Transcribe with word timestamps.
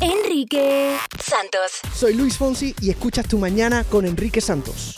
Enrique 0.00 0.96
Santos. 1.20 1.80
Soy 1.92 2.14
Luis 2.14 2.36
Fonsi 2.36 2.74
y 2.80 2.90
escuchas 2.90 3.26
tu 3.26 3.38
mañana 3.38 3.82
con 3.84 4.06
Enrique 4.06 4.40
Santos. 4.40 4.96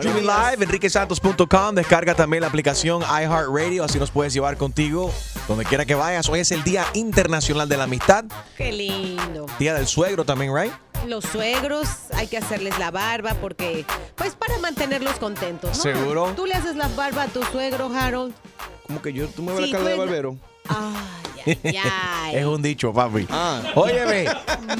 Streaming 0.00 0.22
live, 0.26 0.64
enriquesantos.com. 0.64 1.74
Descarga 1.74 2.14
también 2.14 2.40
la 2.42 2.48
aplicación 2.48 3.02
iHeartRadio, 3.02 3.84
así 3.84 3.98
nos 3.98 4.10
puedes 4.10 4.32
llevar 4.32 4.56
contigo 4.56 5.12
donde 5.48 5.64
quiera 5.64 5.84
que 5.84 5.94
vayas. 5.94 6.28
Hoy 6.28 6.40
es 6.40 6.52
el 6.52 6.62
Día 6.64 6.84
Internacional 6.94 7.68
de 7.68 7.76
la 7.76 7.84
Amistad, 7.84 8.24
Qué 8.56 8.72
lindo. 8.72 9.46
Día 9.58 9.74
del 9.74 9.86
Suegro 9.86 10.24
también, 10.24 10.54
right? 10.54 10.72
Los 11.06 11.24
suegros, 11.24 11.86
hay 12.14 12.26
que 12.26 12.38
hacerles 12.38 12.78
la 12.78 12.90
barba 12.90 13.34
porque, 13.40 13.84
pues 14.16 14.34
para 14.34 14.58
mantenerlos 14.58 15.16
contentos, 15.16 15.76
¿no? 15.76 15.82
¿Seguro? 15.82 16.32
Tú 16.34 16.46
le 16.46 16.54
haces 16.54 16.74
la 16.74 16.88
barba 16.88 17.24
a 17.24 17.28
tu 17.28 17.42
suegro, 17.44 17.90
Harold. 17.94 18.34
Como 18.86 19.02
que 19.02 19.12
yo, 19.12 19.28
tú 19.28 19.42
me 19.42 19.52
ves 19.52 19.66
Sí, 19.66 19.70
la 19.72 19.78
cara 19.78 19.90
de 19.90 19.96
barbero. 19.96 20.36
Ay, 20.68 20.96
Es 21.46 22.44
un 22.44 22.60
dicho, 22.60 22.92
papi. 22.92 23.26
Ah. 23.30 23.62
Óyeme, 23.74 24.26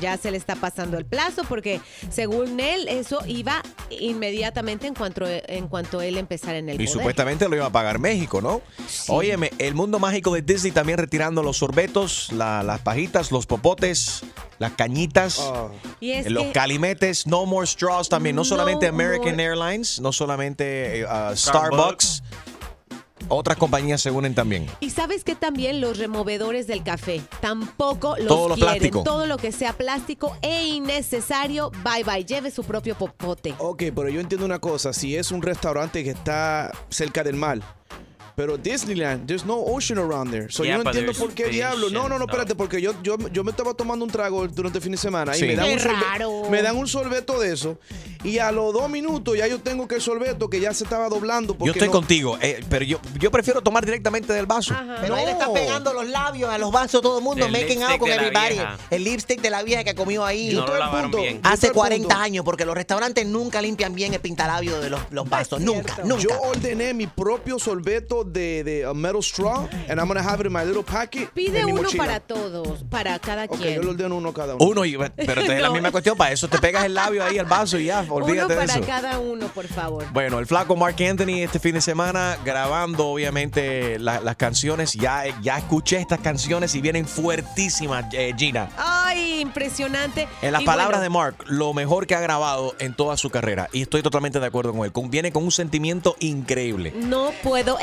Ya 0.00 0.16
se 0.16 0.30
le 0.30 0.36
está 0.36 0.56
pasando 0.56 0.98
el 0.98 1.04
plazo 1.06 1.42
porque 1.48 1.80
según 2.10 2.58
él 2.60 2.88
eso 2.88 3.20
iba 3.26 3.62
inmediatamente 3.90 4.86
en 4.86 4.94
cuanto, 4.94 5.24
en 5.26 5.68
cuanto 5.68 6.00
él 6.00 6.16
empezara 6.16 6.58
en 6.58 6.68
el 6.68 6.74
Y 6.76 6.78
poder. 6.78 6.88
supuestamente 6.92 7.48
lo 7.48 7.56
iba 7.56 7.66
a 7.66 7.70
pagar 7.72 7.98
México, 7.98 8.40
¿no? 8.40 8.62
Óyeme, 9.08 9.50
el 9.58 9.74
mundo 9.74 9.98
mágico 9.98 10.32
de 10.34 10.42
Disney 10.42 10.72
también 10.72 10.98
retirando 10.98 11.42
los 11.42 11.58
sorbetos, 11.58 12.32
la- 12.32 12.62
las 12.62 12.80
pajitas, 12.80 13.30
los 13.30 13.46
popotes, 13.46 14.22
las 14.58 14.72
cañitas. 14.72 15.40
Y 16.00 16.10
es 16.12 16.30
los 16.30 16.44
que- 16.44 16.52
calimetes, 16.52 17.26
no 17.26 17.46
more 17.46 17.66
straws 17.66 18.08
también. 18.08 18.34
No, 18.36 18.42
No 18.42 18.44
solamente 18.44 18.86
American 18.88 19.32
more- 19.36 19.44
Airlines, 19.44 20.00
no 20.00 20.12
solamente 20.12 21.00
eh, 21.00 21.04
uh, 21.04 21.36
Starbucks. 21.36 22.22
Otras 23.28 23.56
compañías 23.58 24.00
se 24.00 24.10
unen 24.10 24.34
también. 24.34 24.66
Y 24.80 24.90
sabes 24.90 25.22
que 25.24 25.34
también 25.34 25.80
los 25.80 25.98
removedores 25.98 26.66
del 26.66 26.82
café 26.82 27.20
tampoco 27.40 28.16
los 28.16 28.26
Todo 28.28 28.48
lo 28.48 28.54
quieren. 28.54 28.72
plástico. 28.74 29.02
Todo 29.04 29.26
lo 29.26 29.36
que 29.36 29.52
sea 29.52 29.72
plástico 29.74 30.36
e 30.42 30.64
innecesario, 30.68 31.70
bye 31.84 32.04
bye, 32.04 32.24
lleve 32.24 32.50
su 32.50 32.64
propio 32.64 32.94
popote. 32.96 33.54
Ok, 33.58 33.84
pero 33.94 34.08
yo 34.08 34.20
entiendo 34.20 34.46
una 34.46 34.58
cosa. 34.58 34.92
Si 34.92 35.16
es 35.16 35.30
un 35.30 35.42
restaurante 35.42 36.02
que 36.04 36.10
está 36.10 36.72
cerca 36.88 37.22
del 37.22 37.36
mar, 37.36 37.60
pero 38.38 38.56
Disneyland, 38.56 39.26
there's 39.26 39.44
no 39.44 39.56
ocean 39.58 39.98
around 39.98 40.30
there. 40.30 40.46
So 40.48 40.62
Yeah, 40.62 40.76
yo 40.76 40.84
no 40.84 40.90
entiendo 40.90 41.12
por 41.12 41.32
qué 41.32 41.46
diablo. 41.48 41.90
No, 41.90 42.08
no, 42.08 42.20
no, 42.20 42.26
espérate, 42.26 42.54
porque 42.54 42.80
yo, 42.80 42.92
yo, 43.02 43.16
yo 43.32 43.42
me 43.42 43.50
estaba 43.50 43.74
tomando 43.74 44.04
un 44.04 44.10
trago 44.12 44.46
durante 44.46 44.78
el 44.78 44.82
fin 44.82 44.92
de 44.92 44.98
semana 44.98 45.34
Sí. 45.34 45.44
y 45.44 45.48
me 45.48 45.56
dan, 45.56 45.66
Qué 45.66 45.72
un 45.72 45.78
sorbe- 45.80 46.00
raro. 46.00 46.42
me 46.48 46.62
dan 46.62 46.76
un 46.76 46.86
sorbeto 46.86 47.40
de 47.40 47.52
eso. 47.52 47.78
Y 48.22 48.38
a 48.38 48.52
los 48.52 48.72
dos 48.72 48.88
minutos 48.88 49.36
ya 49.36 49.48
yo 49.48 49.58
tengo 49.60 49.88
que 49.88 49.96
el 49.96 50.00
sorbeto 50.00 50.48
que 50.48 50.60
ya 50.60 50.72
se 50.72 50.84
estaba 50.84 51.08
doblando. 51.08 51.56
Yo 51.58 51.72
estoy 51.72 51.88
no- 51.88 51.92
contigo, 51.92 52.38
eh, 52.40 52.60
pero 52.68 52.84
yo, 52.84 53.00
yo 53.18 53.30
prefiero 53.32 53.60
tomar 53.60 53.84
directamente 53.84 54.32
del 54.32 54.46
vaso. 54.46 54.72
Pero 55.00 55.16
ahí 55.16 55.24
le 55.24 55.32
está 55.32 55.46
No. 55.46 55.52
pegando 55.54 55.92
los 55.92 56.06
labios 56.08 56.48
a 56.50 56.58
los 56.58 56.70
vasos 56.70 57.02
todo 57.02 57.18
el 57.18 57.24
mundo, 57.24 57.44
El 57.46 57.50
making 57.52 57.82
out 57.82 57.98
con 57.98 58.08
everybody. 58.08 58.60
El 58.90 59.02
lipstick 59.02 59.40
de 59.40 59.50
la 59.50 59.64
vieja 59.64 59.82
que 59.82 59.96
comió 59.96 60.24
ahí. 60.24 60.52
No 60.54 60.64
lo 60.64 60.76
lavaron 60.78 61.10
punto. 61.10 61.22
bien. 61.24 61.40
Hace 61.42 61.68
al 61.68 61.72
40 61.72 62.06
punto. 62.08 62.22
años, 62.22 62.44
porque 62.44 62.64
los 62.64 62.76
restaurantes 62.76 63.26
nunca 63.26 63.60
limpian 63.60 63.94
bien 63.94 64.14
el 64.14 64.20
pintalabio 64.20 64.80
de 64.80 64.90
los, 64.90 65.00
los 65.10 65.28
vasos. 65.28 65.60
Nunca, 65.60 65.96
nunca. 66.04 66.22
Yo 66.22 66.30
ordené 66.40 66.94
mi 66.94 67.08
propio 67.08 67.58
sorbeto 67.58 68.24
de, 68.32 68.64
de 68.64 68.84
a 68.84 68.94
metal 68.94 69.22
straw 69.22 69.68
and 69.88 69.98
I'm 70.00 70.06
gonna 70.08 70.22
have 70.22 70.40
it 70.40 70.46
in 70.46 70.52
my 70.52 70.64
little 70.64 70.82
packet. 70.82 71.30
Pide 71.30 71.60
en 71.60 71.66
mi 71.66 71.72
uno 71.72 71.82
mochila. 71.82 72.04
para 72.04 72.20
todos, 72.20 72.84
para 72.90 73.18
cada 73.18 73.44
Ok, 73.44 73.58
quien. 73.58 73.74
yo 73.76 73.82
le 73.82 73.88
ordeno 73.90 74.16
uno 74.16 74.32
cada 74.32 74.54
uno. 74.54 74.64
Uno, 74.64 74.84
y- 74.84 74.96
pero 75.16 75.42
te 75.44 75.56
es 75.56 75.60
la 75.62 75.68
No. 75.68 75.72
misma 75.74 75.90
cuestión. 75.90 76.16
Para 76.16 76.32
eso 76.32 76.48
te 76.48 76.58
pegas 76.58 76.84
el 76.84 76.94
labio 76.94 77.24
ahí 77.24 77.38
al 77.38 77.46
vaso 77.46 77.78
y 77.78 77.86
ya, 77.86 78.02
uno 78.02 78.14
olvídate 78.26 78.54
de 78.54 78.58
para 78.60 78.72
eso. 78.74 78.86
cada 78.86 79.18
uno, 79.18 79.46
por 79.48 79.66
favor. 79.66 80.04
Bueno, 80.12 80.38
el 80.38 80.46
flaco 80.46 80.76
Mark 80.76 80.96
Anthony 81.02 81.42
este 81.42 81.58
fin 81.58 81.74
de 81.74 81.80
semana 81.80 82.38
grabando 82.44 83.06
obviamente 83.08 83.98
la- 83.98 84.20
las 84.20 84.36
canciones. 84.36 84.92
Ya, 84.94 85.24
ya 85.42 85.58
escuché 85.58 85.98
estas 85.98 86.20
canciones 86.20 86.74
y 86.74 86.80
vienen 86.80 87.06
fuertísimas, 87.06 88.04
eh, 88.12 88.34
Gina. 88.36 88.68
Ay, 88.76 89.40
impresionante. 89.40 90.28
En 90.42 90.52
las 90.52 90.62
Y 90.62 90.64
palabras 90.64 90.98
bueno, 91.00 91.02
de 91.02 91.08
Mark, 91.10 91.36
lo 91.46 91.72
mejor 91.74 92.06
que 92.06 92.14
ha 92.14 92.20
grabado 92.20 92.74
en 92.78 92.94
toda 92.94 93.16
su 93.16 93.30
carrera. 93.30 93.68
Y 93.72 93.82
estoy 93.82 94.02
totalmente 94.02 94.40
de 94.40 94.46
acuerdo 94.46 94.72
con 94.72 94.84
él. 94.84 94.92
Con- 94.92 95.10
viene 95.10 95.32
con 95.32 95.44
un 95.44 95.50
sentimiento 95.52 96.16
increíble. 96.20 96.92
No 96.96 97.32
puedo 97.42 97.78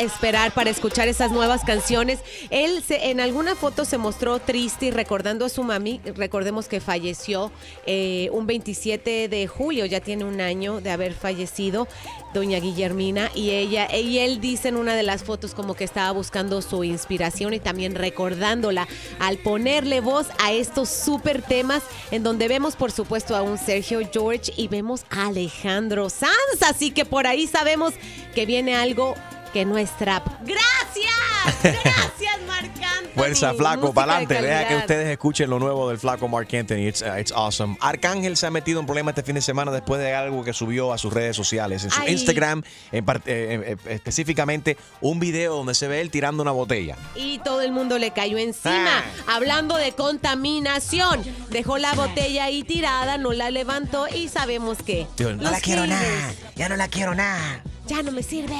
para 0.53 0.69
escuchar 0.69 1.07
esas 1.07 1.31
nuevas 1.31 1.63
canciones. 1.63 2.19
Él 2.49 2.83
se- 2.85 3.09
en 3.09 3.19
alguna 3.21 3.55
foto 3.55 3.85
se 3.85 3.97
mostró 3.97 4.39
triste 4.39 4.87
y 4.87 4.91
recordando 4.91 5.45
a 5.45 5.49
su 5.49 5.63
mami. 5.63 6.01
Recordemos 6.15 6.67
que 6.67 6.79
falleció 6.81 7.51
eh, 7.85 8.29
un 8.33 8.45
27 8.45 9.29
de 9.29 9.47
julio, 9.47 9.85
ya 9.85 10.01
tiene 10.01 10.25
un 10.25 10.41
año 10.41 10.81
de 10.81 10.91
haber 10.91 11.13
fallecido, 11.13 11.87
doña 12.33 12.59
Guillermina. 12.59 13.31
Y 13.33 13.51
ella 13.51 13.87
y 13.95 14.17
él 14.19 14.41
dice 14.41 14.67
en 14.67 14.75
una 14.75 14.95
de 14.95 15.03
las 15.03 15.23
fotos 15.23 15.53
como 15.55 15.73
que 15.73 15.85
estaba 15.85 16.11
buscando 16.11 16.61
su 16.61 16.83
inspiración 16.83 17.53
y 17.53 17.59
también 17.61 17.95
recordándola 17.95 18.87
al 19.19 19.37
ponerle 19.37 20.01
voz 20.01 20.27
a 20.43 20.51
estos 20.51 20.89
súper 20.89 21.41
temas 21.41 21.81
en 22.11 22.23
donde 22.23 22.47
vemos 22.49 22.75
por 22.75 22.91
supuesto 22.91 23.35
a 23.37 23.41
un 23.41 23.57
Sergio 23.57 24.01
George 24.11 24.51
y 24.57 24.67
vemos 24.67 25.05
a 25.09 25.27
Alejandro 25.27 26.09
Sanz. 26.09 26.61
Así 26.67 26.91
que 26.91 27.05
por 27.05 27.25
ahí 27.25 27.47
sabemos 27.47 27.93
que 28.33 28.45
viene 28.45 28.75
algo 28.75 29.15
que 29.55 29.63
no 29.63 29.77
es 29.77 29.89
trap. 29.91 30.27
¡Gracias! 30.41 31.63
¡Gracias, 31.63 32.41
Marc 32.45 32.65
Anthony! 32.75 33.13
Fuerza, 33.15 33.53
flaco, 33.53 33.93
para 33.93 34.17
de 34.19 34.25
adelante. 34.25 34.41
Deja 34.41 34.67
que 34.67 34.75
ustedes 34.75 35.07
escuchen 35.07 35.49
lo 35.49 35.59
nuevo 35.59 35.87
del 35.87 35.97
flaco 35.97 36.27
Mark 36.27 36.49
Anthony. 36.53 36.89
It's, 36.89 37.01
uh, 37.01 37.17
it's 37.17 37.31
awesome. 37.31 37.77
Arcángel 37.79 38.35
se 38.35 38.47
ha 38.47 38.51
metido 38.51 38.81
en 38.81 38.85
problemas 38.85 39.13
este 39.13 39.23
fin 39.23 39.35
de 39.35 39.41
semana 39.41 39.71
después 39.71 40.01
de 40.01 40.13
algo 40.13 40.43
que 40.43 40.51
subió 40.51 40.91
a 40.91 40.97
sus 40.97 41.13
redes 41.13 41.37
sociales. 41.37 41.85
En 41.85 41.91
su 41.91 42.01
Ay. 42.01 42.11
Instagram, 42.11 42.63
en 42.91 43.05
part- 43.05 43.21
eh, 43.27 43.77
eh, 43.87 43.93
específicamente, 43.93 44.75
un 44.99 45.21
video 45.21 45.55
donde 45.55 45.73
se 45.73 45.87
ve 45.87 46.01
él 46.01 46.11
tirando 46.11 46.43
una 46.43 46.51
botella. 46.51 46.97
Y 47.15 47.37
todo 47.39 47.61
el 47.61 47.71
mundo 47.71 47.97
le 47.97 48.11
cayó 48.11 48.37
encima. 48.37 49.05
Ah. 49.05 49.35
Hablando 49.35 49.77
de 49.77 49.93
contaminación. 49.93 51.23
Dejó 51.49 51.77
la 51.77 51.93
botella 51.93 52.43
ahí 52.43 52.63
tirada, 52.63 53.17
no 53.17 53.31
la 53.31 53.51
levantó 53.51 54.09
y 54.13 54.27
sabemos 54.27 54.79
que. 54.79 55.07
No 55.17 55.49
la 55.49 55.61
quiero 55.61 55.87
nada. 55.87 56.33
Ya 56.57 56.67
no 56.67 56.75
la 56.75 56.89
quiero 56.89 57.15
nada. 57.15 57.63
Ya 57.87 58.01
no 58.01 58.11
me 58.11 58.23
sirve. 58.23 58.55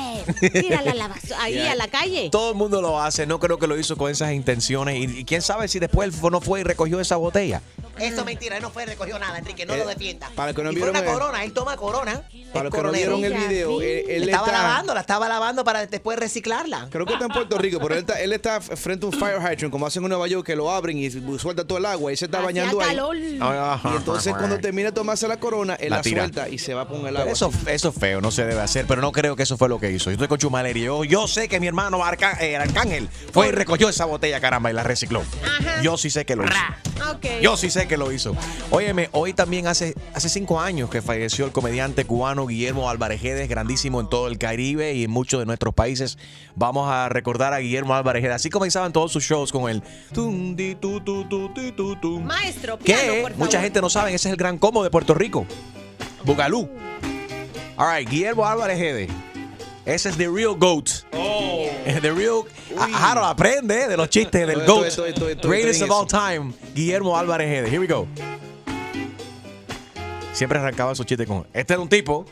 Tírala 0.53 0.91
a 0.91 0.95
la 0.95 1.09
basu- 1.09 1.33
ahí 1.39 1.59
a 1.59 1.75
la 1.75 1.87
calle. 1.87 2.29
Todo 2.31 2.51
el 2.51 2.55
mundo 2.55 2.81
lo 2.81 3.01
hace. 3.01 3.25
No 3.25 3.39
creo 3.39 3.57
que 3.57 3.67
lo 3.67 3.77
hizo 3.79 3.97
con 3.97 4.11
esas 4.11 4.31
intenciones. 4.33 4.97
Y, 4.97 5.19
y 5.19 5.25
quién 5.25 5.41
sabe 5.41 5.67
si 5.67 5.79
después 5.79 6.13
él 6.13 6.31
no 6.31 6.41
fue 6.41 6.61
y 6.61 6.63
recogió 6.63 6.99
esa 6.99 7.15
botella. 7.15 7.61
Eso 7.97 8.19
es 8.19 8.25
mentira, 8.25 8.57
él 8.57 8.61
no 8.61 8.71
fue, 8.71 8.85
recogió 8.85 9.17
nada, 9.17 9.37
Enrique, 9.37 9.65
no 9.65 9.73
Eh, 9.73 9.77
lo 9.77 9.87
defienda. 9.87 10.29
para 10.35 10.53
que 10.53 10.61
no 10.61 10.69
y 10.69 10.75
fue 10.75 10.81
vieron 10.91 10.97
una 11.01 11.07
el- 11.07 11.13
corona, 11.17 11.43
él 11.45 11.53
toma 11.53 11.77
corona. 11.77 12.23
Para 12.51 12.65
los 12.65 12.73
que 12.73 12.83
no 12.83 12.91
vieron 12.91 13.23
el 13.23 13.33
video, 13.33 13.81
él, 13.81 14.03
él 14.09 14.23
estaba 14.23 14.47
está... 14.47 14.61
lavando, 14.61 14.93
la 14.93 14.99
estaba 14.99 15.29
lavando 15.29 15.63
para 15.63 15.85
después 15.87 16.19
reciclarla. 16.19 16.87
Creo 16.91 17.05
que 17.05 17.13
está 17.13 17.25
en 17.27 17.31
Puerto 17.31 17.57
Rico, 17.57 17.79
pero 17.79 17.93
él 17.93 18.01
está, 18.01 18.19
él 18.19 18.33
está 18.33 18.59
frente 18.59 19.05
a 19.05 19.09
un 19.09 19.13
fire 19.17 19.37
hydrant, 19.39 19.71
como 19.71 19.87
hacen 19.87 20.03
en 20.03 20.09
Nueva 20.09 20.27
York, 20.27 20.45
que 20.45 20.57
lo 20.57 20.69
abren 20.71 20.97
y 20.97 21.09
suelta 21.39 21.65
todo 21.65 21.77
el 21.77 21.85
agua 21.85 22.11
y 22.11 22.17
se 22.17 22.25
está 22.25 22.41
bañando 22.41 22.81
ahí. 22.81 22.97
Y 22.97 23.95
entonces 23.95 24.33
cuando 24.33 24.59
termina 24.59 24.89
de 24.89 24.93
tomarse 24.95 25.25
la 25.29 25.37
corona, 25.37 25.75
él 25.75 25.89
La 25.91 25.97
la, 25.97 26.01
tira. 26.01 26.23
suelta 26.23 26.49
y 26.49 26.57
se 26.57 26.73
va 26.73 26.87
con 26.89 26.97
el 27.07 27.13
Pero 27.13 27.19
agua. 27.19 27.31
Eso, 27.31 27.49
eso 27.67 27.89
es 27.89 27.95
feo, 27.95 28.19
no 28.19 28.29
se 28.31 28.43
debe 28.45 28.59
hacer, 28.59 28.85
pero 28.87 29.01
no 29.01 29.13
creo 29.15 29.35
que 29.35 29.43
eso 29.43 29.57
fue 29.57 29.67
lo 29.69 29.79
que 29.79 29.91
hizo. 29.91 30.05
Yo 30.05 30.13
estoy 30.13 30.27
con 30.27 30.37
Chumaleri. 30.37 30.81
Yo, 30.83 31.03
yo 31.03 31.27
sé 31.27 31.47
que 31.47 31.59
mi 31.59 31.65
hermano 31.67 32.03
Arca- 32.03 32.37
eh, 32.41 32.55
Arcángel 32.57 33.09
fue 33.31 33.47
y 33.47 33.51
recogió 33.51 33.89
esa 33.89 34.05
botella, 34.05 34.39
caramba, 34.39 34.69
y 34.69 34.73
la 34.73 34.83
recicló. 34.83 35.23
Yo 35.81 35.97
sí 35.97 36.09
sé 36.09 36.25
que 36.25 36.35
lo 36.35 36.43
hizo. 36.43 36.53
Yo 37.41 37.57
sí 37.57 37.69
sé 37.69 37.87
que 37.87 37.97
lo 37.97 38.11
hizo. 38.11 38.35
Óyeme, 38.71 39.09
hoy 39.11 39.33
también 39.33 39.67
hace, 39.67 39.95
hace 40.13 40.29
cinco 40.29 40.59
años 40.61 40.89
que 40.89 41.01
falleció 41.01 41.45
el 41.45 41.51
comediante 41.51 42.05
cubano 42.05 42.45
Guillermo 42.45 42.89
Álvarez 42.89 43.21
grandísimo 43.49 43.99
en 44.01 44.09
todo 44.09 44.27
el 44.27 44.37
Caribe 44.37 44.93
y 44.93 45.03
en 45.05 45.11
muchos 45.11 45.39
de 45.39 45.45
nuestros 45.45 45.73
países. 45.73 46.17
Vamos 46.55 46.89
a 46.89 47.09
recordar 47.09 47.53
a 47.53 47.59
Guillermo 47.59 47.95
Álvarez 47.95 48.21
Guedes. 48.21 48.35
Así 48.35 48.49
comenzaban 48.49 48.91
todos 48.93 49.11
sus 49.11 49.23
shows 49.23 49.51
con 49.51 49.69
el. 49.69 49.81
Maestro, 52.19 52.77
piano, 52.77 53.01
que 53.13 53.21
por 53.21 53.35
mucha 53.37 53.61
gente 53.61 53.81
no 53.81 53.89
sabe, 53.89 54.13
ese 54.13 54.27
es 54.27 54.31
el 54.31 54.37
gran 54.37 54.57
combo 54.57 54.83
de 54.83 54.89
Puerto 54.89 55.13
Rico. 55.13 55.45
Bugalú. 56.23 56.69
All 57.77 57.87
right, 57.87 58.07
Guillermo 58.09 58.45
Álvarez 58.45 58.79
Guedes. 58.79 59.09
Ese 59.85 60.09
es 60.09 60.17
The 60.17 60.29
Real 60.29 60.55
Goat. 60.55 60.89
Oh. 61.13 61.67
The 62.01 62.11
Real. 62.11 62.43
A- 62.77 63.11
Harold 63.11 63.27
aprende 63.27 63.83
eh, 63.83 63.87
de 63.87 63.97
los 63.97 64.09
chistes 64.09 64.47
del 64.47 64.65
GOAT. 64.65 64.85
estoy, 64.87 65.09
estoy, 65.09 65.31
estoy, 65.33 65.49
Greatest 65.51 65.81
of 65.83 65.91
all 65.91 66.07
time. 66.07 66.53
Guillermo 66.73 67.17
Álvarez. 67.17 67.69
Here 67.69 67.79
we 67.79 67.87
go. 67.87 68.07
Siempre 70.33 70.57
arrancaba 70.59 70.93
esos 70.93 71.05
chistes 71.05 71.27
con. 71.27 71.45
Este 71.53 71.73
era 71.73 71.81
un 71.81 71.89
tipo. 71.89 72.25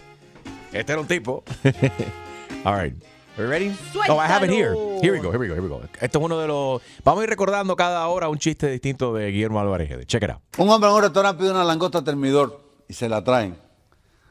Este 0.71 0.91
era 0.91 1.01
un 1.01 1.07
tipo. 1.07 1.43
all 2.65 2.81
right. 2.81 2.93
Are 3.35 3.43
you 3.45 3.49
ready? 3.49 3.75
Oh, 4.09 4.17
I 4.19 4.27
have 4.27 4.43
it 4.45 4.51
here. 4.51 4.75
Here 5.01 5.11
we 5.11 5.19
go, 5.19 5.31
here 5.31 5.39
we 5.39 5.47
go, 5.47 5.55
here 5.55 5.61
we 5.61 5.69
go. 5.69 5.81
Esto 5.99 6.19
es 6.19 6.25
uno 6.25 6.39
de 6.39 6.47
los. 6.47 6.81
Vamos 7.03 7.21
a 7.21 7.23
ir 7.23 7.29
recordando 7.29 7.75
cada 7.75 8.07
hora 8.07 8.29
un 8.29 8.37
chiste 8.37 8.69
distinto 8.69 9.13
de 9.13 9.31
Guillermo 9.31 9.59
Álvarez. 9.59 10.05
Check 10.05 10.23
it 10.23 10.29
out. 10.31 10.39
Un 10.57 10.69
hombre 10.69 10.89
en 10.89 10.95
un 10.95 11.01
restaurante 11.01 11.39
pide 11.41 11.51
una 11.51 11.63
langosta 11.63 12.03
termidor 12.03 12.61
y 12.87 12.93
se 12.93 13.09
la 13.09 13.23
traen. 13.23 13.57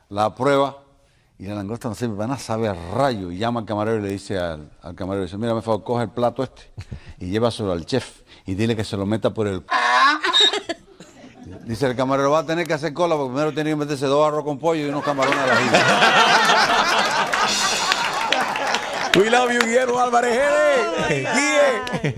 La 0.08 0.35
prueba 0.35 0.82
y 1.43 1.47
la 1.47 1.56
langosta 1.56 1.89
no 1.89 2.15
nada, 2.15 2.39
sabe 2.39 2.69
a 2.69 2.75
rayo. 2.75 3.33
Y 3.33 3.39
llama 3.39 3.59
al 3.59 3.67
camarero 3.67 3.99
y 3.99 4.03
le 4.03 4.11
dice 4.11 4.39
al, 4.39 4.71
al 4.81 4.94
camarero, 4.94 5.25
dice, 5.25 5.37
mira, 5.37 5.53
me 5.55 5.61
favor, 5.61 5.83
coge 5.83 6.05
el 6.05 6.11
plato 6.11 6.44
este 6.44 6.71
y 7.19 7.31
llévaselo 7.31 7.73
al 7.73 7.85
chef 7.85 8.21
y 8.47 8.55
dile 8.55 8.77
que 8.77 8.85
se 8.85 8.97
lo 8.97 9.06
meta 9.06 9.35
por 9.35 9.49
el... 9.49 9.65
Dice 11.65 11.87
el 11.87 11.97
camarero, 11.97 12.31
va 12.31 12.41
a 12.41 12.47
tener 12.47 12.67
que 12.67 12.75
hacer 12.75 12.93
cola 12.93 13.17
porque 13.17 13.33
primero 13.33 13.53
tiene 13.53 13.71
que 13.71 13.77
meterse 13.77 14.06
dos 14.06 14.27
arroz 14.27 14.44
con 14.44 14.59
pollo 14.59 14.87
y 14.87 14.89
unos 14.89 15.05
camarones 15.05 15.39
a 15.39 15.47
la 15.47 15.55
We 19.14 19.29
love 19.29 19.53
you, 19.53 19.61
Guillermo 19.61 20.00
Álvarez 20.00 20.38
Guedes. 20.38 21.29
Guille. 21.35 22.14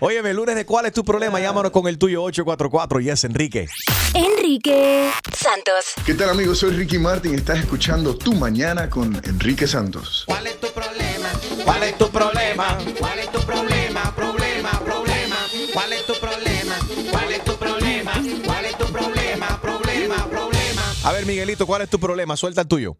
Óyeme, 0.00 0.32
lunes 0.32 0.54
de 0.54 0.64
cuál 0.64 0.86
es 0.86 0.92
tu 0.92 1.04
problema, 1.04 1.40
llámanos 1.40 1.72
con 1.72 1.88
el 1.88 1.98
tuyo 1.98 2.22
844 2.22 3.00
y 3.00 3.10
es 3.10 3.24
Enrique. 3.24 3.66
Enrique 4.14 5.10
Santos. 5.36 5.94
¿Qué 6.06 6.14
tal 6.14 6.30
amigos? 6.30 6.58
Soy 6.58 6.70
Ricky 6.70 6.98
Martin 6.98 7.34
estás 7.34 7.58
escuchando 7.58 8.16
Tu 8.16 8.34
Mañana 8.34 8.88
con 8.88 9.20
Enrique 9.24 9.66
Santos. 9.66 10.22
¿Cuál 10.26 10.46
es 10.46 10.60
tu 10.60 10.68
problema? 10.68 11.28
¿Cuál 11.64 11.82
es 11.82 11.98
tu 11.98 12.08
problema? 12.08 12.78
¿Cuál 12.98 13.18
es 13.18 13.32
tu 13.32 13.40
problema? 13.40 14.14
Problema, 14.14 14.70
problema. 14.84 15.36
¿Cuál 15.72 15.92
es 15.92 16.06
tu 16.06 16.14
problema? 16.14 16.78
¿Cuál 17.10 17.32
es 17.32 17.44
tu 17.44 17.56
problema? 17.56 18.12
¿Cuál 18.44 18.64
es 18.64 18.78
tu 18.78 18.86
problema? 18.86 19.60
Problema, 19.60 20.16
problema. 20.30 20.94
A 21.02 21.12
ver, 21.12 21.26
Miguelito, 21.26 21.66
¿cuál 21.66 21.82
es 21.82 21.90
tu 21.90 21.98
problema? 21.98 22.36
Suelta 22.36 22.60
el 22.60 22.68
tuyo. 22.68 22.96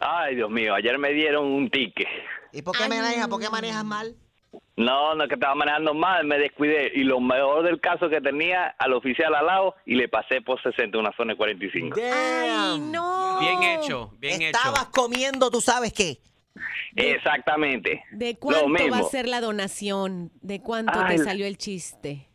Ay, 0.00 0.36
Dios 0.36 0.50
mío, 0.50 0.74
ayer 0.74 0.98
me 0.98 1.12
dieron 1.12 1.46
un 1.46 1.70
ticket. 1.70 2.08
¿Y 2.52 2.62
por 2.62 2.76
qué 2.76 2.88
manejas? 2.88 3.28
¿Por 3.28 3.40
qué 3.40 3.50
manejas 3.50 3.84
mal? 3.84 4.14
No, 4.76 5.14
no 5.16 5.24
es 5.24 5.28
que 5.28 5.34
estaba 5.34 5.56
manejando 5.56 5.92
mal, 5.92 6.24
me 6.24 6.38
descuidé. 6.38 6.92
Y 6.94 7.02
lo 7.02 7.20
mejor 7.20 7.64
del 7.64 7.80
caso 7.80 8.08
que 8.08 8.20
tenía 8.20 8.68
al 8.78 8.92
oficial 8.92 9.34
al 9.34 9.46
lado 9.46 9.74
y 9.84 9.96
le 9.96 10.08
pasé 10.08 10.40
por 10.40 10.62
60, 10.62 10.96
una 10.98 11.12
zona 11.16 11.32
de 11.32 11.36
45. 11.36 11.98
Ay, 12.00 12.78
no. 12.78 13.38
Bien 13.40 13.62
hecho, 13.62 14.12
bien 14.18 14.40
Estabas 14.40 14.82
hecho. 14.82 14.90
comiendo, 14.92 15.50
¿tú 15.50 15.60
sabes 15.60 15.92
qué? 15.92 16.18
Exactamente. 16.94 18.04
¿De 18.12 18.36
cuánto 18.38 18.88
va 18.90 18.98
a 18.98 19.02
ser 19.04 19.28
la 19.28 19.40
donación? 19.40 20.30
¿De 20.40 20.60
cuánto 20.60 20.92
Ay, 20.94 21.16
te 21.16 21.24
salió 21.24 21.46
el 21.46 21.58
chiste? 21.58 22.28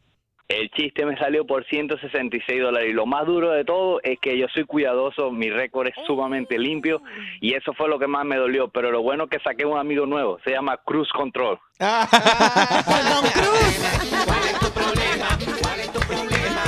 El 0.47 0.69
chiste 0.71 1.05
me 1.05 1.17
salió 1.17 1.45
por 1.45 1.65
166 1.65 2.61
dólares. 2.61 2.89
Y 2.89 2.93
lo 2.93 3.05
más 3.05 3.25
duro 3.25 3.51
de 3.51 3.63
todo 3.63 3.99
es 4.03 4.19
que 4.19 4.37
yo 4.37 4.47
soy 4.53 4.65
cuidadoso, 4.65 5.31
mi 5.31 5.49
récord 5.49 5.87
es 5.87 5.95
sumamente 6.05 6.59
limpio. 6.59 7.01
Y 7.41 7.53
eso 7.53 7.73
fue 7.73 7.89
lo 7.89 7.97
que 7.97 8.07
más 8.07 8.25
me 8.25 8.35
dolió. 8.35 8.67
Pero 8.67 8.91
lo 8.91 9.01
bueno 9.01 9.25
es 9.25 9.29
que 9.29 9.39
saqué 9.39 9.65
un 9.65 9.77
amigo 9.77 10.05
nuevo. 10.05 10.39
Se 10.43 10.51
llama 10.51 10.77
Cruz 10.85 11.09
Control. 11.11 11.59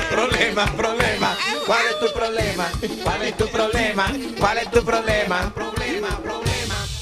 Problema, 0.09 0.65
problema. 0.77 1.35
¿Cuál 1.65 1.85
es 1.87 1.99
tu 1.99 2.13
problema? 2.17 2.67
¿Cuál 3.03 3.21
es 3.23 3.37
tu 3.37 3.47
problema? 3.47 4.07
¿Cuál 4.39 4.57
es 4.57 4.71
tu 4.71 4.83
problema? 4.83 5.53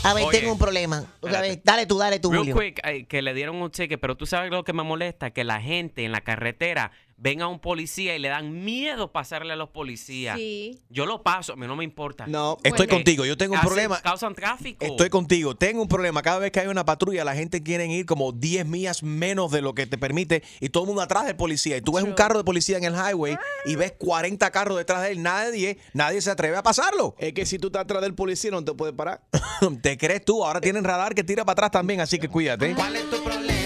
A 0.03 0.13
ver, 0.13 0.25
Oye, 0.25 0.39
tengo 0.39 0.51
un 0.53 0.59
problema. 0.59 1.01
Tú 1.19 1.27
espérate. 1.27 1.47
sabes, 1.47 1.63
dale 1.63 1.85
tú, 1.85 1.97
dale 1.97 2.19
tú, 2.19 2.31
Real 2.31 2.43
Julio. 2.51 2.59
quick, 2.59 3.07
que 3.07 3.21
le 3.21 3.33
dieron 3.33 3.55
un 3.55 3.71
cheque, 3.71 3.97
pero 3.97 4.15
tú 4.17 4.25
sabes 4.25 4.51
lo 4.51 4.63
que 4.63 4.73
me 4.73 4.83
molesta, 4.83 5.31
que 5.31 5.43
la 5.43 5.61
gente 5.61 6.03
en 6.03 6.11
la 6.11 6.21
carretera 6.21 6.91
ven 7.17 7.41
a 7.41 7.47
un 7.47 7.59
policía 7.59 8.15
y 8.15 8.19
le 8.19 8.27
dan 8.29 8.63
miedo 8.65 9.11
pasarle 9.11 9.53
a 9.53 9.55
los 9.55 9.69
policías. 9.69 10.37
Sí. 10.37 10.79
Yo 10.89 11.05
lo 11.05 11.23
paso, 11.23 11.53
a 11.53 11.55
mí 11.55 11.65
no 11.67 11.75
me 11.75 11.83
importa. 11.83 12.27
No, 12.27 12.57
Estoy 12.63 12.87
Bueno. 12.87 12.93
contigo, 12.95 13.25
yo 13.25 13.37
tengo 13.37 13.53
un 13.53 13.59
Hacen- 13.59 13.67
problema. 13.67 14.01
Causan 14.01 14.35
tráfico. 14.35 14.83
Estoy 14.83 15.09
contigo, 15.09 15.55
tengo 15.55 15.81
un 15.81 15.87
problema. 15.87 16.21
Cada 16.21 16.39
vez 16.39 16.51
que 16.51 16.59
hay 16.59 16.67
una 16.67 16.85
patrulla, 16.85 17.23
la 17.23 17.35
gente 17.35 17.63
quiere 17.63 17.85
ir 17.87 18.05
como 18.05 18.31
10 18.31 18.65
millas 18.65 19.03
menos 19.03 19.51
de 19.51 19.61
lo 19.61 19.73
que 19.73 19.85
te 19.85 19.97
permite 19.97 20.43
y 20.59 20.69
todo 20.69 20.83
el 20.83 20.87
mundo 20.87 21.01
atrás 21.01 21.25
del 21.25 21.35
policía. 21.35 21.77
Y 21.77 21.81
tú 21.81 21.93
ves 21.93 22.03
un 22.03 22.13
carro 22.13 22.37
de 22.37 22.43
policía 22.43 22.77
en 22.77 22.83
el 22.83 22.93
highway 22.93 23.37
y 23.65 23.75
ves 23.75 23.93
40 23.97 24.51
carros 24.51 24.77
detrás 24.77 25.01
de 25.03 25.11
él, 25.11 25.21
nadie, 25.23 25.77
nadie 25.93 26.21
se 26.21 26.31
atreve 26.31 26.57
a 26.57 26.63
pasarlo. 26.63 27.15
es 27.17 27.33
que 27.33 27.45
si 27.45 27.57
tú 27.59 27.67
estás 27.67 27.83
atrás 27.83 28.01
del 28.01 28.13
policía 28.15 28.51
no 28.51 28.63
te 28.63 28.73
puede 28.73 28.93
parar. 28.93 29.21
¿Te 29.81 29.97
crees 29.97 30.25
tú? 30.25 30.43
Ahora 30.43 30.59
tienen 30.61 30.83
radar 30.83 31.15
que 31.15 31.23
tira 31.23 31.45
para 31.45 31.53
atrás 31.53 31.71
también, 31.71 32.01
así 32.01 32.19
que 32.19 32.27
cuídate. 32.27 32.73
¿Cuál 32.75 32.95
es 32.95 33.09
tu 33.09 33.23
problema? 33.23 33.62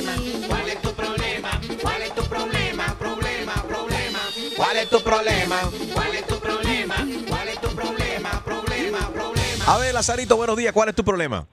Es 4.88 4.90
tu 4.90 5.04
problema? 5.04 5.56
¿Cuál 5.94 6.14
es 6.16 6.26
tu 6.28 6.40
problema? 6.40 6.96
¿Cuál 7.28 7.48
es 7.50 7.60
tu 7.62 7.70
problema? 7.76 8.30
Problema, 8.46 9.00
problema. 9.12 9.64
A 9.68 9.78
ver, 9.80 9.94
Lazarito, 9.94 10.38
buenos 10.38 10.56
días. 10.56 10.72
¿Cuál 10.74 10.90
es 10.90 10.96
tu 10.96 11.04
problema? 11.04 11.46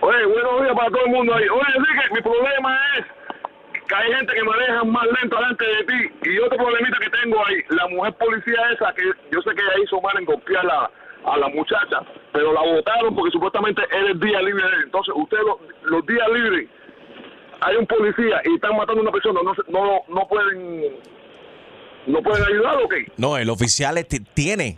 Oye, 0.00 0.24
buenos 0.26 0.62
días 0.62 0.74
para 0.76 0.90
todo 0.90 1.04
el 1.06 1.10
mundo 1.12 1.34
ahí. 1.34 1.48
Oye, 1.48 1.72
Enrique, 1.76 2.04
mi 2.14 2.20
problema 2.20 2.78
es 2.98 3.04
que 3.88 3.94
hay 3.94 4.12
gente 4.12 4.32
que 4.34 4.42
maneja 4.44 4.84
más 4.84 5.06
lento 5.20 5.36
delante 5.36 5.64
de 5.64 5.84
ti. 5.84 6.30
Y 6.30 6.38
otro 6.38 6.58
problemita 6.58 6.98
que 6.98 7.10
tengo 7.10 7.44
ahí, 7.46 7.56
la 7.70 7.88
mujer 7.88 8.12
policía 8.14 8.60
esa, 8.74 8.92
que 8.92 9.04
yo 9.32 9.40
sé 9.42 9.50
que 9.54 9.62
ella 9.62 9.82
hizo 9.84 10.00
mal 10.02 10.16
en 10.18 10.24
golpear 10.26 10.66
a, 10.70 10.90
a 11.32 11.36
la 11.38 11.48
muchacha, 11.48 12.00
pero 12.32 12.52
la 12.52 12.60
votaron 12.60 13.14
porque 13.14 13.32
supuestamente 13.32 13.82
era 13.90 14.08
el 14.10 14.20
día 14.20 14.40
libre 14.42 14.64
de 14.68 14.76
él. 14.76 14.82
Entonces, 14.84 15.14
ustedes 15.16 15.44
los, 15.44 15.56
los 15.84 16.06
días 16.06 16.28
libres, 16.32 16.68
hay 17.62 17.76
un 17.76 17.86
policía 17.86 18.40
y 18.44 18.54
están 18.54 18.76
matando 18.76 19.00
a 19.00 19.02
una 19.02 19.12
persona, 19.12 19.40
no, 19.44 19.54
se- 19.54 19.70
no, 19.72 20.02
no 20.08 20.28
pueden 20.28 20.96
no 22.06 22.22
pueden 22.22 22.44
ayudar 22.44 22.76
o 22.82 22.88
qué? 22.88 23.06
No, 23.16 23.36
el 23.36 23.50
oficial 23.50 23.98
es- 23.98 24.06
tiene, 24.34 24.76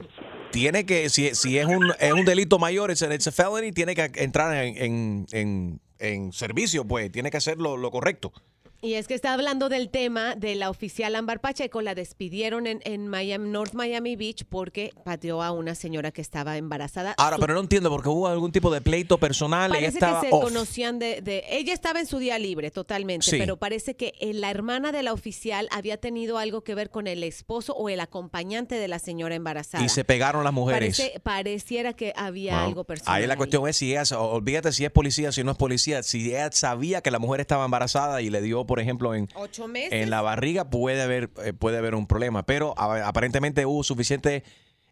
tiene 0.51 0.85
que, 0.87 1.09
si, 1.09 1.35
si 1.35 1.59
es 1.59 1.67
un 1.67 1.93
es 1.99 2.13
un 2.13 2.25
delito 2.25 2.59
mayor, 2.59 2.91
es 2.91 3.03
a 3.03 3.33
felony, 3.33 3.73
tiene 3.75 3.95
que 3.95 4.11
entrar 4.23 4.55
en, 4.65 4.77
en, 4.77 5.27
en- 5.33 5.81
en 5.99 6.33
servicio, 6.33 6.85
pues, 6.85 7.11
tiene 7.13 7.31
que 7.31 7.37
hacer 7.37 7.59
lo, 7.59 7.77
lo 7.77 7.91
correcto. 7.91 8.33
Y 8.85 8.95
es 8.95 9.07
que 9.07 9.15
está 9.15 9.33
hablando 9.33 9.69
del 9.69 9.91
tema 9.91 10.35
de 10.35 10.57
la 10.57 10.69
oficial 10.69 11.15
Ámbar 11.15 11.41
Pacheco, 11.41 11.83
la 11.83 11.95
despidieron 11.95 12.67
en, 12.67 12.81
en 12.85 13.07
Miami, 13.07 13.49
North 13.49 13.75
Miami 13.75 14.17
Beach 14.17 14.45
porque 14.49 14.91
pateó 15.05 15.41
a 15.41 15.53
una 15.53 15.77
señora 15.77 16.11
que 16.11 16.21
estaba 16.21 16.57
embarazada. 16.57 17.15
Ahora, 17.17 17.39
pero 17.39 17.55
no 17.55 17.61
entiendo 17.61 17.91
porque 17.91 18.09
hubo 18.09 18.27
algún 18.27 18.51
tipo 18.51 18.73
de 18.73 18.81
pleito 18.81 19.19
personal. 19.19 19.71
ella 19.71 19.79
Parece 19.79 19.93
que 19.93 20.05
estaba 20.05 20.21
se 20.23 20.29
off. 20.33 20.43
conocían 20.43 20.99
de, 20.99 21.21
de- 21.23 21.45
Ella 21.51 21.73
estaba 21.73 22.01
en 22.01 22.07
su 22.07 22.19
día 22.19 22.41
libre 22.41 22.73
totalmente, 22.73 23.25
Sí. 23.31 23.37
pero 23.39 23.57
parece 23.57 23.95
que 23.95 24.15
la 24.35 24.51
hermana 24.51 24.91
de 24.91 25.05
la 25.05 25.13
oficial 25.13 25.69
había 25.71 25.97
tenido 25.99 26.39
algo 26.39 26.65
que 26.65 26.75
ver 26.75 26.91
con 26.91 27.07
el 27.07 27.23
esposo 27.23 27.75
o 27.75 27.89
el 27.89 28.01
acompañante 28.01 28.75
de 28.75 28.89
la 28.89 28.99
señora 28.99 29.37
embarazada. 29.37 29.85
Y 29.85 29.91
se 29.91 30.05
pegaron 30.05 30.43
las 30.43 30.53
mujeres. 30.53 30.99
Parece- 30.99 31.21
pareciera 31.21 31.93
que 31.93 32.13
había 32.17 32.57
Wow. 32.59 32.67
algo 32.67 32.83
personal. 32.85 33.21
Ahí 33.23 33.29
la 33.29 33.37
cuestión 33.37 33.69
es 33.69 33.77
si 33.77 33.93
ella, 33.97 34.19
olvídate 34.19 34.73
si 34.73 34.85
es 34.85 34.91
policía, 34.91 35.31
si 35.31 35.45
no 35.45 35.53
es 35.53 35.57
policía, 35.57 36.03
si 36.03 36.31
ella 36.31 36.51
sabía 36.51 37.01
que 37.01 37.13
la 37.13 37.21
mujer 37.21 37.41
estaba 37.41 37.65
embarazada 37.65 38.21
y 38.23 38.29
le 38.29 38.43
dio, 38.43 38.67
por 38.73 38.81
ejemplo, 38.81 39.15
en, 39.15 39.29
Ocho 39.35 39.69
meses. 39.69 39.93
en 39.93 40.09
la 40.09 40.23
barriga, 40.23 40.71
puede 40.71 41.03
haber, 41.03 41.29
eh, 41.45 41.53
puede 41.53 41.77
haber 41.77 41.95
un 41.95 42.07
problema. 42.07 42.43
Pero 42.45 42.73
a- 42.79 43.07
aparentemente 43.07 43.67
hubo 43.67 43.85
suficiente 43.85 44.45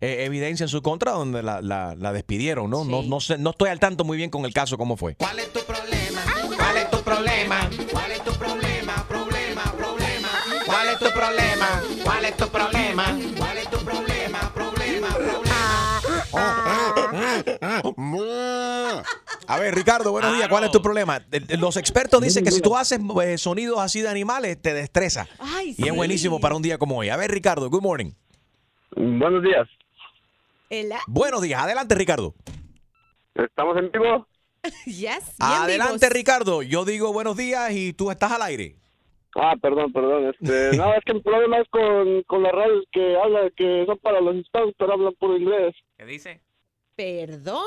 eh, 0.03 0.25
evidencia 0.27 0.65
en 0.65 0.69
su 0.69 0.83
contra 0.83 1.13
donde 1.13 1.43
la, 1.43 1.63
la- 1.63 1.95
la 1.97 2.13
despidieron, 2.13 2.69
¿no? 2.69 2.85
No, 2.85 3.01
Sí. 3.01 3.09
no, 3.09 3.21
sé, 3.21 3.39
no 3.39 3.51
estoy 3.51 3.71
al 3.71 3.81
tanto 3.81 4.05
muy 4.05 4.19
bien 4.19 4.29
con 4.29 4.45
el 4.45 4.53
caso, 4.53 4.77
cómo 4.77 4.99
fue. 4.99 5.15
¿Cuál 5.15 5.39
es 5.39 5.51
tu 5.51 5.61
problema? 5.61 6.21
¿Cuál 6.59 6.77
es 6.77 6.91
tu 6.91 6.99
problema? 7.03 7.71
¿Cuál 7.91 8.13
es 8.13 8.23
tu 8.23 8.33
problema? 8.35 9.07
Problema, 9.09 9.65
problema. 9.79 10.29
¿Cuál 10.67 10.89
es 10.89 10.99
tu 10.99 11.11
problema? 11.11 11.83
¿Cuál 12.05 12.25
es 12.27 12.37
tu 12.37 12.47
problema? 12.49 13.17
¿Cuál 13.17 13.29
es 13.31 13.37
tu 13.39 13.39
problema? 13.41 13.50
A 19.50 19.59
ver, 19.59 19.75
Ricardo, 19.75 20.12
buenos 20.12 20.37
días. 20.37 20.49
¿Cuál 20.49 20.62
es 20.64 20.71
tu 20.71 20.80
problema? 20.80 21.16
Eh, 21.33 21.40
eh, 21.49 21.57
Los 21.57 21.76
expertos 21.76 22.21
dicen 22.23 22.45
que 22.45 22.52
si 22.52 22.61
tú 22.61 22.76
haces 22.76 23.00
eh, 23.25 23.37
sonidos 23.37 23.80
así 23.80 24.00
de 24.00 24.09
animales, 24.09 24.62
te 24.62 24.73
destreza. 24.73 25.26
Ay, 25.40 25.75
Y 25.76 25.88
es 25.88 25.95
buenísimo 25.97 26.40
para 26.40 26.54
un 26.54 26.62
día 26.62 26.78
como 26.78 26.97
hoy. 26.99 27.09
A 27.09 27.16
ver, 27.16 27.33
Ricardo, 27.33 27.69
good 27.69 27.83
morning. 27.83 28.12
Buenos 28.95 29.42
días. 29.42 29.69
Ela- 30.71 31.00
Buenos 31.09 31.42
días. 31.42 31.61
Adelante, 31.61 31.97
Ricardo. 31.97 32.35
¿Estamos 33.35 33.76
en 33.78 33.90
vivo? 33.90 34.26
Yes, 34.87 35.35
Adelante, 35.40 36.07
vivos. 36.07 36.12
Ricardo. 36.14 36.62
Yo 36.62 36.85
digo 36.85 37.12
buenos 37.12 37.37
días 37.37 37.73
y 37.73 37.92
tú 37.92 38.11
estás 38.12 38.30
al 38.30 38.42
aire. 38.42 38.76
Ah, 39.35 39.54
perdón, 39.61 39.92
perdón. 39.92 40.26
Este, 40.33 40.76
no, 40.76 40.95
es 40.95 41.02
que 41.04 41.12
el 41.12 41.23
problema 41.23 41.59
es 41.59 41.69
con, 41.71 42.23
con 42.28 42.42
las 42.45 42.52
radios 42.52 42.85
que 42.92 43.16
hablan, 43.16 43.50
que 43.57 43.85
son 43.87 43.99
para 43.99 44.21
los 44.21 44.37
hispanos, 44.37 44.75
pero 44.78 44.92
hablan 44.92 45.12
puro 45.19 45.37
inglés. 45.37 45.75
¿Qué 45.99 46.04
dice? 46.04 46.40
¿Perdón? 46.95 47.64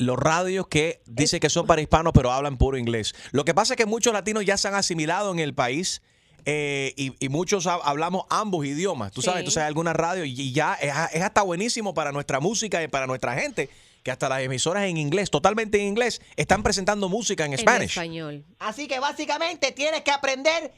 Los 0.00 0.18
radios 0.18 0.66
que 0.68 1.02
dicen 1.06 1.40
que 1.40 1.50
son 1.50 1.66
para 1.66 1.80
hispanos, 1.82 2.12
pero 2.14 2.32
hablan 2.32 2.56
puro 2.56 2.76
inglés. 2.78 3.14
Lo 3.32 3.44
que 3.44 3.54
pasa 3.54 3.74
es 3.74 3.76
que 3.76 3.86
muchos 3.86 4.12
latinos 4.12 4.44
ya 4.44 4.56
se 4.56 4.66
han 4.68 4.74
asimilado 4.74 5.30
en 5.32 5.38
el 5.38 5.54
país. 5.54 6.00
eh, 6.46 6.94
y, 6.96 7.12
y 7.22 7.28
muchos 7.28 7.66
hab- 7.66 7.82
hablamos 7.84 8.24
ambos 8.30 8.64
idiomas, 8.64 9.12
tú 9.12 9.20
sabes, 9.20 9.36
Sí. 9.36 9.40
entonces 9.40 9.60
hay 9.62 9.66
algunas 9.66 9.94
radios 9.94 10.26
y 10.26 10.30
y 10.40 10.52
ya 10.52 10.72
es, 10.80 10.90
es 11.12 11.22
hasta 11.22 11.42
buenísimo 11.42 11.92
para 11.92 12.12
nuestra 12.12 12.40
música 12.40 12.82
y 12.82 12.88
para 12.88 13.06
nuestra 13.06 13.34
gente, 13.34 13.68
que 14.02 14.10
hasta 14.10 14.26
las 14.30 14.40
emisoras 14.40 14.84
en 14.84 14.96
inglés, 14.96 15.28
totalmente 15.30 15.78
en 15.78 15.88
inglés, 15.88 16.22
están 16.36 16.62
presentando 16.62 17.10
música 17.10 17.44
en 17.44 17.52
En 17.52 17.58
Spanish. 17.58 17.90
español. 17.90 18.46
Así 18.58 18.88
que 18.88 18.98
básicamente 19.00 19.70
tienes 19.72 20.00
que 20.00 20.10
aprender 20.12 20.72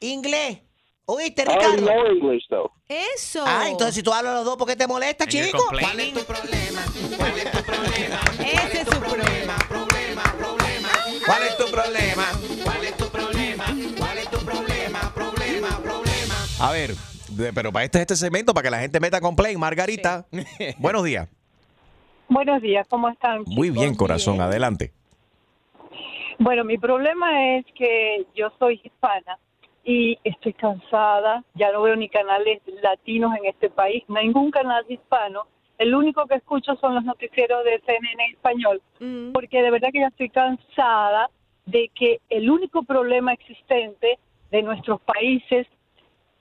inglés. 0.00 0.58
¿Oíste, 1.04 1.42
I 1.42 1.46
Ricardo? 1.46 1.76
know 1.86 2.06
English, 2.06 2.46
though. 2.48 2.70
Eso. 2.88 3.42
Ah, 3.46 3.68
entonces 3.68 3.94
si 3.96 4.02
tú 4.02 4.12
hablas 4.12 4.34
los 4.34 4.44
dos, 4.44 4.56
¿por 4.56 4.66
qué 4.68 4.76
te 4.76 4.86
molesta, 4.86 5.24
And 5.24 5.32
you're 5.32 5.46
chico? 5.46 5.64
complaining? 5.64 6.14
Ese 8.38 8.80
es 8.82 8.88
su 8.88 9.00
problema. 9.00 9.56
¿Cuál 11.26 11.42
es 11.42 11.56
tu 11.56 11.64
problema? 11.70 12.24
¿Cuál 12.64 12.84
es 12.84 12.96
tu 12.96 13.08
problema? 13.08 13.64
¿Cuál 13.98 14.18
es 14.18 14.30
tu 14.30 14.38
problema? 14.38 15.12
Problema, 15.14 15.78
problema. 15.82 16.36
A 16.60 16.70
ver, 16.72 16.94
de- 17.30 17.52
pero 17.52 17.72
para 17.72 17.84
este 17.84 18.00
este 18.00 18.16
segmento, 18.16 18.52
para 18.54 18.64
que 18.64 18.70
la 18.70 18.78
gente 18.80 19.00
meta 19.00 19.20
complaint, 19.20 19.58
Margarita. 19.58 20.26
Buenos 20.78 21.04
días. 21.04 21.28
Buenos 22.28 22.62
días, 22.62 22.86
¿cómo 22.88 23.08
están? 23.08 23.42
Muy 23.46 23.70
bien, 23.70 23.94
corazón, 23.94 24.34
Bien. 24.34 24.42
adelante. 24.42 24.92
Bueno, 26.38 26.64
mi 26.64 26.78
problema 26.78 27.56
es 27.56 27.66
que 27.76 28.26
yo 28.34 28.50
soy 28.58 28.80
hispana 28.82 29.38
y 29.84 30.18
estoy 30.24 30.52
cansada, 30.52 31.42
ya 31.54 31.72
no 31.72 31.82
veo 31.82 31.96
ni 31.96 32.08
canales 32.08 32.60
latinos 32.82 33.34
en 33.36 33.46
este 33.46 33.68
país, 33.70 34.04
ningún 34.08 34.50
canal 34.50 34.84
hispano. 34.88 35.42
El 35.78 35.94
único 35.94 36.26
que 36.26 36.36
escucho 36.36 36.76
son 36.76 36.94
los 36.94 37.04
noticieros 37.04 37.64
de 37.64 37.80
CNN 37.84 38.24
español, 38.32 38.80
Mm. 39.00 39.32
porque 39.32 39.62
de 39.62 39.70
verdad 39.70 39.88
que 39.92 40.00
ya 40.00 40.08
estoy 40.08 40.28
cansada 40.28 41.28
de 41.66 41.88
que 41.94 42.20
el 42.28 42.48
único 42.50 42.82
problema 42.84 43.32
existente 43.32 44.18
de 44.50 44.62
nuestros 44.62 45.00
países 45.00 45.66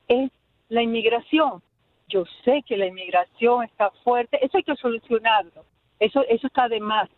es 0.08 0.30
la 0.70 0.82
inmigración. 0.84 1.62
Yo 2.08 2.26
sé 2.44 2.62
que 2.68 2.78
la 2.78 2.88
inmigración 2.88 3.64
está 3.64 3.90
fuerte, 4.04 4.44
eso 4.46 4.58
hay 4.58 4.64
que 4.64 4.76
solucionarlo, 4.76 5.66
eso, 6.00 6.24
eso 6.28 6.46
está 6.48 6.68
de 6.68 6.80
más, 6.80 7.10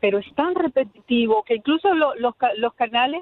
pero 0.00 0.18
es 0.18 0.34
tan 0.34 0.54
repetitivo 0.54 1.42
que 1.44 1.54
incluso 1.56 1.94
lo- 1.94 2.14
los, 2.16 2.34
los 2.56 2.74
canales, 2.74 3.20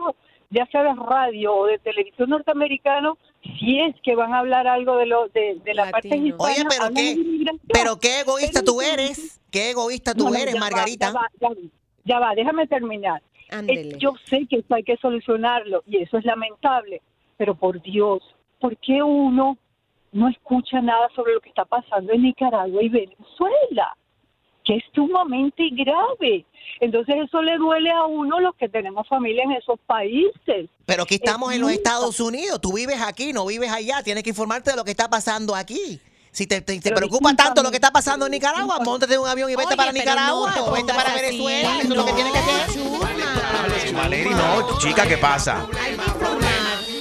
ya 0.50 0.66
sea 0.66 0.82
de 0.82 0.94
radio 0.94 1.54
o 1.54 1.66
de 1.66 1.78
televisión 1.78 2.30
norteamericano, 2.30 3.18
si 3.58 3.80
es 3.80 3.94
que 4.02 4.14
van 4.14 4.32
a 4.34 4.38
hablar 4.38 4.66
algo 4.66 4.96
de, 4.96 5.06
lo, 5.06 5.28
de, 5.28 5.60
de 5.64 5.74
la 5.74 5.90
parte 5.90 6.16
hispana, 6.16 6.52
Oye, 6.52 6.64
pero 6.68 6.94
qué-. 6.94 7.16
Pero 7.72 7.98
qué 7.98 8.20
egoísta 8.20 8.62
tú 8.62 8.80
eres. 8.80 9.40
Qué 9.50 9.70
egoísta 9.70 10.14
tú 10.14 10.28
No, 10.28 10.34
eres, 10.34 10.54
ya 10.54 10.60
va, 10.60 10.66
Margarita. 10.70 11.06
ya 11.06 11.12
va, 11.12 11.28
ya 11.40 11.48
va, 11.48 11.54
ya 12.04 12.18
va, 12.18 12.34
déjame 12.34 12.66
terminar. 12.66 13.22
Eh, 13.50 13.96
yo 13.98 14.12
sé 14.26 14.46
que 14.48 14.56
eso 14.56 14.74
hay 14.74 14.82
que 14.82 14.96
solucionarlo 14.98 15.82
y 15.86 16.02
eso 16.02 16.18
es 16.18 16.24
lamentable, 16.24 17.00
pero 17.38 17.54
por 17.54 17.80
Dios, 17.80 18.22
¿por 18.60 18.76
qué 18.76 19.02
uno 19.02 19.56
no 20.12 20.28
escucha 20.28 20.80
nada 20.82 21.08
sobre 21.14 21.34
lo 21.34 21.40
que 21.40 21.48
está 21.48 21.64
pasando 21.64 22.12
en 22.12 22.22
Nicaragua 22.22 22.82
y 22.82 22.88
Venezuela? 22.90 23.96
Que 24.68 24.76
es 24.76 24.84
sumamente 24.94 25.68
grave. 25.72 26.44
Entonces 26.80 27.16
eso 27.24 27.40
le 27.42 27.56
duele 27.56 27.90
a 27.90 28.04
uno 28.04 28.38
los 28.38 28.54
que 28.54 28.68
tenemos 28.68 29.08
familia 29.08 29.42
en 29.44 29.52
esos 29.52 29.80
países. 29.86 30.68
Pero 30.84 31.04
aquí 31.04 31.14
estamos 31.16 31.50
Es 31.50 31.56
en 31.56 31.62
los 31.62 31.72
Estados 31.72 32.20
Unidos. 32.20 32.60
Tú 32.60 32.74
vives 32.74 33.00
aquí, 33.00 33.32
no 33.32 33.46
vives 33.46 33.70
allá. 33.72 34.02
Tienes 34.02 34.22
que 34.22 34.30
informarte 34.30 34.70
de 34.72 34.76
lo 34.76 34.84
que 34.84 34.90
está 34.90 35.08
pasando 35.08 35.54
aquí. 35.56 35.98
Si 36.30 36.46
te, 36.46 36.60
te- 36.60 36.78
te 36.78 36.92
preocupa 36.92 37.34
tanto 37.34 37.62
lo 37.62 37.70
que 37.70 37.76
está 37.78 37.90
pasando 37.90 38.26
en 38.26 38.32
Nicaragua, 38.32 38.78
montate 38.84 39.14
en 39.14 39.20
un 39.20 39.26
avión 39.26 39.48
y 39.50 39.54
vete 39.56 39.68
Oye, 39.68 39.76
para 39.76 39.90
Nicaragua 39.92 40.52
no 40.54 40.66
o 40.66 40.72
vete 40.72 40.92
para 40.92 41.14
así. 41.14 41.20
Venezuela. 41.22 41.78
Eso 41.78 41.88
es 41.88 41.96
lo 41.96 42.04
que 42.04 42.12
tienes 42.12 42.32
que 42.32 42.38
hacer. 42.38 42.74
Chuma. 42.74 43.08
Valeri, 43.94 44.30
no, 44.30 44.78
chica, 44.78 45.06
¿qué 45.08 45.16
pasa? 45.16 45.66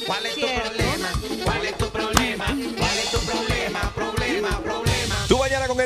¿Cuál 0.07 0.25
es 0.25 0.35
tu 0.35 0.41
problema? 0.41 0.66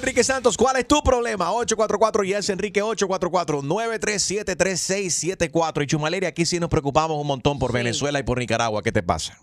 Enrique 0.01 0.23
Santos, 0.23 0.57
¿cuál 0.57 0.77
es 0.77 0.87
tu 0.87 1.03
problema? 1.03 1.51
844 1.51 2.23
y 2.23 2.33
es 2.33 2.49
Enrique 2.49 2.81
844 2.81 3.61
937 3.61 4.55
3674 4.55 5.83
Y 5.83 5.87
Chumaleria, 5.87 6.29
aquí 6.29 6.43
sí 6.43 6.59
nos 6.59 6.69
preocupamos 6.71 7.21
un 7.21 7.27
montón 7.27 7.59
por 7.59 7.69
Sí. 7.69 7.77
Venezuela 7.77 8.19
y 8.19 8.23
por 8.23 8.39
Nicaragua. 8.39 8.81
¿Qué 8.81 8.91
te 8.91 9.03
pasa? 9.03 9.37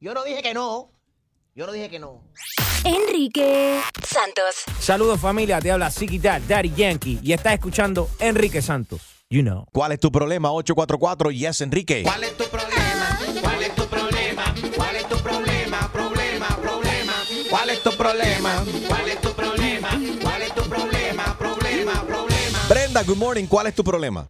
Yo 0.00 0.14
no 0.14 0.24
dije 0.24 0.42
que 0.42 0.54
no. 0.54 0.90
Yo 1.54 1.66
no 1.66 1.72
dije 1.72 1.90
que 1.90 1.98
no. 1.98 2.22
Enrique 2.84 3.82
Santos. 4.02 4.64
Saludos 4.80 5.20
familia, 5.20 5.60
te 5.60 5.70
habla 5.70 5.92
Dad, 6.22 6.40
Daddy 6.48 6.72
Yankee 6.74 7.20
y 7.22 7.34
estás 7.34 7.52
escuchando 7.52 8.08
Enrique 8.18 8.62
Santos. 8.62 9.02
You 9.28 9.42
know. 9.42 9.66
¿Cuál 9.72 9.92
es 9.92 10.00
tu 10.00 10.10
problema? 10.10 10.50
844 10.52 11.30
y 11.32 11.44
es 11.44 11.60
Enrique. 11.60 12.02
¿Cuál 12.02 12.24
es 12.24 12.34
tu 12.38 12.44
problema? 12.44 13.18
¿Cuál 13.42 13.62
es 13.62 13.74
tu 13.74 13.86
problema? 13.86 14.54
¿Cuál 14.74 14.96
es 14.96 15.06
tu 15.06 15.16
problema? 15.18 15.92
Problema, 15.92 16.48
problema. 16.62 17.14
¿Cuál 17.50 17.70
es 17.70 17.82
tu 17.82 17.90
problema? 17.92 18.64
¿Cuál 18.64 18.70
es 18.70 18.72
tu 18.72 18.80
problema? 18.88 19.11
Brenda, 22.92 23.10
good 23.10 23.18
morning. 23.18 23.46
¿Cuál 23.46 23.68
es 23.68 23.74
tu 23.74 23.82
problema? 23.82 24.28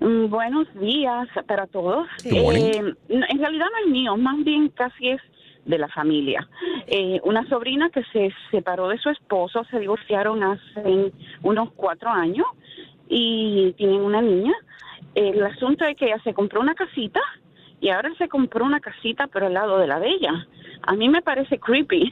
Mm, 0.00 0.30
Buenos 0.30 0.66
días 0.80 1.28
para 1.46 1.66
todos. 1.66 2.08
Eh, 2.24 2.30
en 3.08 3.38
realidad 3.38 3.66
no 3.70 3.84
es 3.84 3.90
mío, 3.92 4.16
más 4.16 4.42
bien 4.44 4.70
casi 4.70 5.10
es 5.10 5.20
de 5.66 5.76
la 5.76 5.86
familia. 5.88 6.48
Eh, 6.86 7.20
una 7.24 7.46
sobrina 7.50 7.90
que 7.90 8.02
se 8.14 8.32
separó 8.50 8.88
de 8.88 8.96
su 8.96 9.10
esposo, 9.10 9.62
se 9.70 9.78
divorciaron 9.78 10.42
hace 10.42 11.12
unos 11.42 11.70
cuatro 11.76 12.08
años 12.08 12.46
y 13.10 13.74
tienen 13.76 14.00
una 14.00 14.22
niña. 14.22 14.54
El 15.14 15.44
asunto 15.44 15.84
es 15.84 15.96
que 15.98 16.06
ella 16.06 16.20
se 16.24 16.32
compró 16.32 16.62
una 16.62 16.74
casita 16.74 17.20
y 17.82 17.90
ahora 17.90 18.10
se 18.16 18.28
compró 18.28 18.64
una 18.64 18.80
casita 18.80 19.26
pero 19.26 19.48
al 19.48 19.54
lado 19.54 19.78
de 19.78 19.86
la 19.86 20.00
de 20.00 20.08
ella. 20.08 20.46
A 20.80 20.94
mí 20.94 21.10
me 21.10 21.20
parece 21.20 21.58
creepy. 21.58 22.10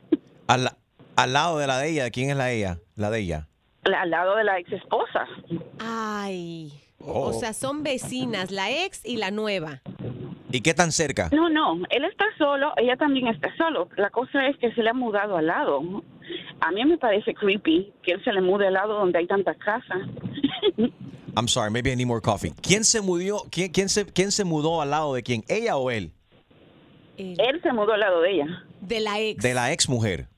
Al, 0.46 0.70
al 1.16 1.32
lado 1.34 1.58
de 1.58 1.66
la 1.66 1.78
de 1.78 1.90
ella. 1.90 2.10
¿Quién 2.10 2.30
es 2.30 2.36
la 2.36 2.50
ella? 2.50 2.78
La 2.96 3.10
de 3.10 3.20
ella. 3.20 3.48
Al 3.84 4.10
lado 4.10 4.36
de 4.36 4.44
la 4.44 4.58
ex 4.58 4.72
esposa. 4.72 5.26
Ay. 5.78 6.72
Oh. 7.00 7.28
O 7.28 7.32
sea, 7.32 7.52
son 7.52 7.82
vecinas, 7.82 8.50
la 8.50 8.70
ex 8.70 9.04
y 9.04 9.16
la 9.16 9.30
nueva. 9.30 9.82
¿Y 10.50 10.60
qué 10.60 10.72
tan 10.72 10.92
cerca? 10.92 11.30
No, 11.32 11.48
no, 11.50 11.84
él 11.90 12.04
está 12.04 12.24
solo, 12.38 12.72
ella 12.76 12.96
también 12.96 13.26
está 13.26 13.54
solo. 13.56 13.88
La 13.96 14.10
cosa 14.10 14.46
es 14.46 14.56
que 14.58 14.72
se 14.72 14.82
le 14.82 14.90
ha 14.90 14.94
mudado 14.94 15.36
al 15.36 15.48
lado. 15.48 15.82
A 16.60 16.70
mí 16.70 16.84
me 16.84 16.96
parece 16.96 17.34
creepy 17.34 17.92
que 18.02 18.12
él 18.12 18.24
se 18.24 18.32
le 18.32 18.40
mude 18.40 18.68
al 18.68 18.74
lado 18.74 18.94
donde 18.94 19.18
hay 19.18 19.26
tantas 19.26 19.56
casas. 19.58 19.98
I'm 21.36 21.48
sorry, 21.48 21.70
maybe 21.70 21.90
I 21.90 21.96
need 21.96 22.06
more 22.06 22.20
coffee. 22.20 22.52
¿Quién 22.62 22.84
se 22.84 23.00
mudó, 23.00 23.44
quién, 23.50 23.72
quién 23.72 23.88
se, 23.88 24.06
quién 24.06 24.30
se 24.30 24.44
mudó 24.44 24.80
al 24.80 24.90
lado 24.90 25.14
de 25.14 25.24
quién? 25.24 25.42
¿Ella 25.48 25.76
o 25.76 25.90
él? 25.90 26.12
Él 27.16 27.60
se 27.62 27.72
mudó 27.72 27.92
al 27.92 28.00
lado 28.00 28.20
de 28.20 28.30
ella, 28.32 28.64
De 28.80 29.00
la 29.00 29.20
ex. 29.20 29.42
De 29.42 29.54
la 29.54 29.72
ex 29.72 29.88
mujer. 29.88 30.28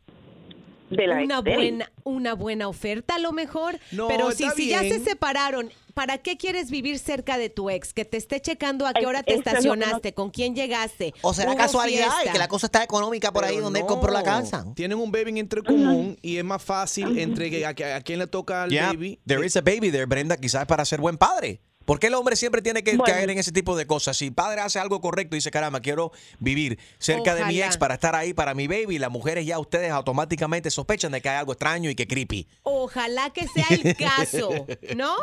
De 0.90 1.06
la 1.06 1.16
una 1.22 1.40
buena, 1.40 1.90
una 2.04 2.34
buena 2.34 2.68
oferta 2.68 3.16
a 3.16 3.18
lo 3.18 3.32
mejor. 3.32 3.78
No, 3.92 4.08
pero 4.08 4.30
si, 4.32 4.48
si 4.50 4.68
ya 4.68 4.80
se 4.82 5.00
separaron, 5.00 5.70
¿para 5.94 6.18
qué 6.18 6.36
quieres 6.36 6.70
vivir 6.70 6.98
cerca 6.98 7.38
de 7.38 7.48
tu 7.50 7.70
ex? 7.70 7.92
Que 7.92 8.04
te 8.04 8.16
esté 8.16 8.40
checando 8.40 8.86
a 8.86 8.92
qué 8.92 9.06
hora 9.06 9.22
te 9.22 9.32
es 9.34 9.44
no- 9.44 9.50
estacionaste, 9.50 10.12
con 10.14 10.30
quién 10.30 10.54
llegaste. 10.54 11.14
O 11.22 11.34
será 11.34 11.56
casualidad 11.56 12.08
y 12.26 12.30
que 12.30 12.38
la 12.38 12.48
cosa 12.48 12.66
está 12.66 12.82
económica 12.84 13.32
por 13.32 13.44
ahí 13.44 13.56
donde 13.58 13.80
él 13.80 13.86
compró 13.86 14.12
la 14.12 14.22
casa. 14.22 14.64
Tienen 14.74 14.98
un 14.98 15.10
baby 15.10 15.38
entre 15.40 15.62
común 15.62 16.18
y 16.22 16.36
es 16.36 16.44
más 16.44 16.62
fácil 16.62 17.18
entre 17.18 17.50
que 17.50 17.64
a, 17.66 17.70
a 17.70 18.00
quién 18.02 18.18
le 18.18 18.26
toca 18.26 18.64
al 18.64 18.70
Yeah, 18.70 18.88
baby. 18.92 19.18
there 19.26 19.44
is 19.44 19.56
a 19.56 19.60
baby 19.60 19.90
there, 19.90 20.04
Brenda, 20.06 20.36
quizás 20.36 20.66
para 20.66 20.84
ser 20.84 21.00
buen 21.00 21.16
padre. 21.18 21.60
¿Por 21.86 21.98
qué 21.98 22.08
el 22.08 22.14
hombre 22.14 22.36
siempre 22.36 22.60
tiene 22.60 22.84
que 22.84 22.90
Bueno. 22.96 23.04
caer 23.04 23.30
en 23.30 23.38
ese 23.38 23.52
tipo 23.52 23.76
de 23.76 23.86
cosas? 23.86 24.16
Si 24.18 24.30
padre 24.30 24.60
hace 24.60 24.78
algo 24.78 25.00
correcto 25.00 25.36
y 25.36 25.38
dice, 25.38 25.50
caramba, 25.50 25.80
quiero 25.80 26.12
vivir 26.38 26.78
cerca 26.98 27.34
de 27.34 27.46
mi 27.46 27.62
ex 27.62 27.78
para 27.78 27.94
estar 27.94 28.14
ahí 28.14 28.34
para 28.34 28.52
mi 28.54 28.66
baby, 28.66 28.98
las 28.98 29.10
mujeres 29.10 29.46
ya 29.46 29.58
ustedes 29.58 29.90
automáticamente 29.92 30.70
sospechan 30.70 31.12
de 31.12 31.22
que 31.22 31.28
hay 31.30 31.36
algo 31.38 31.52
extraño 31.52 31.88
y 31.88 31.94
que 31.94 32.06
creepy. 32.06 32.46
Ojalá 32.64 33.30
que 33.30 33.46
sea 33.48 33.66
el 33.70 33.96
caso, 33.96 34.50
¿no? 34.96 35.14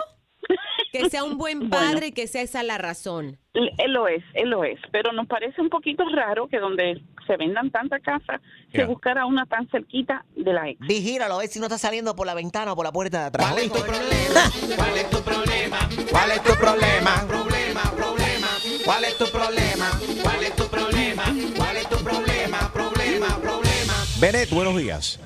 Que 0.93 1.09
sea 1.09 1.23
un 1.23 1.37
buen 1.37 1.59
Bueno. 1.69 1.71
padre 1.75 2.07
y 2.07 2.11
que 2.11 2.27
sea 2.27 2.41
esa 2.43 2.61
la 2.63 2.77
razón. 2.77 3.37
Él 3.53 3.91
lo 3.93 4.07
es, 4.07 4.23
él 4.35 4.49
lo 4.49 4.63
es, 4.63 4.79
pero 4.91 5.11
nos 5.11 5.27
parece 5.27 5.59
un 5.61 5.69
poquito 5.69 6.03
raro 6.15 6.47
que 6.47 6.59
donde 6.59 7.01
se 7.27 7.35
vendan 7.37 7.69
tantas 7.71 8.01
casas 8.01 8.41
se 8.71 8.77
Ya. 8.79 8.85
buscara 8.85 9.25
una 9.25 9.45
tan 9.45 9.67
cerquita 9.69 10.23
de 10.35 10.53
la 10.53 10.69
ex. 10.69 10.79
Vigíralo, 10.87 11.35
a 11.35 11.37
ver 11.39 11.47
si 11.47 11.59
no 11.59 11.65
está 11.65 11.77
saliendo 11.77 12.15
por 12.15 12.25
la 12.27 12.33
ventana 12.35 12.73
o 12.73 12.75
por 12.75 12.85
la 12.85 12.91
puerta 12.91 13.19
de 13.21 13.25
atrás. 13.25 13.53
¿oíste? 13.53 13.79
¿Cuál 13.79 14.97
es 14.97 15.09
tu 15.09 15.21
problema? 15.21 15.89
¿Cuál 16.11 16.31
es 16.31 16.43
tu 16.43 16.53
problema? 16.55 17.25
Problema, 17.27 17.81
problema. 17.95 18.47
¿Cuál 18.85 19.03
es 19.05 19.17
tu 19.17 19.25
problema? 19.25 19.91
¿Cuál 20.23 20.43
es 20.43 20.55
tu 20.55 20.63
problema? 20.67 21.23
¿Cuál 21.57 21.77
es 21.77 21.89
tu 21.89 21.97
problema? 21.97 22.71
Problema, 22.73 23.27
problema. 23.41 23.93
Bennett, 24.19 24.49
buenos 24.51 24.77
días. 24.77 25.19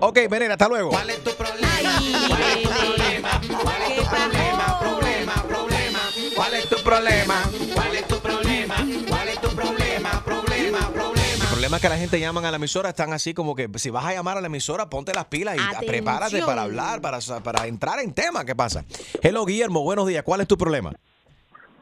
Ok, 0.00 0.18
Bennett, 0.30 0.50
hasta 0.52 0.68
luego. 0.68 0.90
¿Cuál 0.90 1.10
es 1.10 1.24
tu 1.24 1.30
problema? 1.32 2.00
¿Cuál 2.28 2.42
es 2.42 2.62
tu 2.62 2.68
problema? 2.68 3.40
¿Cuál 3.62 3.82
es 3.82 3.96
tu 3.96 4.04
problema? 4.04 4.78
Problema, 4.78 5.34
problema. 5.48 6.00
¿Cuál 6.34 6.54
es 6.54 6.68
tu 6.68 6.76
problema? 6.82 7.44
¿Cuál 7.74 7.94
es 7.96 8.06
tu 8.08 8.18
problema? 8.20 8.76
¿Cuál 9.08 9.28
es 9.28 9.40
tu 9.40 9.48
problema? 9.50 10.10
Problema, 10.24 10.80
problema. 10.92 11.44
El 11.44 11.48
problema 11.50 11.76
es 11.76 11.82
que 11.82 11.88
la 11.88 11.98
gente 11.98 12.20
llaman 12.20 12.44
a 12.44 12.50
la 12.50 12.56
emisora, 12.56 12.90
están 12.90 13.12
así 13.12 13.34
como 13.34 13.54
que 13.56 13.68
si 13.76 13.90
vas 13.90 14.04
a 14.04 14.12
llamar 14.14 14.38
a 14.38 14.40
la 14.40 14.46
emisora, 14.46 14.88
ponte 14.88 15.12
las 15.12 15.24
pilas 15.26 15.56
y 15.56 15.60
Atención. 15.60 15.86
prepárate 15.86 16.42
para 16.42 16.62
hablar, 16.62 17.00
para, 17.00 17.18
para 17.42 17.66
entrar 17.66 17.98
en 17.98 18.12
tema. 18.14 18.44
¿Qué 18.44 18.54
pasa? 18.54 18.84
Hello, 19.22 19.44
Guillermo, 19.44 19.82
buenos 19.82 20.06
días. 20.06 20.22
¿Cuál 20.22 20.40
es 20.42 20.46
tu 20.46 20.56
problema? 20.56 20.92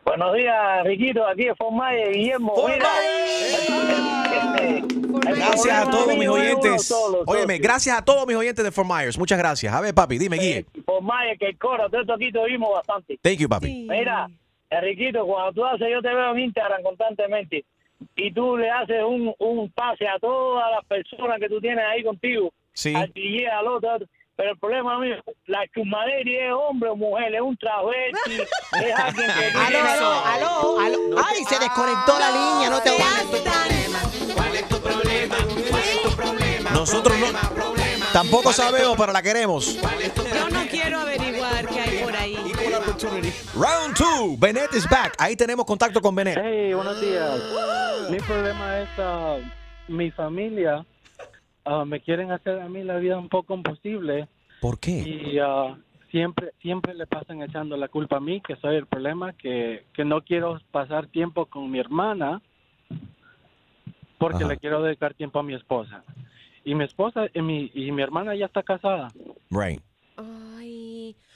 Buenos 0.06 0.34
días, 0.34 0.84
Riquito, 0.84 1.26
aquí 1.26 1.48
es 1.48 1.58
Formaye, 1.58 2.10
Guillermo. 2.12 2.54
Mira, 2.64 2.88
Gracias 5.20 5.86
a 5.86 5.90
todos 5.90 6.16
mis 6.16 6.28
oyentes. 6.28 6.94
Óyeme, 7.26 7.58
gracias 7.58 7.98
a 7.98 8.04
todos 8.04 8.24
mis 8.24 8.36
oyentes 8.36 8.64
de 8.64 8.70
Fort 8.70 8.88
Myers. 8.88 9.18
Muchas 9.18 9.36
gracias. 9.36 9.74
A 9.74 9.80
ver, 9.80 9.92
papi, 9.92 10.16
dime, 10.16 10.36
Guille. 10.36 10.64
Formaye, 10.84 11.36
que 11.36 11.46
el 11.46 11.58
coro, 11.58 11.90
todo 11.90 12.02
esto 12.02 12.14
aquí 12.14 12.30
te 12.30 12.38
oímos 12.38 12.70
bastante. 12.72 13.18
Thank 13.20 13.38
you, 13.38 13.48
papi. 13.48 13.86
Mira, 13.88 14.28
Enriquito, 14.70 15.26
cuando 15.26 15.52
tú 15.52 15.64
haces, 15.64 15.88
yo 15.90 16.00
te 16.00 16.08
veo 16.08 16.30
en 16.32 16.38
Instagram 16.38 16.82
constantemente 16.84 17.64
y 18.14 18.32
tú 18.32 18.56
le 18.56 18.70
haces 18.70 19.02
un, 19.02 19.34
un 19.40 19.70
pase 19.72 20.06
a 20.06 20.20
todas 20.20 20.70
las 20.70 20.84
personas 20.84 21.40
que 21.40 21.48
tú 21.48 21.60
tienes 21.60 21.84
ahí 21.84 22.04
contigo. 22.04 22.52
Sí. 22.72 22.94
Al 22.94 23.10
otro, 23.66 23.90
al 23.90 23.96
otro. 23.96 24.06
Pero 24.36 24.50
el 24.50 24.58
problema 24.58 24.98
mío, 24.98 25.16
la 25.46 25.66
chumadera 25.74 26.30
es 26.30 26.52
hombre 26.52 26.90
o 26.90 26.96
mujer, 26.96 27.34
es 27.34 27.40
un 27.40 27.56
travesti, 27.56 28.42
es 28.84 28.94
alguien 28.94 29.30
que... 29.32 29.46
Aló, 29.58 29.78
aló, 29.78 30.26
aló, 30.26 30.80
aló. 30.80 30.98
Ay, 31.26 31.42
se 31.44 31.58
desconectó 31.58 32.18
la 32.18 32.30
línea, 32.30 32.70
no 32.70 32.82
te 32.82 32.90
Nosotros 36.72 37.16
no. 37.18 37.26
Tampoco 38.12 38.52
sabemos, 38.52 38.94
pero 38.98 39.12
la 39.12 39.22
queremos. 39.22 39.76
Yo 39.76 40.50
no 40.50 40.66
quiero 40.68 41.00
averiguar 41.00 41.66
qué 41.66 41.80
hay 41.80 41.98
por 42.04 42.14
ahí. 42.14 42.36
Round 43.54 43.96
2. 43.96 44.38
Bennett 44.38 44.74
is 44.74 44.88
back. 44.88 45.14
Ahí 45.18 45.34
tenemos 45.34 45.64
contacto 45.64 46.00
con 46.02 46.14
Bennett. 46.14 46.38
Hey, 46.42 46.74
buenos 46.74 47.00
días. 47.00 47.40
Mi 48.10 48.18
problema 48.18 48.80
es 48.80 48.88
ah, 48.98 49.38
mi 49.88 50.10
familia 50.10 50.84
ah, 51.66 51.84
me 51.84 52.00
quieren 52.00 52.30
hacer 52.32 52.60
a 52.60 52.68
mí 52.68 52.82
la 52.82 52.96
vida 52.96 53.18
un 53.18 53.28
poco 53.28 53.54
imposible 53.54 54.28
¿Por 54.60 54.78
qué? 54.78 54.92
y 55.02 55.38
ah, 55.38 55.76
siempre 56.10 56.52
siempre 56.62 56.94
le 56.94 57.06
pasan 57.06 57.42
echando 57.42 57.76
la 57.76 57.88
culpa 57.88 58.16
a 58.16 58.20
mí 58.20 58.40
que 58.40 58.56
soy 58.56 58.76
el 58.76 58.86
problema 58.86 59.32
que, 59.34 59.84
que 59.92 60.04
no 60.04 60.22
quiero 60.22 60.60
pasar 60.70 61.08
tiempo 61.08 61.46
con 61.46 61.70
mi 61.70 61.78
hermana 61.78 62.40
porque 64.18 64.44
Ajá. 64.44 64.48
le 64.54 64.58
quiero 64.58 64.82
dedicar 64.82 65.14
tiempo 65.14 65.38
a 65.38 65.42
mi 65.42 65.54
esposa 65.54 66.02
y 66.64 66.74
mi 66.74 66.84
esposa 66.84 67.26
y 67.34 67.42
mi, 67.42 67.70
y 67.74 67.92
mi 67.92 68.02
hermana 68.02 68.34
ya 68.34 68.46
está 68.46 68.62
casada 68.62 69.12
Right. 69.50 69.80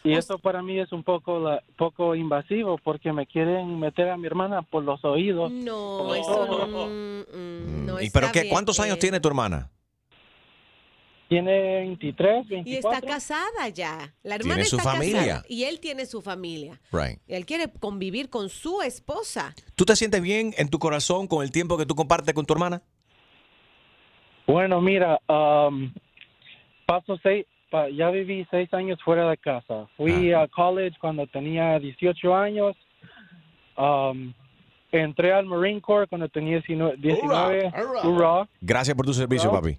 y 0.02 0.14
eso 0.14 0.38
para 0.38 0.62
mí 0.62 0.78
es 0.80 0.90
un 0.92 1.02
poco 1.04 1.38
la- 1.40 1.62
poco 1.76 2.14
invasivo 2.14 2.78
porque 2.82 3.12
me 3.12 3.26
quieren 3.26 3.78
meter 3.78 4.08
a 4.08 4.16
mi 4.16 4.26
hermana 4.26 4.62
por 4.62 4.82
los 4.82 5.04
oídos 5.04 5.52
No, 5.52 6.14
eso 6.14 6.46
no. 6.46 6.87
mm, 6.87 7.20
mm, 7.37 7.87
no 7.87 8.00
¿Y 8.00 8.06
está 8.06 8.20
pero 8.20 8.32
qué? 8.32 8.40
bien, 8.42 8.50
¿Cuántos 8.52 8.80
años 8.80 8.99
tiene 8.99 9.20
tu 9.20 9.28
hermana? 9.28 9.70
Tiene 11.30 11.52
23, 11.87 12.44
Y 12.46 12.49
24. 12.54 12.90
está 12.90 13.06
casada 13.06 13.68
ya. 13.68 14.12
La 14.25 14.34
hermana 14.34 14.56
Tiene 14.56 14.64
su 14.68 14.78
está 14.78 14.90
familia. 14.94 15.20
casada 15.20 15.44
y 15.49 15.62
él 15.62 15.78
tiene 15.78 16.04
su 16.06 16.20
familia. 16.22 16.80
Right. 16.90 17.20
Y 17.28 17.34
él 17.34 17.46
quiere 17.46 17.70
convivir 17.78 18.30
con 18.30 18.49
su 18.49 18.82
esposa. 18.82 19.54
¿Tú 19.76 19.84
te 19.84 19.94
sientes 19.94 20.20
bien 20.22 20.52
en 20.58 20.68
tu 20.70 20.80
corazón 20.80 21.28
con 21.28 21.44
el 21.44 21.52
tiempo 21.52 21.78
que 21.78 21.87
tú 21.87 21.94
compartes 21.94 22.34
con 22.34 22.44
tu 22.46 22.52
hermana? 22.54 22.82
Bueno, 24.44 24.80
mira, 24.80 25.20
um, 25.28 25.92
paso 26.84 27.16
seis, 27.22 27.46
pa- 27.70 27.88
ya 27.90 28.10
viví 28.10 28.44
seis 28.50 28.68
años 28.75 28.99
fuera 29.04 29.30
de 29.30 29.37
casa. 29.37 29.87
Fui 29.96 30.32
a 30.32 30.49
college 30.49 30.96
cuando 31.00 31.28
tenía 31.28 31.78
18 31.78 32.34
años. 32.34 32.76
Um, 33.76 34.34
entré 34.90 35.32
al 35.32 35.46
Marine 35.46 35.80
Corps 35.80 36.08
cuando 36.08 36.28
tenía 36.28 36.56
19. 36.56 36.96
19 36.99 37.72
hurrah. 38.02 38.49
Gracias 38.60 38.96
por 38.96 39.07
tu 39.07 39.14
servicio, 39.14 39.52
papi. 39.52 39.78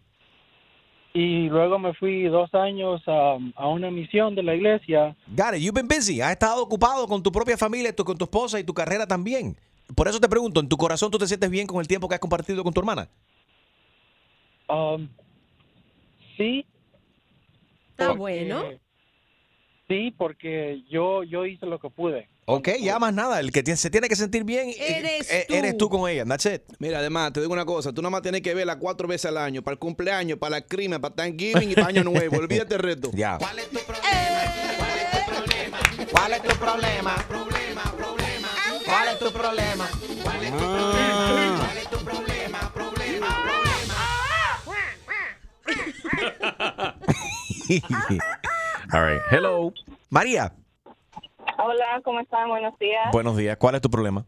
Y 1.14 1.50
luego 1.50 1.78
me 1.80 1.94
fui 1.94 2.24
dos 2.24 2.54
años 2.54 3.02
um, 3.08 3.52
a 3.56 3.68
una 3.68 3.92
misión 3.92 4.34
de 4.36 4.44
la 4.44 4.56
iglesia. 4.56 5.16
Got 5.36 5.56
it. 5.56 5.62
You've 5.62 5.74
been 5.74 5.88
busy. 5.88 6.22
Has 6.22 6.32
estado 6.32 6.64
ocupado 6.64 7.08
con 7.08 7.22
tu 7.22 7.32
propia 7.32 7.58
familia, 7.58 7.96
tu- 7.96 8.04
con 8.06 8.18
tu 8.18 8.26
esposa 8.26 8.60
y 8.60 8.64
tu 8.64 8.74
carrera 8.74 9.06
también. 9.06 9.56
Por 9.96 10.08
eso 10.08 10.20
te 10.22 10.30
pregunto, 10.30 10.60
¿en 10.62 10.70
tu 10.70 10.78
corazón 10.78 11.12
tú 11.12 11.18
te 11.18 11.28
sientes 11.28 11.50
bien 11.50 11.68
con 11.68 11.82
el 11.82 11.88
tiempo 11.88 12.08
que 12.08 12.16
has 12.16 12.22
compartido 12.22 12.64
con 12.64 12.72
tu 12.74 12.80
hermana? 12.80 13.10
Um, 14.70 15.10
sí. 16.38 16.66
Porque- 17.98 18.14
bueno. 18.18 18.64
Sí, 19.90 20.14
porque 20.18 20.82
yo, 20.90 21.24
yo 21.24 21.46
hice 21.46 21.66
lo 21.66 21.78
que 21.78 21.90
pude. 21.90 22.30
Ok, 22.54 22.68
ya 22.82 23.00
más 23.00 23.14
nada. 23.14 23.40
El 23.40 23.50
que 23.54 23.64
se 23.78 23.90
tiene 23.90 24.10
que 24.10 24.16
sentir 24.18 24.44
bien 24.44 24.68
eh, 24.70 24.76
Eres 24.78 25.32
eh, 25.32 25.46
tú. 25.48 25.54
eres 25.54 25.78
tú 25.78 25.90
con 25.90 26.10
ella. 26.10 26.26
That's 26.26 26.46
it. 26.48 26.64
Mira, 26.80 27.00
además, 27.00 27.32
te 27.32 27.40
digo 27.40 27.54
una 27.54 27.64
cosa, 27.64 27.94
tú 27.94 28.02
nada 28.02 28.10
más 28.10 28.22
tienes 28.22 28.42
que 28.42 28.54
verla 28.54 28.78
cuatro 28.78 29.08
veces 29.08 29.28
al 29.28 29.38
año, 29.38 29.62
para 29.62 29.74
el 29.74 29.80
cumpleaños, 29.80 30.38
para 30.38 30.58
la 30.58 30.62
crimen, 30.62 31.00
para 31.00 31.16
Thanksgiving 31.16 31.72
y 31.72 31.76
para 31.76 31.88
Año 31.88 32.04
Nuevo. 32.04 32.38
Olvídate 32.40 32.76
el 32.76 32.82
reto. 32.82 33.10
Ya. 33.14 33.38
¿Cuál 33.38 33.60
es 33.60 33.70
tu 33.70 33.80
problema? 33.80 34.02
¿Cuál 36.12 36.34
es 36.34 36.42
tu 36.44 36.56
problema? 36.58 37.16
Problema, 37.30 37.84
problema. 37.98 38.50
¿Cuál 38.86 39.08
es 39.08 39.20
tu 39.20 39.32
problema? 39.32 39.90
¿Cuál 40.22 40.44
es 40.44 40.52
tu 40.52 40.58
problema? 40.58 41.58
¿Cuál 41.64 41.78
es 41.78 41.90
tu 41.90 41.98
problema? 42.00 42.74
Problema, 42.74 43.28
All 48.94 49.02
right. 49.02 49.22
Hello. 49.32 49.72
María, 50.10 50.52
Hola, 51.64 52.02
¿cómo 52.04 52.20
están? 52.20 52.50
Buenos 52.50 52.78
días. 52.80 53.12
buenos 53.12 53.38
días. 53.38 53.56
¿Cuál 53.58 53.76
es 53.76 53.82
tu 53.82 53.90
problema? 53.90 54.26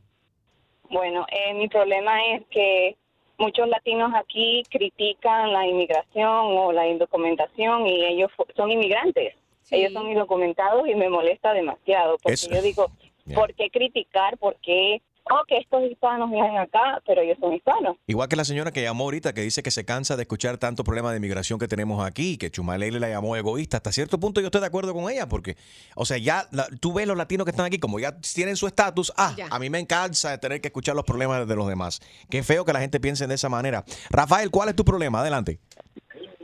Bueno, 0.92 1.26
eh, 1.32 1.56
mi 1.56 1.68
problema 1.68 2.24
es 2.28 2.46
que 2.52 2.96
muchos 3.40 3.68
latinos 3.68 4.12
aquí 4.14 4.62
critican 4.70 5.52
la 5.52 5.66
inmigración 5.66 6.28
o 6.28 6.72
la 6.72 6.88
indocumentación 6.88 7.88
y 7.88 8.06
ellos 8.06 8.30
son 8.56 8.70
inmigrantes. 8.70 9.34
Ellos 9.72 9.94
son 9.94 10.08
indocumentados 10.10 10.88
y 10.88 10.94
me 10.94 11.10
molesta 11.10 11.54
demasiado 11.54 12.20
porque 12.22 12.34
Eso. 12.34 12.52
yo 12.52 12.62
digo, 12.62 12.92
¿por 13.34 13.56
qué 13.56 13.72
criticar? 13.72 14.38
¿Por 14.38 14.56
qué? 14.58 15.02
Oh, 15.32 15.42
que 15.48 15.58
estos 15.58 15.82
hispanos 15.90 16.30
vienen 16.30 16.58
acá, 16.58 17.02
pero 17.08 17.22
ellos 17.22 17.38
son 17.40 17.54
hispanos. 17.54 17.96
Igual 18.08 18.28
que 18.28 18.36
la 18.36 18.44
señora 18.44 18.72
que 18.72 18.82
llamó 18.82 19.06
ahorita, 19.06 19.34
que 19.34 19.40
dice 19.42 19.64
que 19.64 19.72
se 19.72 19.86
cansa 19.86 20.18
de 20.18 20.24
escuchar 20.24 20.58
tanto 20.58 20.84
problema 20.84 21.12
de 21.12 21.18
inmigración 21.18 21.58
que 21.60 21.68
tenemos 21.70 22.06
aquí, 22.06 22.38
que 22.38 22.52
Chumalele 22.52 23.00
la 23.00 23.08
llamó 23.08 23.36
egoísta. 23.38 23.78
Hasta 23.78 23.94
cierto 23.94 24.20
punto 24.20 24.42
yo 24.42 24.48
estoy 24.48 24.60
de 24.60 24.68
acuerdo 24.68 24.94
con 24.94 25.10
ella, 25.10 25.30
porque, 25.30 25.56
o 25.96 26.04
sea, 26.04 26.18
ya 26.18 26.44
la- 26.52 26.68
tú 26.82 26.92
ves 26.94 27.08
los 27.08 27.16
latinos 27.16 27.46
que 27.46 27.52
están 27.52 27.66
aquí, 27.66 27.80
como 27.80 28.00
ya 28.00 28.18
tienen 28.20 28.58
su 28.58 28.68
estatus, 28.68 29.14
ah, 29.16 29.34
a 29.50 29.60
mí 29.60 29.70
me 29.70 29.88
cansa 29.88 30.32
de 30.32 30.38
tener 30.40 30.60
que 30.60 30.68
escuchar 30.68 30.94
los 30.94 31.06
problemas 31.06 31.48
de 31.48 31.56
los 31.56 31.68
demás. 31.70 32.02
Qué 32.30 32.44
feo 32.44 32.66
que 32.66 32.74
la 32.74 32.82
gente 32.82 33.00
piense 33.00 33.26
de 33.26 33.36
esa 33.36 33.48
manera. 33.48 33.86
Rafael, 34.10 34.52
¿cuál 34.52 34.70
es 34.70 34.76
tu 34.76 34.84
problema? 34.84 35.22
Adelante. 35.22 35.58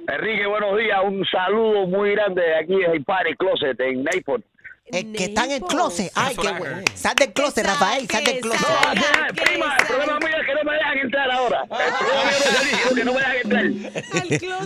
Enrique, 0.08 0.48
buenos 0.48 0.78
días. 0.78 0.98
Un 1.06 1.24
saludo 1.26 1.86
muy 1.86 2.12
grande 2.12 2.42
de 2.42 2.56
aquí 2.56 2.76
de 2.76 3.00
Party 3.02 3.36
Closet 3.36 3.80
en 3.82 4.04
Naples. 4.04 4.44
El 4.92 5.14
que 5.14 5.26
está 5.26 5.46
en 5.46 5.52
el 5.52 5.62
closet. 5.62 6.12
Ay, 6.16 6.36
qué 6.36 6.52
bueno. 6.52 6.82
Sal 6.96 7.16
del 7.16 7.34
closet, 7.34 7.66
Rafael, 7.66 8.08
sal 8.10 8.24
del 8.24 8.40
closet. 8.40 8.68
No, 8.68 9.44
prima, 9.44 9.78
el 9.80 9.86
problema 9.86 10.20
mío 10.20 10.36
es 10.40 10.46
que 10.48 10.54
no 10.56 10.64
me 10.64 10.74
dejan 10.74 10.98
entrar 10.98 11.32
ahora. 11.32 11.62
El 11.64 11.94
problema 11.94 12.24
mío 12.64 12.78
no 12.84 12.90
es 12.90 12.96
que 12.96 13.06
no 13.06 13.14
me 13.14 13.20
dejan 13.20 13.38
entrar. 13.38 13.66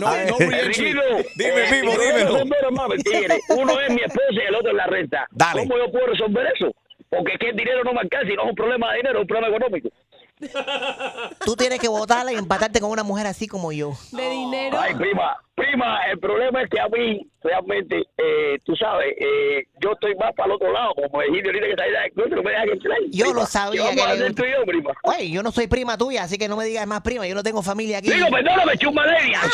no 0.00 0.38
reentry. 0.38 0.88
Enriquito, 0.88 1.02
Dime, 1.36 1.68
eh, 1.68 1.82
Vivo, 1.82 1.92
dímelo. 1.92 2.44
Uno 3.50 3.80
es 3.80 3.90
mi 3.90 4.00
esposa 4.00 4.32
y 4.32 4.46
el 4.46 4.54
otro 4.54 4.70
es 4.70 4.76
la 4.76 4.86
renta. 4.86 5.26
Dale. 5.30 5.60
¿Cómo 5.62 5.76
yo 5.78 5.92
puedo 5.92 6.06
resolver 6.06 6.46
eso? 6.54 6.74
Porque 7.10 7.34
es 7.34 7.38
que 7.38 7.48
el 7.50 7.56
dinero 7.56 7.84
no 7.84 7.92
me 7.92 8.00
alcanza 8.00 8.32
y 8.32 8.34
no 8.34 8.42
es 8.44 8.48
un 8.50 8.56
problema 8.56 8.90
de 8.90 8.96
dinero, 8.96 9.18
es 9.18 9.22
un 9.22 9.28
problema 9.28 9.56
económico. 9.56 9.88
Tú 11.44 11.56
tienes 11.56 11.78
que 11.78 11.88
votarla 11.88 12.32
y 12.32 12.36
empatarte 12.36 12.80
con 12.80 12.90
una 12.90 13.02
mujer 13.02 13.26
así 13.26 13.46
como 13.46 13.72
yo. 13.72 13.92
De 14.12 14.28
dinero. 14.30 14.78
Ay, 14.80 14.94
prima, 14.94 15.36
prima, 15.54 15.98
el 16.10 16.18
problema 16.18 16.62
es 16.62 16.70
que 16.70 16.80
a 16.80 16.88
mí, 16.88 17.30
realmente, 17.42 18.02
eh, 18.16 18.58
tú 18.64 18.74
sabes, 18.74 19.14
eh, 19.18 19.68
yo 19.80 19.92
estoy 19.92 20.14
más 20.16 20.34
para 20.34 20.46
el 20.48 20.52
otro 20.52 20.72
lado, 20.72 20.94
como 20.94 21.22
dijiste 21.22 21.48
ahorita 21.48 21.66
que 21.66 21.70
está 21.70 21.84
ahí 21.84 21.92
del 21.92 22.12
closet, 22.12 22.34
no 22.34 22.42
me 22.42 22.50
dejan 22.50 22.68
entrar. 22.68 22.98
Yo 23.10 23.24
prima. 23.26 23.40
lo 23.40 23.46
sabía 23.46 23.82
¿Qué 23.82 23.88
vamos 23.88 24.04
a 24.04 24.10
que 24.10 24.16
le 24.16 24.24
hacer 24.24 24.34
tú 24.34 24.44
y 24.44 24.50
yo, 24.50 24.64
prima? 24.66 24.92
Oye, 25.04 25.30
yo 25.30 25.42
no 25.42 25.52
soy 25.52 25.66
prima 25.68 25.96
tuya, 25.96 26.24
así 26.24 26.36
que 26.36 26.48
no 26.48 26.56
me 26.56 26.64
digas 26.64 26.86
más 26.86 27.02
prima. 27.02 27.26
Yo 27.26 27.34
no 27.34 27.42
tengo 27.42 27.62
familia 27.62 27.98
aquí. 27.98 28.10
Digo, 28.10 28.28
perdóname, 28.30 28.76
chumaderia. 28.76 29.40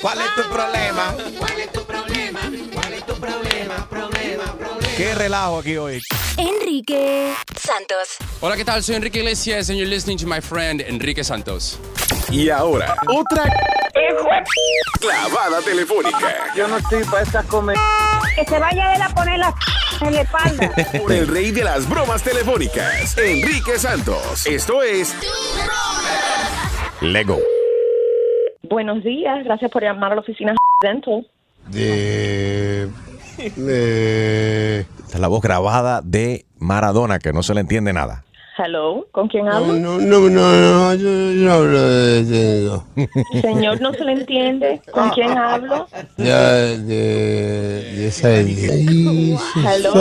¿Cuál 0.00 0.18
es 0.20 0.34
tu 0.36 0.42
problema? 0.42 1.14
¿Cuál 1.38 1.58
es 1.58 1.72
tu 1.72 1.80
problema? 1.80 1.85
Qué 4.96 5.14
relajo 5.14 5.58
aquí 5.58 5.76
hoy. 5.76 6.00
Enrique 6.38 7.34
Santos. 7.54 8.16
Hola, 8.40 8.56
¿qué 8.56 8.64
tal? 8.64 8.82
Soy 8.82 8.94
Enrique 8.94 9.18
Iglesias 9.18 9.68
and 9.68 9.78
you're 9.78 9.90
listening 9.90 10.16
to 10.16 10.26
my 10.26 10.40
friend 10.40 10.80
Enrique 10.80 11.22
Santos. 11.22 11.78
Y 12.30 12.48
ahora, 12.48 12.96
otra 13.14 13.44
clavada 14.98 15.60
telefónica. 15.60 16.54
Yo 16.56 16.66
no 16.66 16.78
estoy 16.78 17.04
para 17.04 17.24
estas 17.24 17.44
comer. 17.44 17.76
Que 18.36 18.46
se 18.46 18.58
vaya 18.58 18.94
él 18.94 19.02
a 19.02 19.08
poner 19.10 19.38
la 19.38 19.54
en 20.00 20.14
la 20.14 20.20
espalda. 20.22 20.72
Por 20.98 21.12
el 21.12 21.28
rey 21.28 21.50
de 21.50 21.64
las 21.64 21.86
bromas 21.86 22.22
telefónicas, 22.22 23.18
Enrique 23.18 23.78
Santos. 23.78 24.46
Esto 24.46 24.82
es 24.82 25.14
Lego. 27.02 27.38
Buenos 28.62 29.04
días, 29.04 29.44
gracias 29.44 29.70
por 29.70 29.82
llamar 29.82 30.12
a 30.12 30.14
la 30.14 30.20
oficina 30.22 30.54
Dental. 30.80 31.28
De... 31.68 32.88
Esta 33.38 35.14
es 35.14 35.20
la 35.20 35.28
voz 35.28 35.42
grabada 35.42 36.00
de 36.02 36.46
Maradona, 36.58 37.18
que 37.18 37.32
no 37.32 37.42
se 37.42 37.54
le 37.54 37.60
entiende 37.60 37.92
nada. 37.92 38.24
Hello, 38.58 39.06
¿con 39.12 39.28
quién 39.28 39.46
hablo? 39.48 39.74
No, 39.74 39.98
no, 39.98 40.18
no, 40.18 40.30
no, 40.30 40.94
yo, 40.94 41.32
yo 41.32 41.52
hablo 41.52 41.82
de 41.82 42.24
tengo. 42.24 42.84
Señor, 43.42 43.82
no 43.82 43.92
se 43.92 44.02
le 44.02 44.12
entiende. 44.12 44.80
¿Con 44.90 45.10
quién 45.10 45.30
hablo? 45.38 45.86
Ya 46.16 46.52
de, 46.52 47.92
de 47.96 48.10
Sandy. 48.10 49.36
Hello, 49.56 49.92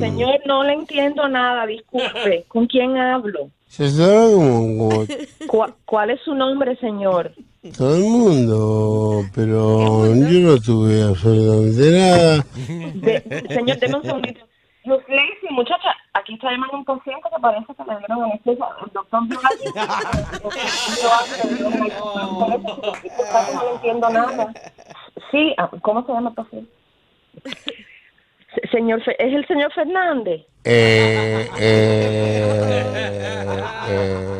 señor, 0.00 0.40
no 0.44 0.64
le 0.64 0.74
entiendo 0.74 1.26
nada, 1.28 1.64
disculpe. 1.64 2.44
¿Con 2.48 2.66
quién 2.66 2.98
hablo? 2.98 3.48
Se 3.68 3.88
sabe 3.90 4.34
como, 4.34 4.88
como 4.90 5.06
¿Cuál, 5.46 5.74
cuál 5.86 6.10
es 6.10 6.20
su 6.26 6.34
nombre, 6.34 6.76
señor? 6.76 7.32
Todo 7.72 7.96
el 7.96 8.02
mundo, 8.02 9.22
pero 9.34 10.06
yo 10.14 10.40
no 10.40 10.60
tuve 10.60 11.02
absolutamente 11.02 11.90
nada. 11.98 12.44
De- 12.94 13.44
señor, 13.54 13.78
deme 13.78 13.96
un 13.96 14.02
segundito. 14.02 14.46
Los 14.84 15.00
Lacey, 15.08 15.48
muchacha, 15.50 15.94
aquí 16.12 16.34
está 16.34 16.50
llamando 16.50 16.76
un 16.76 16.84
paciente 16.84 17.22
que 17.34 17.40
parece 17.40 17.66
que 17.74 17.84
le 17.90 17.98
dieron 17.98 18.22
anestesia. 18.24 18.66
El 18.84 18.92
doctor 18.92 19.22
vio 19.28 19.38
algo. 19.40 20.44
No 23.54 23.74
entiendo 23.76 24.10
nada. 24.10 24.52
Sí, 25.30 25.54
ah, 25.56 25.70
¿cómo 25.80 26.04
se 26.04 26.12
llama 26.12 26.30
el 26.30 26.34
paciente? 26.34 26.70
Se- 28.54 28.68
Señor, 28.70 29.00
¿es 29.06 29.34
el 29.34 29.46
señor 29.46 29.72
Fernández? 29.72 30.42
Eh, 30.64 31.48
eh, 31.58 32.84
eh, 33.88 34.33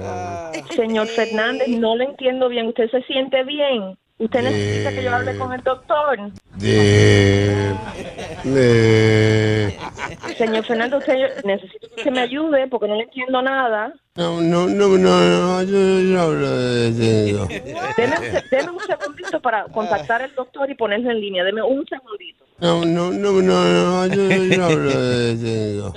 Señor 0.77 1.09
Fernández, 1.09 1.69
no 1.69 1.97
le 1.97 2.05
entiendo 2.05 2.49
bien. 2.49 2.67
¿Usted 2.69 2.91
se 2.91 3.03
siente 3.03 3.45
bien? 3.45 3.97
¿Usted 4.19 4.43
necesita 4.43 4.91
que 4.91 5.03
yo 5.03 5.15
hable 5.15 5.37
con 5.37 5.53
el 5.53 5.63
doctor? 5.63 6.19
de, 6.57 7.75
de, 8.45 9.77
Señor 10.39 10.65
Fernández, 10.65 11.01
usted 11.01 11.45
necesito 11.45 11.89
que 11.97 12.11
me 12.13 12.21
ayude 12.21 12.69
porque 12.69 12.87
no 12.87 12.95
le 12.95 13.03
entiendo 13.05 13.43
nada. 13.43 13.93
no, 14.15 14.41
no, 14.41 14.69
no, 14.69 14.89
no, 14.97 14.99
no, 14.99 15.63
yo, 15.65 16.01
yo 16.01 16.21
hablo 16.21 16.49
de 16.49 16.93
tengo. 16.93 17.47
Deme, 17.97 18.43
deme 18.51 18.71
un 18.71 18.81
segundito 18.81 19.41
para 19.41 19.65
contactar 19.65 20.23
al 20.23 20.35
doctor 20.35 20.71
y 20.71 20.75
ponerlo 20.75 21.11
en 21.11 21.21
línea. 21.21 21.43
Deme 21.43 21.63
un 21.63 21.85
segundito. 21.87 22.45
No, 22.61 22.85
no, 22.85 23.11
no, 23.11 23.43
no, 23.43 23.65
no, 23.65 24.07
yo, 24.07 24.29
yo 24.29 24.65
hablo 24.65 24.91
de 24.91 25.37
tengo. 25.37 25.93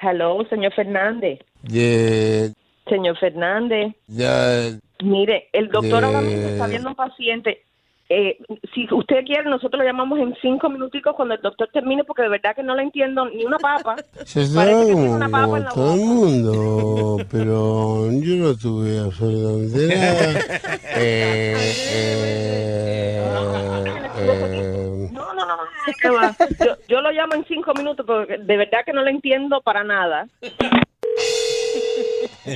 Hello, 0.00 0.46
señor 0.48 0.72
Fernández. 0.72 1.40
De, 1.62 2.52
Señor 2.88 3.18
Fernández, 3.18 3.94
ya, 4.06 4.70
mire, 5.02 5.48
el 5.52 5.68
doctor 5.68 6.04
ahora 6.04 6.20
mismo 6.20 6.48
está 6.48 6.66
viendo 6.66 6.88
un 6.88 6.94
paciente. 6.94 7.62
Eh, 8.10 8.38
si 8.74 8.88
usted 8.90 9.22
quiere, 9.26 9.44
nosotros 9.50 9.80
lo 9.80 9.84
llamamos 9.84 10.18
en 10.18 10.34
cinco 10.40 10.70
minuticos 10.70 11.14
cuando 11.14 11.34
el 11.34 11.42
doctor 11.42 11.68
termine, 11.70 12.04
porque 12.04 12.22
de 12.22 12.30
verdad 12.30 12.56
que 12.56 12.62
no 12.62 12.74
le 12.74 12.84
entiendo 12.84 13.26
ni 13.28 13.44
una 13.44 13.58
papa. 13.58 13.96
se 14.24 14.46
Parece 14.54 14.86
que 14.86 14.94
tiene 14.94 15.10
una 15.10 15.28
papa 15.28 15.44
como 15.44 15.56
en 15.58 15.64
la 15.64 15.70
todo 15.70 15.94
el 15.94 16.00
mundo, 16.00 17.16
pero 17.30 18.10
yo 18.12 18.34
no 18.36 18.56
tuve 18.56 18.98
absolutamente 18.98 19.88
nada. 19.94 20.40
Eh, 20.96 21.54
eh, 21.92 23.22
eh, 24.16 25.08
No, 25.12 25.34
no, 25.34 25.46
no, 25.46 25.56
no, 25.56 25.62
¿qué 26.00 26.08
va? 26.08 26.34
Yo, 26.64 26.76
yo 26.88 27.02
lo 27.02 27.10
llamo 27.10 27.34
en 27.34 27.44
cinco 27.44 27.74
minutos, 27.74 28.06
porque 28.06 28.38
de 28.38 28.56
verdad 28.56 28.80
que 28.86 28.94
no 28.94 29.02
le 29.02 29.10
entiendo 29.10 29.60
para 29.60 29.84
nada. 29.84 30.26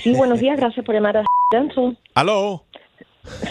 Sí, 0.03 0.13
buenos 0.15 0.41
días, 0.41 0.57
gracias 0.57 0.85
por 0.85 0.95
llamar 0.95 1.19
a 1.19 1.25
Dental. 1.51 1.99
¿Aló? 2.15 2.65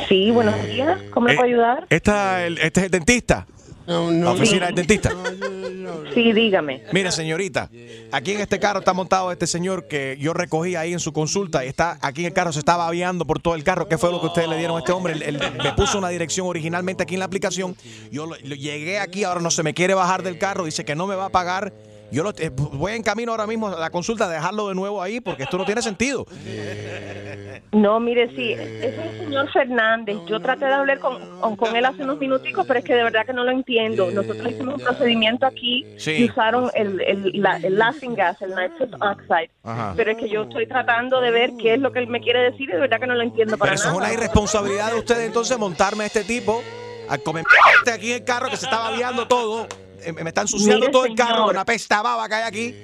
Sí, 0.10 0.32
buenos 0.32 0.56
días, 0.68 1.00
¿cómo 1.14 1.28
le 1.28 1.34
Eh, 1.34 1.36
puedo 1.38 1.48
ayudar? 1.48 1.88
Esta, 1.90 2.46
el- 2.46 2.58
este 2.58 2.82
es 2.82 2.86
el 2.88 2.92
dentista. 2.92 3.46
la 3.88 4.32
oficina 4.32 4.68
del 4.68 4.76
dentista. 4.76 5.12
Sí, 6.14 6.34
dígame. 6.34 6.84
Mire, 6.94 7.12
señorita, 7.12 7.70
aquí 8.12 8.34
en 8.34 8.42
este 8.42 8.60
carro 8.60 8.80
está 8.80 8.94
montado 8.94 9.32
este 9.32 9.48
señor 9.48 9.88
que 9.88 10.18
yo 10.20 10.34
recogí 10.34 10.76
ahí 10.76 10.94
en 10.94 11.00
su 11.00 11.12
consulta 11.14 11.64
y 11.66 11.68
está 11.70 11.98
aquí 12.02 12.22
en 12.22 12.28
el 12.28 12.34
carro, 12.34 12.52
se 12.54 12.60
estaba 12.60 12.88
aviando 12.88 13.26
por 13.26 13.42
todo 13.42 13.56
el 13.56 13.64
carro. 13.64 13.88
¿Qué 13.88 13.98
fue 13.98 14.12
lo 14.12 14.20
que 14.22 14.28
ustedes 14.28 14.48
le 14.50 14.58
dieron 14.58 14.76
a 14.76 14.80
este 14.80 14.92
hombre? 14.92 15.14
Él- 15.14 15.24
él 15.24 15.40
me 15.64 15.72
puso 15.74 15.98
una 15.98 16.10
dirección 16.10 16.48
originalmente 16.48 17.04
aquí 17.04 17.16
en 17.16 17.20
la 17.20 17.26
aplicación. 17.26 17.76
Yo 18.12 18.26
lo- 18.28 18.36
lo- 18.44 18.56
llegué 18.56 19.00
aquí, 19.00 19.24
ahora 19.24 19.42
no 19.42 19.52
se 19.52 19.64
me 19.64 19.74
quiere 19.74 19.94
bajar 19.94 20.22
del 20.24 20.38
carro, 20.38 20.66
dice 20.66 20.86
que 20.86 20.96
no 20.96 21.08
me 21.08 21.16
va 21.16 21.26
a 21.26 21.30
pagar. 21.30 21.74
Yo 22.12 22.24
lo- 22.24 22.34
eh, 22.38 22.50
voy 22.54 22.92
en 22.94 23.04
camino 23.04 23.32
ahora 23.32 23.48
mismo 23.48 23.68
a 23.70 23.80
la 23.80 23.90
consulta 23.90 24.26
a 24.26 24.30
dejarlo 24.30 24.68
de 24.68 24.76
nuevo 24.76 25.02
ahí 25.02 25.22
porque 25.22 25.44
esto 25.44 25.58
no 25.58 25.66
tiene 25.66 25.82
sentido. 25.82 26.26
No, 27.74 28.02
mire, 28.02 28.28
sí, 28.36 28.52
es 28.52 28.60
el 28.98 29.20
señor 29.20 29.50
Fernández. 29.54 30.18
Yo 30.28 30.42
traté 30.42 30.66
de 30.66 30.74
hablar 30.74 31.00
con, 31.00 31.56
con- 31.56 31.74
él 31.74 31.86
hace 31.86 32.04
unos 32.04 32.20
minuticos, 32.20 32.66
pero 32.68 32.80
es 32.80 32.86
que 32.86 32.94
de 32.94 33.04
verdad 33.04 33.26
que 33.26 33.32
no 33.32 33.46
lo 33.46 33.52
entiendo. 33.52 34.12
Nosotros 34.12 34.46
hicimos 34.52 34.76
un 34.76 34.82
procedimiento 34.82 35.46
aquí 35.46 35.86
Sí. 35.98 36.12
y 36.12 36.30
usaron 36.30 36.70
el, 36.74 37.00
el, 37.02 37.32
la- 37.42 37.56
el 37.64 37.78
laughing 37.78 38.14
gas, 38.14 38.42
el 38.42 38.50
nitrous 38.50 38.92
oxide. 39.02 39.50
Ajá. 39.64 39.94
Pero 39.96 40.12
es 40.12 40.18
que 40.18 40.28
yo 40.28 40.42
estoy 40.44 40.68
tratando 40.68 41.22
de 41.22 41.32
ver 41.32 41.52
qué 41.62 41.76
es 41.76 41.80
lo 41.80 41.94
que 41.94 42.00
él 42.00 42.08
me 42.08 42.20
quiere 42.20 42.40
decir 42.52 42.68
y 42.70 42.74
de 42.74 42.80
verdad 42.80 43.00
que 43.00 43.08
no 43.08 43.14
lo 43.16 43.22
entiendo 43.24 43.58
para 43.58 43.72
Pero 43.72 43.80
eso 43.82 43.90
es 43.90 43.96
una 43.96 44.12
irresponsabilidad 44.12 44.92
de 44.92 45.00
ustedes 45.00 45.28
entonces 45.28 45.58
montarme 45.58 46.04
a 46.04 46.08
este 46.08 46.26
tipo 46.26 46.62
a 47.08 47.18
comer 47.20 47.46
aquí 47.94 48.10
en 48.12 48.18
el 48.18 48.24
carro 48.26 48.50
que 48.50 48.58
se 48.58 48.66
estaba 48.66 48.90
aviando 48.90 49.30
todo. 49.30 49.68
Eh, 50.04 50.14
Me 50.14 50.30
está 50.30 50.42
ensuciando 50.42 50.80
Mire, 50.82 50.92
todo 50.92 51.06
el 51.06 51.16
carro 51.16 51.30
señor. 51.32 51.46
con 51.48 51.56
una 51.56 51.66
pesta 51.66 52.02
baba 52.02 52.28
que 52.28 52.36
hay 52.36 52.44
aquí. 52.44 52.76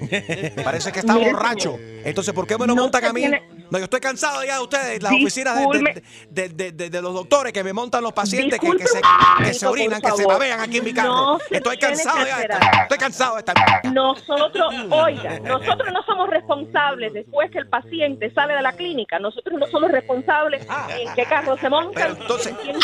Parece 0.64 0.92
que 0.92 1.00
está 1.00 1.14
Mire, 1.14 1.32
borracho. 1.32 1.72
señor. 1.76 1.98
Entonces, 2.04 2.32
¿por 2.34 2.46
qué 2.46 2.56
me 2.56 2.66
lo 2.66 2.74
No 2.74 2.82
montan 2.82 3.00
se 3.02 3.06
a 3.08 3.12
mí? 3.12 3.20
tiene- 3.20 3.58
No, 3.70 3.76
yo 3.76 3.84
estoy 3.84 4.00
cansado 4.00 4.42
ya 4.44 4.54
de 4.56 4.62
ustedes, 4.62 5.02
las 5.02 5.12
oficinas 5.12 5.54
de, 5.54 5.60
Disculpe. 5.60 6.02
de- 6.30 6.48
de- 6.48 6.72
de- 6.72 6.88
de 6.88 7.02
los 7.02 7.12
doctores 7.12 7.52
que 7.52 7.62
me 7.62 7.74
montan 7.74 8.02
los 8.02 8.14
pacientes 8.14 8.58
que, 8.58 8.66
que 8.70 8.86
se, 8.86 8.96
Disculpe, 8.98 9.44
que 9.44 9.52
se 9.54 9.66
por 9.66 9.72
orinan, 9.74 10.00
que 10.00 10.10
se 10.12 10.16
favor. 10.22 10.32
babean 10.34 10.60
aquí 10.60 10.78
en 10.78 10.84
mi 10.84 10.94
carro. 10.94 11.08
No 11.08 11.38
se 11.38 11.56
estoy 11.56 11.76
tiene 11.76 11.94
cansado 11.96 12.18
que 12.18 12.24
ya. 12.30 12.36
de 12.38 12.42
alterar. 12.44 12.82
Estoy 12.84 12.98
cansado 12.98 13.34
de 13.34 13.38
esta. 13.40 13.52
Nosotros, 13.92 14.74
oiga, 14.90 15.38
nosotros 15.40 15.92
no 15.92 16.02
somos 16.04 16.30
responsables 16.30 17.12
después 17.12 17.50
que 17.50 17.58
el 17.58 17.68
paciente 17.68 18.32
sale 18.32 18.54
de 18.54 18.62
la 18.62 18.72
clínica. 18.72 19.18
Nosotros 19.18 19.58
no 19.58 19.66
somos 19.66 19.90
responsables 19.90 20.66
en 20.98 21.14
qué 21.14 21.24
carro 21.26 21.58
se 21.58 21.68
montan, 21.68 22.16
en 22.16 22.54
quién 22.56 22.76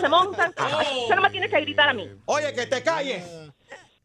se 0.00 0.08
montan. 0.08 0.54
Usted 1.02 1.16
no 1.16 1.22
me 1.22 1.30
tiene 1.30 1.50
que 1.50 1.60
gritar 1.60 1.88
a 1.90 1.92
mí. 1.92 2.08
Oye, 2.24 2.52
que 2.54 2.66
te 2.66 2.82
calles. 2.82 3.22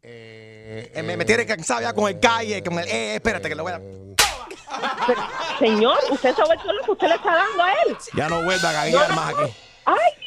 Eh, 0.08 1.02
me, 1.04 1.18
me 1.18 1.26
tiene 1.26 1.46
cansado 1.46 1.82
ya 1.82 1.94
con 1.94 2.08
el 2.08 2.20
calle, 2.20 2.63
con 2.63 2.78
el. 2.80 2.88
Eh, 2.88 3.15
espérate, 3.15 3.50
que 3.50 3.56
le 3.56 3.62
voy 3.62 3.72
a. 3.72 3.82
Pero, 5.08 5.22
señor, 5.60 5.98
usted 6.12 6.36
sabe 6.36 6.58
todo 6.58 6.74
lo 6.74 6.84
que 6.84 6.91
usted 6.91 7.08
le 7.08 7.15
está 7.15 7.34
dando 7.36 7.63
a 7.63 7.72
él. 7.72 7.98
Ya 8.13 8.30
no 8.30 8.44
vuelva 8.44 8.70
a 8.70 8.74
gaguear 8.74 9.10
No, 9.10 9.15
no, 9.15 9.22
más 9.22 9.34
aquí. 9.34 9.54
¡Ay! 9.86 10.25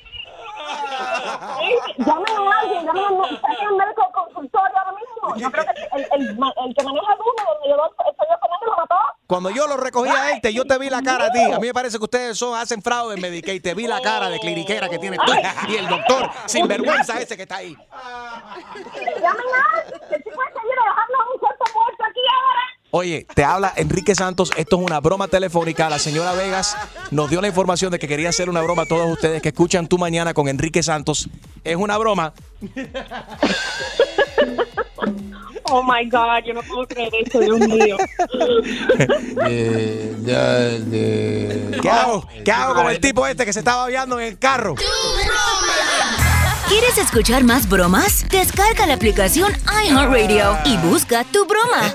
Llamen 1.98 2.36
a 2.36 2.60
alguien, 2.60 2.86
llamen 2.86 3.04
a 3.04 3.08
un 3.10 3.40
saquen 3.40 3.66
al 3.68 3.76
médico 3.76 4.10
consultorio 4.12 4.78
ahora 4.78 4.92
mismo. 4.92 5.36
Yo 5.36 5.50
creo 5.50 5.64
que 5.64 5.70
el, 5.96 6.02
el, 6.12 6.28
el 6.30 6.74
que 6.74 6.84
maneja 6.84 7.12
el 7.12 7.20
uno, 7.20 7.42
donde 7.52 7.68
llevó 7.68 7.84
el 7.86 8.16
señor 8.16 8.38
Fernández 8.40 8.66
lo 8.66 8.76
mató. 8.76 8.94
Cuando 9.26 9.50
yo 9.50 9.66
lo 9.66 9.76
recogí 9.76 10.08
a 10.10 10.30
él, 10.30 10.40
te, 10.40 10.54
yo 10.54 10.64
te 10.64 10.78
vi 10.78 10.88
la 10.88 11.02
cara 11.02 11.26
a 11.26 11.30
ti. 11.30 11.42
A 11.42 11.58
mí 11.58 11.66
me 11.66 11.74
parece 11.74 11.98
que 11.98 12.04
ustedes 12.04 12.38
son, 12.38 12.58
hacen 12.58 12.80
fraude 12.82 13.14
en 13.14 13.20
Medicaid. 13.20 13.60
Te 13.62 13.74
vi 13.74 13.86
la 13.86 14.00
cara 14.00 14.30
de 14.30 14.38
cliniquera 14.38 14.88
que 14.88 14.98
tienes 14.98 15.20
tú. 15.24 15.32
Y 15.68 15.76
el 15.76 15.86
doctor, 15.88 16.30
sin 16.46 16.66
vergüenza 16.66 17.20
ese 17.20 17.36
que 17.36 17.42
está 17.42 17.56
ahí. 17.56 17.74
Llamen 17.74 19.46
a 19.54 19.78
alguien. 19.78 20.00
El 20.10 20.22
tipo 20.24 20.42
está 20.42 20.60
lleno 20.62 20.82
de 20.82 20.88
dejarlo 20.88 21.16
a 21.20 21.32
un 21.32 21.38
cuerpo 21.38 21.64
muerto 21.74 22.04
aquí 22.04 22.20
ahora. 22.32 22.62
Oye, 22.90 23.26
te 23.34 23.44
habla 23.44 23.72
Enrique 23.76 24.14
Santos. 24.14 24.50
Esto 24.56 24.76
es 24.76 24.82
una 24.82 25.00
broma 25.00 25.28
telefónica. 25.28 25.90
La 25.90 25.98
señora 25.98 26.32
Vegas 26.32 26.76
nos 27.10 27.28
dio 27.28 27.40
la 27.40 27.48
información 27.48 27.92
de 27.92 27.98
que 27.98 28.08
quería 28.08 28.30
hacer 28.30 28.48
una 28.48 28.62
broma 28.62 28.82
a 28.82 28.86
todos 28.86 29.10
ustedes 29.10 29.42
que 29.42 29.50
escuchan 29.50 29.88
tu 29.88 29.98
mañana 29.98 30.32
con 30.32 30.48
Enrique 30.48 30.82
Santos. 30.82 31.28
Es 31.64 31.76
una 31.76 31.98
broma. 31.98 32.32
Oh 35.70 35.82
my 35.82 36.08
God, 36.08 36.44
yo 36.46 36.54
no 36.54 36.62
puedo 36.62 36.86
creer 36.86 37.12
esto, 37.20 37.40
Dios 37.40 37.58
mío. 37.58 37.98
de, 39.36 40.16
ya, 40.24 40.48
de, 40.54 41.78
¿Qué 41.82 41.90
hago? 41.90 42.26
¿Qué 42.42 42.50
hago 42.50 42.74
con 42.74 42.88
el 42.88 42.98
tipo 43.00 43.26
este 43.26 43.44
que 43.44 43.52
se 43.52 43.58
estaba 43.58 43.84
aviando 43.84 44.18
en 44.18 44.28
el 44.28 44.38
carro? 44.38 44.74
¿Quieres 46.68 46.98
escuchar 46.98 47.44
más 47.44 47.66
bromas? 47.66 48.28
Descarga 48.28 48.86
la 48.86 48.94
aplicación 48.94 49.52
iHeartRadio 49.84 50.58
y 50.66 50.76
busca 50.76 51.24
tu 51.24 51.46
broma. 51.46 51.94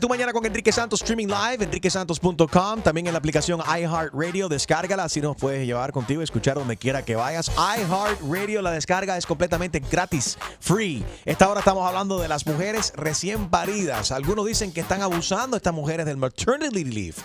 Tu 0.00 0.08
mañana 0.08 0.32
con 0.32 0.44
Enrique 0.44 0.72
Santos 0.72 1.00
streaming 1.00 1.28
live, 1.28 1.64
enriquesantos.com, 1.64 2.82
también 2.82 3.06
en 3.06 3.12
la 3.12 3.18
aplicación 3.18 3.60
iHeartRadio, 3.60 4.48
descárgala, 4.48 5.04
así 5.04 5.20
nos 5.20 5.36
puedes 5.36 5.66
llevar 5.66 5.92
contigo 5.92 6.20
y 6.20 6.24
escuchar 6.24 6.56
donde 6.56 6.76
quiera 6.76 7.04
que 7.04 7.16
vayas. 7.16 7.50
iHeartRadio, 7.56 8.62
la 8.62 8.72
descarga 8.72 9.16
es 9.16 9.26
completamente 9.26 9.80
gratis, 9.80 10.38
free. 10.60 11.04
Esta 11.24 11.48
hora 11.48 11.60
estamos 11.60 11.86
hablando 11.86 12.18
de 12.18 12.28
las 12.28 12.46
mujeres 12.46 12.92
recién 12.96 13.48
paridas. 13.48 14.12
Algunos 14.12 14.46
dicen 14.46 14.72
que 14.72 14.80
están 14.80 15.02
abusando 15.02 15.56
estas 15.56 15.72
mujeres 15.72 16.04
del 16.06 16.16
maternity 16.16 16.84
leave. 16.84 17.16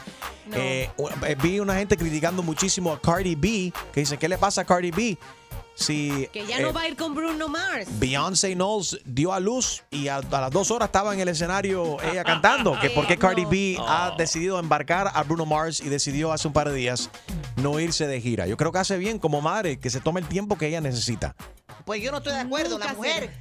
Eh, 0.54 0.90
eh, 0.98 1.36
vi 1.42 1.60
una 1.60 1.76
gente 1.76 1.98
criticando 1.98 2.44
muchísimo 2.44 2.92
a 2.92 3.00
Cardi 3.00 3.36
B, 3.36 3.74
que 3.94 4.02
dice, 4.02 4.18
¿qué 4.18 4.30
le 4.30 4.38
pasa 4.38 4.62
a 4.62 4.66
Cardi 4.66 4.92
B? 4.92 5.18
Si, 5.76 6.28
Que 6.32 6.46
ya 6.46 6.60
eh, 6.60 6.62
no 6.62 6.74
va 6.74 6.82
a 6.82 6.88
ir 6.88 6.96
con 6.96 7.16
Bruno 7.16 7.48
Mars. 7.48 7.88
Beyoncé 8.00 8.54
Knowles 8.54 9.00
dio 9.06 9.34
a 9.34 9.40
luz 9.40 9.84
y 9.90 10.10
a, 10.10 10.18
a 10.18 10.42
las 10.42 10.52
dos 10.52 10.70
horas 10.70 10.88
estaba 10.90 11.14
en 11.14 11.20
el 11.20 11.28
escenario 11.30 11.98
ella 12.04 12.24
cantando. 12.24 12.80
Que 12.80 12.90
por 12.96 13.08
qué 13.08 13.18
Cardi 13.18 13.46
B 13.46 13.78
ha 13.80 14.14
decidido 14.18 14.60
embarcar 14.60 15.12
a 15.14 15.24
Bruno 15.24 15.46
Mars 15.46 15.80
y 15.80 15.90
decidió 15.90 16.32
hace 16.32 16.48
un 16.48 16.54
par 16.54 16.70
de 16.70 16.76
días 16.76 17.10
no 17.56 17.80
irse 17.80 18.08
de 18.08 18.22
gira. 18.22 18.48
Yo 18.48 18.58
creo 18.58 18.72
que 18.72 18.80
hace 18.80 18.98
bien 18.98 19.20
como 19.20 19.42
madre 19.42 19.80
que 19.80 19.90
se 19.90 20.02
tome 20.02 20.20
el 20.20 20.28
tiempo 20.28 20.58
que 20.58 20.68
ella 20.68 20.82
necesita. 20.82 21.36
Pues 21.86 22.02
yo 22.02 22.12
no 22.12 22.18
estoy 22.18 22.34
de 22.34 22.40
acuerdo. 22.40 22.78
La 22.78 22.94
mujer 22.94 23.32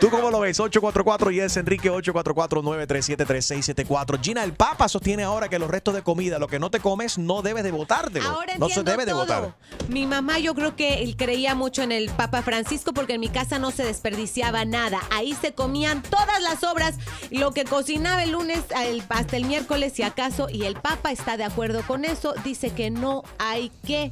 ¿Tú 0.00 0.10
cómo 0.10 0.30
lo 0.30 0.40
ves? 0.40 0.58
844 0.60 1.30
y 1.30 1.40
es 1.40 1.56
Enrique 1.56 1.90
844-937-3674. 1.90 4.20
Gina, 4.22 4.44
el 4.44 4.52
Papa 4.54 4.88
sostiene 4.88 5.22
ahora 5.24 5.48
que 5.48 5.58
los 5.58 5.70
restos 5.70 5.94
de 5.94 6.02
comida, 6.02 6.38
lo 6.38 6.48
que 6.48 6.58
no 6.58 6.70
te 6.70 6.80
comes, 6.80 7.18
no 7.18 7.42
debes 7.42 7.64
de 7.64 7.70
botártelo. 7.70 8.28
Ahora 8.28 8.54
no 8.58 8.68
se 8.68 8.82
debe 8.82 9.04
de 9.04 9.12
todo. 9.12 9.20
botar. 9.22 9.54
Mi 9.88 10.06
mamá 10.06 10.38
yo 10.38 10.54
creo 10.54 10.76
que 10.76 11.02
él 11.02 11.16
creía 11.16 11.54
mucho 11.54 11.82
en 11.82 11.92
el 11.92 12.10
Papa 12.10 12.42
Francisco 12.42 12.92
porque 12.92 13.14
en 13.14 13.20
mi 13.20 13.28
casa 13.28 13.58
no 13.58 13.70
se 13.70 13.84
desperdiciaba 13.84 14.64
nada. 14.64 15.00
Ahí 15.10 15.36
se 15.40 15.54
comían 15.54 16.02
todas 16.02 16.40
las 16.42 16.62
obras, 16.64 16.96
lo 17.30 17.52
que 17.52 17.64
cocinaba 17.64 18.22
el 18.22 18.32
lunes 18.32 18.60
el- 18.84 19.02
hasta 19.08 19.36
el 19.36 19.44
miércoles 19.46 19.92
si 19.94 20.02
acaso 20.02 20.48
y 20.50 20.64
el 20.64 20.74
Papa 20.76 21.12
está 21.12 21.23
de 21.36 21.44
acuerdo 21.44 21.82
con 21.86 22.04
eso. 22.04 22.34
Dice 22.44 22.70
que 22.70 22.90
no 22.90 23.22
hay 23.38 23.70
que 23.86 24.10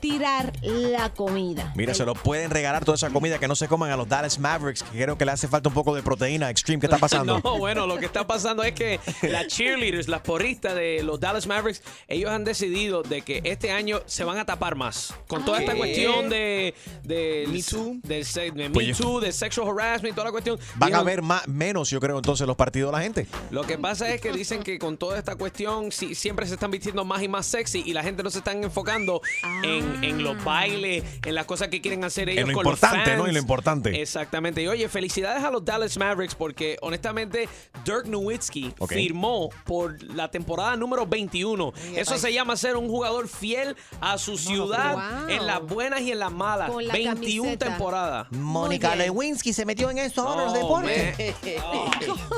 tirar 0.00 0.52
la 0.62 1.10
comida. 1.14 1.72
Mira, 1.76 1.94
se 1.94 2.04
lo 2.04 2.14
pueden 2.14 2.50
regalar 2.50 2.84
toda 2.84 2.96
esa 2.96 3.10
comida 3.10 3.38
que 3.38 3.46
no 3.46 3.54
se 3.54 3.68
coman 3.68 3.90
a 3.92 3.96
los 3.96 4.08
Dallas 4.08 4.38
Mavericks, 4.38 4.82
que 4.82 5.00
creo 5.02 5.16
que 5.16 5.24
le 5.24 5.30
hace 5.32 5.46
falta 5.46 5.68
un 5.68 5.74
poco 5.74 5.94
de 5.94 6.02
proteína 6.02 6.50
extreme. 6.50 6.80
¿Qué 6.80 6.86
está 6.86 6.98
pasando? 6.98 7.40
No, 7.42 7.58
bueno, 7.58 7.86
lo 7.86 7.98
que 7.98 8.06
está 8.06 8.26
pasando 8.26 8.64
es 8.64 8.72
que 8.72 8.98
las 9.22 9.46
cheerleaders, 9.46 10.08
las 10.08 10.22
porristas 10.22 10.74
de 10.74 11.02
los 11.04 11.20
Dallas 11.20 11.46
Mavericks, 11.46 11.82
ellos 12.08 12.30
han 12.30 12.42
decidido 12.44 13.02
de 13.02 13.22
que 13.22 13.42
este 13.44 13.70
año 13.70 14.00
se 14.06 14.24
van 14.24 14.38
a 14.38 14.44
tapar 14.44 14.74
más. 14.74 15.14
Con 15.28 15.44
toda 15.44 15.60
esta 15.60 15.72
¿Qué? 15.72 15.78
cuestión 15.78 16.28
de, 16.28 16.74
de 17.04 17.44
Me 17.48 17.62
Too. 17.62 17.96
de, 18.02 18.24
de 18.24 18.70
Pues 18.70 18.86
Me 18.88 18.92
yo- 18.92 18.96
Too, 18.96 19.20
de 19.20 19.30
sexual 19.32 19.68
harassment, 19.68 20.14
toda 20.16 20.26
la 20.26 20.32
cuestión. 20.32 20.58
Van 20.76 20.94
a 20.94 21.02
ver 21.04 21.22
más, 21.22 21.46
menos, 21.46 21.90
yo 21.90 22.00
creo, 22.00 22.16
entonces 22.16 22.44
los 22.46 22.56
partidos 22.56 22.90
de 22.90 22.98
la 22.98 23.02
gente. 23.04 23.26
Lo 23.52 23.62
que 23.62 23.78
pasa 23.78 24.08
es 24.12 24.20
que 24.20 24.32
dicen 24.32 24.64
que 24.64 24.80
con 24.80 24.96
toda 24.96 25.16
esta 25.16 25.36
cuestión 25.36 25.92
sí, 25.92 26.14
siempre 26.16 26.46
se 26.46 26.51
están 26.54 26.70
vistiendo 26.70 27.04
más 27.04 27.22
y 27.22 27.28
más 27.28 27.46
sexy 27.46 27.82
y 27.84 27.92
la 27.92 28.02
gente 28.02 28.22
no 28.22 28.30
se 28.30 28.38
están 28.38 28.62
enfocando 28.62 29.20
en, 29.62 30.02
en 30.04 30.22
los 30.22 30.42
bailes, 30.44 31.04
en 31.24 31.34
las 31.34 31.46
cosas 31.46 31.68
que 31.68 31.80
quieren 31.80 32.04
hacer 32.04 32.28
ellos 32.28 32.48
lo 32.48 32.54
con 32.54 32.64
los 32.64 32.74
importante, 32.74 33.16
¿no? 33.16 33.26
En 33.26 33.34
lo 33.34 33.40
importante. 33.40 34.00
Exactamente. 34.00 34.62
Y 34.62 34.68
oye, 34.68 34.88
felicidades 34.88 35.42
a 35.44 35.50
los 35.50 35.64
Dallas 35.64 35.96
Mavericks 35.96 36.34
porque 36.34 36.76
honestamente 36.80 37.48
Dirk 37.84 38.06
Nowitzki 38.06 38.74
firmó 38.88 39.50
por 39.64 40.02
la 40.02 40.30
temporada 40.30 40.76
número 40.76 41.06
21. 41.06 41.72
Eso 41.96 42.18
se 42.18 42.32
llama 42.32 42.56
ser 42.56 42.76
un 42.76 42.88
jugador 42.88 43.28
fiel 43.28 43.76
a 44.00 44.18
su 44.18 44.36
ciudad 44.36 44.94
wow. 44.94 45.28
en 45.28 45.46
las 45.46 45.62
buenas 45.62 46.00
y 46.02 46.12
en 46.12 46.18
las 46.18 46.32
malas. 46.32 46.70
Con 46.70 46.86
la 46.86 46.92
21 46.92 47.42
camiseta. 47.42 47.66
temporadas. 47.66 48.32
Mónica. 48.32 48.94
Lewinsky 48.94 49.52
se 49.52 49.64
metió 49.64 49.90
en 49.90 49.98
eso 49.98 50.28
ahora, 50.28 50.44
los 50.44 50.54
deportes. 50.54 51.34
Oh, 51.64 51.90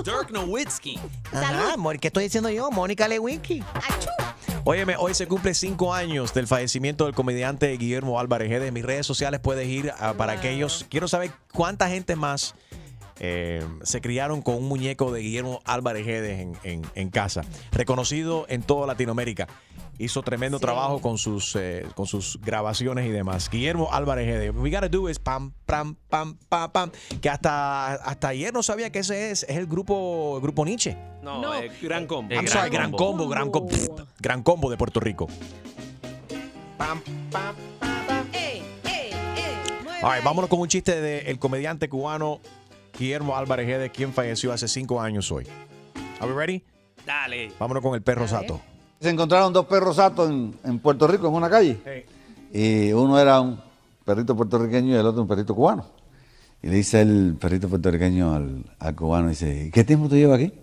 Dirk 0.03 0.31
Nowitzki. 0.31 0.99
Ajá, 1.33 1.75
¿qué 2.01 2.09
estoy 2.09 2.25
diciendo 2.25 2.51
yo? 2.51 2.71
Mónica 2.71 3.09
Lewinsky. 3.09 3.63
Óyeme, 4.67 4.97
hoy 4.97 5.15
se 5.15 5.27
cumple 5.27 5.53
cinco 5.53 5.93
años 5.93 6.33
del 6.33 6.47
fallecimiento 6.47 7.05
del 7.05 7.15
comediante 7.15 7.71
Guillermo 7.77 8.19
Álvarez. 8.19 8.51
En 8.51 8.73
mis 8.73 8.85
redes 8.85 9.07
sociales 9.07 9.41
puedes 9.41 9.69
ir 9.69 9.93
a- 9.99 10.15
para 10.15 10.33
aquellos. 10.33 10.87
Quiero 10.89 11.07
saber 11.07 11.33
cuánta 11.53 11.89
gente 11.91 12.17
más 12.17 12.55
eh, 13.21 13.65
se 13.83 14.01
criaron 14.01 14.43
con 14.43 14.57
un 14.57 14.65
muñeco 14.69 15.13
de 15.13 15.21
Guillermo 15.21 15.61
Álvarez 15.65 16.05
Guedes 16.07 16.41
en, 16.41 16.57
en- 16.65 16.87
en 16.95 17.11
casa. 17.11 17.43
Reconocido 17.73 18.47
en 18.49 18.63
toda 18.63 18.87
Latinoamérica. 18.87 19.47
Hizo 19.97 20.23
tremendo 20.23 20.59
trabajo 20.59 21.01
con 21.01 21.19
sus, 21.19 21.55
eh, 21.55 21.87
con 21.95 22.07
sus 22.07 22.41
grabaciones 22.41 23.07
y 23.07 23.11
demás. 23.11 23.49
Guillermo 23.49 23.91
Álvarez 23.93 24.27
Guedes. 24.27 24.53
We 24.57 24.71
gotta 24.71 24.89
do 24.89 25.09
is 25.09 25.21
pam, 25.21 25.53
pam, 25.67 25.95
pam, 26.09 26.37
pam, 26.49 26.73
pam. 26.73 26.91
Que 27.23 27.29
hasta, 27.31 27.95
hasta 27.95 28.29
ayer 28.29 28.53
no 28.53 28.65
sabía 28.65 28.91
que 28.91 28.99
ese 28.99 29.31
es, 29.31 29.45
es 29.45 29.57
el 29.57 29.67
grupo, 29.69 30.35
el 30.37 30.43
grupo 30.43 30.65
Nietzsche. 30.65 30.97
No, 31.23 31.41
No. 31.41 31.55
eh, 31.55 31.71
gran 31.81 32.07
combo. 32.09 32.35
I'm 32.35 32.49
sorry, 32.49 32.71
gran 32.71 32.91
combo, 32.91 33.29
gran 33.29 33.51
combo, 33.53 33.71
gran 34.19 34.43
combo 34.43 34.69
de 34.69 34.77
Puerto 34.77 34.99
Rico. 34.99 35.29
Ey, 38.33 38.63
ey, 38.85 39.11
ey, 39.37 39.53
mueve 39.85 39.99
All 40.03 40.11
right, 40.11 40.19
ahí. 40.19 40.25
vámonos 40.25 40.51
con 40.51 40.61
un 40.61 40.69
chiste 40.69 41.01
del 41.01 41.39
comediante 41.39 41.89
cubano 41.89 42.41
Guillermo 42.99 43.37
Álvarez 43.37 43.67
Guedes, 43.67 43.91
quien 43.91 44.13
falleció 44.13 44.53
hace 44.53 44.69
cinco 44.69 45.01
años 45.01 45.31
hoy. 45.33 45.47
Are 46.21 46.33
we 46.33 46.39
ready? 46.39 46.63
Dale. 47.05 47.53
Vámonos 47.59 47.83
con 47.83 47.95
el 47.95 48.03
perro 48.03 48.27
Sato. 48.27 48.61
Se 49.01 49.11
encontraron 49.11 49.53
dos 49.53 49.67
perros 49.67 49.97
satos 49.97 50.31
en, 50.31 50.55
en 50.65 50.79
Puerto 50.79 51.07
Rico, 51.07 51.29
en 51.29 51.35
una 51.35 51.51
calle. 51.51 52.07
Y 52.53 52.91
uno 52.93 53.19
era 53.19 53.41
un 53.41 53.61
perrito 54.05 54.35
puertorriqueño 54.35 54.95
y 54.95 54.99
el 54.99 55.05
otro 55.05 55.21
un 55.21 55.29
perrito 55.29 55.55
cubano. 55.55 55.85
Y 56.63 56.69
le 56.69 56.77
dice 56.77 57.03
el 57.03 57.37
perrito 57.39 57.69
puertorriqueño 57.69 58.33
al, 58.33 58.65
al 58.79 58.95
cubano, 58.95 59.29
dice, 59.29 59.67
¿y 59.67 59.71
qué 59.71 59.85
tiempo 59.85 60.09
tú 60.09 60.15
llevas 60.15 60.41
aquí? 60.41 60.55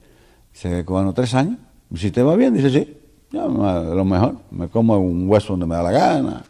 Dice 0.52 0.80
el 0.80 0.86
cubano, 0.86 1.14
tres 1.14 1.36
años. 1.36 1.60
¿Y 1.92 1.98
si 1.98 2.10
te 2.10 2.24
va 2.24 2.36
bien? 2.36 2.56
Dice, 2.56 2.72
sí. 2.72 2.98
Yo, 3.30 3.48
lo 3.48 4.06
mejor, 4.06 4.38
me 4.50 4.68
como 4.68 4.98
un 4.98 5.30
hueso 5.30 5.54
donde 5.54 5.68
me 5.68 5.76
da 5.76 5.84
la 5.84 5.92
gana. 5.92 6.44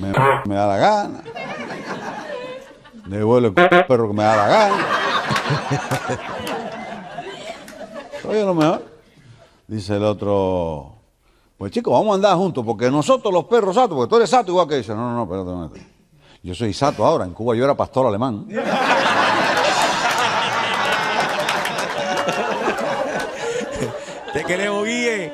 Me, 0.00 0.08
me 0.46 0.54
da 0.54 0.66
la 0.66 0.76
gana. 0.76 1.22
Le 3.08 3.22
vuelo 3.22 3.48
el 3.48 3.54
perro 3.54 4.08
que 4.08 4.14
me 4.14 4.22
da 4.24 4.36
la 4.36 4.48
gana. 4.48 4.86
Oye, 8.28 8.44
lo 8.44 8.54
mejor. 8.54 8.84
Dice 9.68 9.96
el 9.96 10.04
otro, 10.04 10.94
pues 11.58 11.72
chicos, 11.72 11.92
vamos 11.92 12.12
a 12.12 12.14
andar 12.16 12.36
juntos, 12.36 12.64
porque 12.64 12.90
nosotros 12.90 13.32
los 13.32 13.44
perros 13.46 13.74
satos, 13.74 13.96
porque 13.96 14.10
tú 14.10 14.16
eres 14.16 14.30
sato 14.30 14.52
igual 14.52 14.68
que 14.68 14.76
dice, 14.76 14.94
no, 14.94 15.10
no, 15.10 15.14
no, 15.14 15.22
espérate, 15.24 15.50
espérate. 15.50 15.96
Yo 16.42 16.54
soy 16.54 16.72
sato 16.72 17.04
ahora, 17.04 17.24
en 17.24 17.32
Cuba 17.32 17.56
yo 17.56 17.64
era 17.64 17.76
pastor 17.76 18.06
alemán. 18.06 18.46
Te 24.32 24.44
queremos, 24.44 24.84
Guille. 24.84 25.32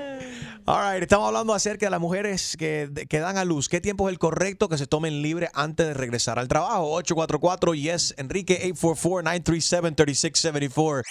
All 0.65 0.77
All 0.77 0.82
right, 0.92 1.02
estamos 1.02 1.26
hablando 1.26 1.55
acerca 1.55 1.87
de 1.87 1.90
las 1.90 2.00
mujeres 2.00 2.57
que, 2.59 2.90
que 3.09 3.18
dan 3.18 3.38
a 3.38 3.44
luz. 3.44 3.68
¿Qué 3.68 3.81
tiempo 3.81 4.09
es 4.09 4.12
el 4.12 4.18
correcto 4.18 4.68
que 4.68 4.78
se 4.78 4.87
tomen 4.87 5.22
libre 5.22 5.50
antes 5.55 5.87
de 5.87 5.94
regresar 5.94 6.38
al 6.38 6.48
trabajo? 6.48 6.92
844 6.92 7.74
yes 7.74 8.14
Enrique 8.18 8.72
844-937-3674. 8.74 11.02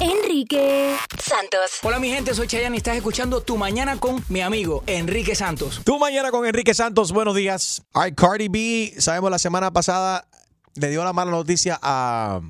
Enrique 0.00 0.96
Santos. 1.18 1.78
Hola 1.82 1.98
mi 1.98 2.10
gente, 2.10 2.34
soy 2.34 2.46
Chayanne 2.46 2.76
y 2.76 2.78
estás 2.78 2.96
escuchando 2.96 3.42
Tu 3.42 3.56
Mañana 3.56 3.98
con 3.98 4.24
mi 4.28 4.40
amigo 4.40 4.84
Enrique 4.86 5.34
Santos. 5.34 5.80
Tu 5.84 5.98
mañana 5.98 6.30
con 6.30 6.46
Enrique 6.46 6.74
Santos, 6.74 7.12
buenos 7.12 7.34
días. 7.34 7.82
All 7.92 8.04
right, 8.04 8.18
Cardi 8.18 8.48
B, 8.48 8.94
sabemos 8.98 9.30
la 9.30 9.38
semana 9.38 9.72
pasada 9.72 10.26
le 10.74 10.88
dio 10.88 11.04
la 11.04 11.12
mala 11.12 11.30
noticia 11.30 11.78
a, 11.82 12.40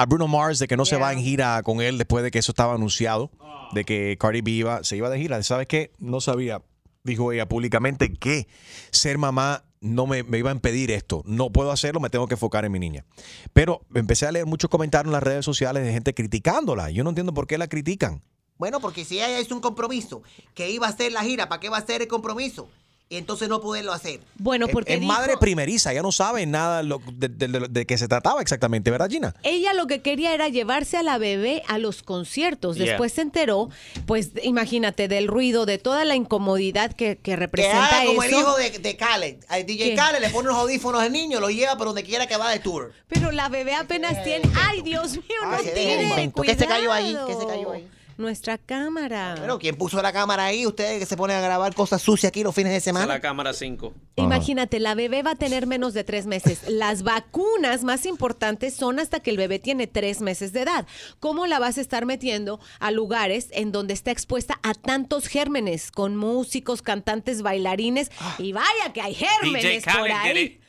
a 0.00 0.06
Bruno 0.06 0.28
Mars 0.28 0.58
de 0.58 0.66
que 0.66 0.78
no 0.78 0.86
se 0.86 0.96
va 0.96 1.12
en 1.12 1.18
gira 1.18 1.62
con 1.62 1.82
él 1.82 1.98
después 1.98 2.24
de 2.24 2.30
que 2.30 2.38
eso 2.38 2.52
estaba 2.52 2.72
anunciado, 2.72 3.30
de 3.72 3.84
que 3.84 4.16
Cardi 4.18 4.40
B 4.40 4.50
iba, 4.50 4.82
se 4.82 4.96
iba 4.96 5.10
de 5.10 5.18
gira. 5.18 5.42
¿Sabes 5.42 5.66
qué? 5.66 5.92
No 5.98 6.22
sabía, 6.22 6.62
dijo 7.04 7.32
ella 7.32 7.46
públicamente, 7.46 8.10
que 8.14 8.48
ser 8.92 9.18
mamá 9.18 9.64
no 9.82 10.06
me, 10.06 10.22
me 10.22 10.38
iba 10.38 10.48
a 10.50 10.54
impedir 10.54 10.90
esto. 10.90 11.22
No 11.26 11.50
puedo 11.52 11.70
hacerlo, 11.70 12.00
me 12.00 12.08
tengo 12.08 12.26
que 12.28 12.34
enfocar 12.34 12.64
en 12.64 12.72
mi 12.72 12.78
niña. 12.78 13.04
Pero 13.52 13.82
empecé 13.94 14.24
a 14.24 14.32
leer 14.32 14.46
muchos 14.46 14.70
comentarios 14.70 15.08
en 15.08 15.12
las 15.12 15.22
redes 15.22 15.44
sociales 15.44 15.84
de 15.84 15.92
gente 15.92 16.14
criticándola. 16.14 16.90
Yo 16.90 17.04
no 17.04 17.10
entiendo 17.10 17.34
por 17.34 17.46
qué 17.46 17.58
la 17.58 17.68
critican. 17.68 18.22
Bueno, 18.56 18.80
porque 18.80 19.04
si 19.04 19.16
ella 19.16 19.38
hizo 19.38 19.54
un 19.54 19.60
compromiso 19.60 20.22
que 20.54 20.70
iba 20.70 20.86
a 20.86 20.90
hacer 20.90 21.12
la 21.12 21.24
gira, 21.24 21.50
¿para 21.50 21.60
qué 21.60 21.68
va 21.68 21.76
a 21.76 21.80
hacer 21.80 22.00
el 22.00 22.08
compromiso? 22.08 22.70
Y 23.12 23.16
entonces 23.16 23.48
no 23.48 23.60
poderlo 23.60 23.92
hacer. 23.92 24.20
Bueno, 24.36 24.68
porque 24.68 24.94
es 24.94 25.00
dijo- 25.00 25.12
madre 25.12 25.36
primeriza, 25.36 25.92
ya 25.92 26.00
no 26.00 26.12
sabe 26.12 26.46
nada 26.46 26.84
lo- 26.84 27.02
de, 27.12 27.26
de- 27.28 27.48
de- 27.48 27.66
de 27.68 27.84
qué 27.84 27.98
se 27.98 28.06
trataba 28.06 28.40
exactamente, 28.40 28.88
¿verdad, 28.92 29.10
Gina? 29.10 29.34
Ella 29.42 29.74
lo 29.74 29.88
que 29.88 30.00
quería 30.00 30.32
era 30.32 30.46
llevarse 30.48 30.96
a 30.96 31.02
la 31.02 31.18
bebé 31.18 31.64
a 31.66 31.78
los 31.78 32.04
conciertos. 32.04 32.76
Yeah. 32.76 32.86
Después 32.86 33.12
se 33.14 33.22
enteró, 33.22 33.68
pues 34.06 34.30
imagínate, 34.44 35.08
del 35.08 35.26
ruido, 35.26 35.66
de 35.66 35.78
toda 35.78 36.04
la 36.04 36.14
incomodidad 36.14 36.92
que, 36.92 37.16
que 37.16 37.30
Que 37.30 37.36
representa 37.36 37.88
haga 37.98 38.06
como 38.06 38.22
el 38.22 38.30
hijo 38.30 38.56
de, 38.56 38.70
de 38.78 38.96
Khaled. 38.96 39.36
Al 39.48 39.66
DJ 39.66 39.88
¿Qué? 39.90 39.94
Khaled 39.96 40.20
le 40.20 40.30
pone 40.30 40.48
unos 40.48 40.60
audífonos 40.60 41.02
al 41.02 41.10
niño, 41.10 41.40
lo 41.40 41.50
lleva 41.50 41.76
por 41.76 41.88
donde 41.88 42.04
quiera 42.04 42.28
que 42.28 42.36
va 42.36 42.48
de 42.52 42.60
tour. 42.60 42.92
Pero 43.08 43.32
la 43.32 43.48
bebé 43.48 43.74
apenas 43.74 44.22
tiene. 44.22 44.48
¡Ay, 44.68 44.82
Dios 44.82 45.14
mío! 45.16 45.22
No 45.42 45.50
Ay, 45.56 45.68
tiene. 45.74 46.04
un 46.04 46.08
momento. 46.10 46.42
¿Qué 46.42 46.54
se 46.54 46.64
cayó 46.64 46.92
ahí? 46.92 47.16
¿Qué 47.26 47.34
se 47.34 47.44
cayó 47.44 47.72
ahí? 47.72 47.88
Nuestra 48.20 48.58
cámara. 48.58 49.34
Bueno, 49.38 49.58
¿quién 49.58 49.76
puso 49.76 50.00
la 50.02 50.12
cámara 50.12 50.44
ahí? 50.44 50.66
Ustedes 50.66 50.98
que 50.98 51.06
se 51.06 51.16
ponen 51.16 51.38
a 51.38 51.40
grabar 51.40 51.74
cosas 51.74 52.02
sucias 52.02 52.28
aquí 52.28 52.42
los 52.42 52.54
fines 52.54 52.72
de 52.72 52.80
semana. 52.80 53.06
la 53.06 53.20
cámara 53.20 53.54
5. 53.54 53.94
Imagínate, 54.16 54.78
la 54.78 54.94
bebé 54.94 55.22
va 55.22 55.30
a 55.30 55.36
tener 55.36 55.66
menos 55.66 55.94
de 55.94 56.04
tres 56.04 56.26
meses. 56.26 56.68
Las 56.68 57.02
vacunas 57.02 57.82
más 57.82 58.04
importantes 58.04 58.74
son 58.74 59.00
hasta 59.00 59.20
que 59.20 59.30
el 59.30 59.38
bebé 59.38 59.58
tiene 59.58 59.86
tres 59.86 60.20
meses 60.20 60.52
de 60.52 60.60
edad. 60.62 60.86
¿Cómo 61.18 61.46
la 61.46 61.58
vas 61.58 61.78
a 61.78 61.80
estar 61.80 62.04
metiendo 62.04 62.60
a 62.78 62.90
lugares 62.90 63.48
en 63.52 63.72
donde 63.72 63.94
está 63.94 64.10
expuesta 64.10 64.60
a 64.62 64.74
tantos 64.74 65.26
gérmenes, 65.26 65.90
con 65.90 66.16
músicos, 66.16 66.82
cantantes, 66.82 67.40
bailarines? 67.40 68.10
Y 68.38 68.52
vaya 68.52 68.92
que 68.92 69.00
hay 69.00 69.14
gérmenes 69.14 69.84
por 69.84 70.10
ahí. 70.12 70.59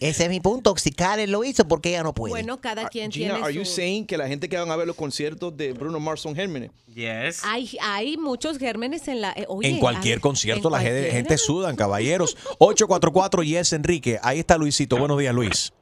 Ese 0.00 0.24
es 0.24 0.30
mi 0.30 0.40
punto. 0.40 0.74
Si 0.76 0.90
Khaled 0.92 1.28
lo 1.28 1.44
hizo, 1.44 1.66
¿por 1.68 1.80
qué 1.80 1.90
ella 1.90 2.02
no 2.02 2.14
puede? 2.14 2.30
Bueno, 2.32 2.60
cada 2.60 2.88
quien 2.88 3.10
Gina, 3.12 3.34
tiene 3.34 3.44
are 3.44 3.54
you 3.54 3.64
su... 3.64 3.72
saying 3.76 4.06
que 4.06 4.16
la 4.16 4.26
gente 4.28 4.48
que 4.48 4.56
van 4.56 4.70
a 4.70 4.76
ver 4.76 4.86
los 4.86 4.96
conciertos 4.96 5.56
de 5.56 5.72
Bruno 5.72 6.00
Mars 6.00 6.20
son 6.22 6.34
gérmenes? 6.34 6.70
Yes. 6.94 7.42
Hay, 7.44 7.76
hay 7.82 8.16
muchos 8.16 8.58
gérmenes 8.58 9.06
en 9.08 9.20
la... 9.20 9.32
eh, 9.32 9.44
oye, 9.48 9.68
en 9.68 9.78
cualquier 9.78 10.14
hay- 10.16 10.20
concierto 10.20 10.68
en 10.68 10.72
la 10.72 10.80
gente, 10.80 11.36
sudan, 11.38 11.76
caballeros. 11.76 12.36
844 12.58 13.42
yes 13.42 13.72
Enrique. 13.74 14.18
Ahí 14.22 14.38
está 14.38 14.56
Luisito. 14.56 14.96
Buenos 14.96 15.18
días, 15.18 15.34
Luis. 15.34 15.72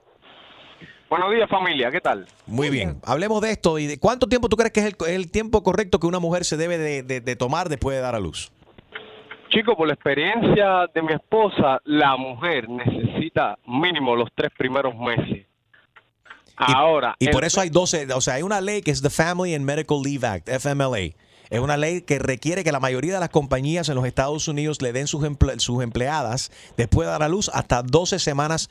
Buenos 1.08 1.30
días, 1.32 1.48
familia. 1.48 1.92
¿Qué 1.92 2.00
tal? 2.00 2.26
Muy 2.46 2.70
bien. 2.70 2.98
Hablemos 3.04 3.40
de 3.40 3.52
esto. 3.52 3.78
¿Y 3.78 3.86
de 3.86 3.98
cuánto 3.98 4.26
tiempo 4.26 4.48
tú 4.48 4.56
crees 4.56 4.72
que 4.72 4.80
es 4.80 4.86
el, 4.86 4.96
el 5.08 5.30
tiempo 5.30 5.62
correcto 5.62 6.00
que 6.00 6.06
una 6.08 6.18
mujer 6.18 6.44
se 6.44 6.56
debe 6.56 6.76
de, 6.76 7.02
de- 7.04 7.20
de 7.20 7.36
tomar 7.36 7.68
después 7.68 7.94
de 7.96 8.00
dar 8.00 8.16
a 8.16 8.18
luz? 8.18 8.50
Chico, 9.54 9.76
por 9.76 9.86
la 9.86 9.94
experiencia 9.94 10.86
de 10.92 11.00
mi 11.02 11.12
esposa, 11.12 11.80
la 11.84 12.16
mujer 12.16 12.68
necesita 12.68 13.56
mínimo 13.66 14.16
los 14.16 14.28
tres 14.34 14.50
primeros 14.58 14.94
meses. 14.96 15.46
Ahora, 16.56 17.16
Y 17.18 17.28
por 17.28 17.44
eso 17.44 17.60
hay 17.60 17.68
12, 17.68 18.12
o 18.14 18.20
sea, 18.20 18.34
hay 18.34 18.42
una 18.42 18.60
ley 18.60 18.80
que 18.82 18.90
es 18.92 19.02
the 19.02 19.10
Family 19.10 19.54
and 19.54 19.64
Medical 19.64 20.00
Leave 20.02 20.26
Act, 20.26 20.48
FMLA. 20.48 21.14
Es 21.50 21.60
una 21.60 21.76
ley 21.76 22.00
que 22.02 22.18
requiere 22.18 22.62
que 22.64 22.72
la 22.72 22.80
mayoría 22.80 23.14
de 23.14 23.20
las 23.20 23.28
compañías 23.28 23.88
en 23.88 23.96
los 23.96 24.06
Estados 24.06 24.46
Unidos 24.48 24.80
le 24.80 24.92
den 24.92 25.06
sus, 25.06 25.22
emple- 25.24 25.58
sus 25.58 25.82
empleadas 25.82 26.50
después 26.76 27.06
de 27.06 27.12
dar 27.12 27.22
a 27.22 27.28
luz 27.28 27.50
hasta 27.52 27.82
12 27.82 28.18
semanas. 28.18 28.70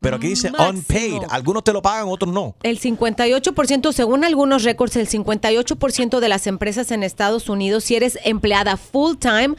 Pero 0.00 0.16
aquí 0.16 0.28
dice 0.28 0.50
Máximo. 0.50 0.70
unpaid. 0.70 1.22
Algunos 1.30 1.64
te 1.64 1.72
lo 1.72 1.80
pagan, 1.80 2.08
otros 2.08 2.30
no. 2.32 2.54
El 2.62 2.78
58%, 2.78 3.92
según 3.92 4.22
algunos 4.24 4.62
récords, 4.62 4.96
el 4.96 5.08
58% 5.08 6.20
de 6.20 6.28
las 6.28 6.46
empresas 6.46 6.90
en 6.90 7.02
Estados 7.02 7.48
Unidos, 7.48 7.84
si 7.84 7.96
eres 7.96 8.18
empleada 8.24 8.76
full 8.76 9.16
time, 9.16 9.54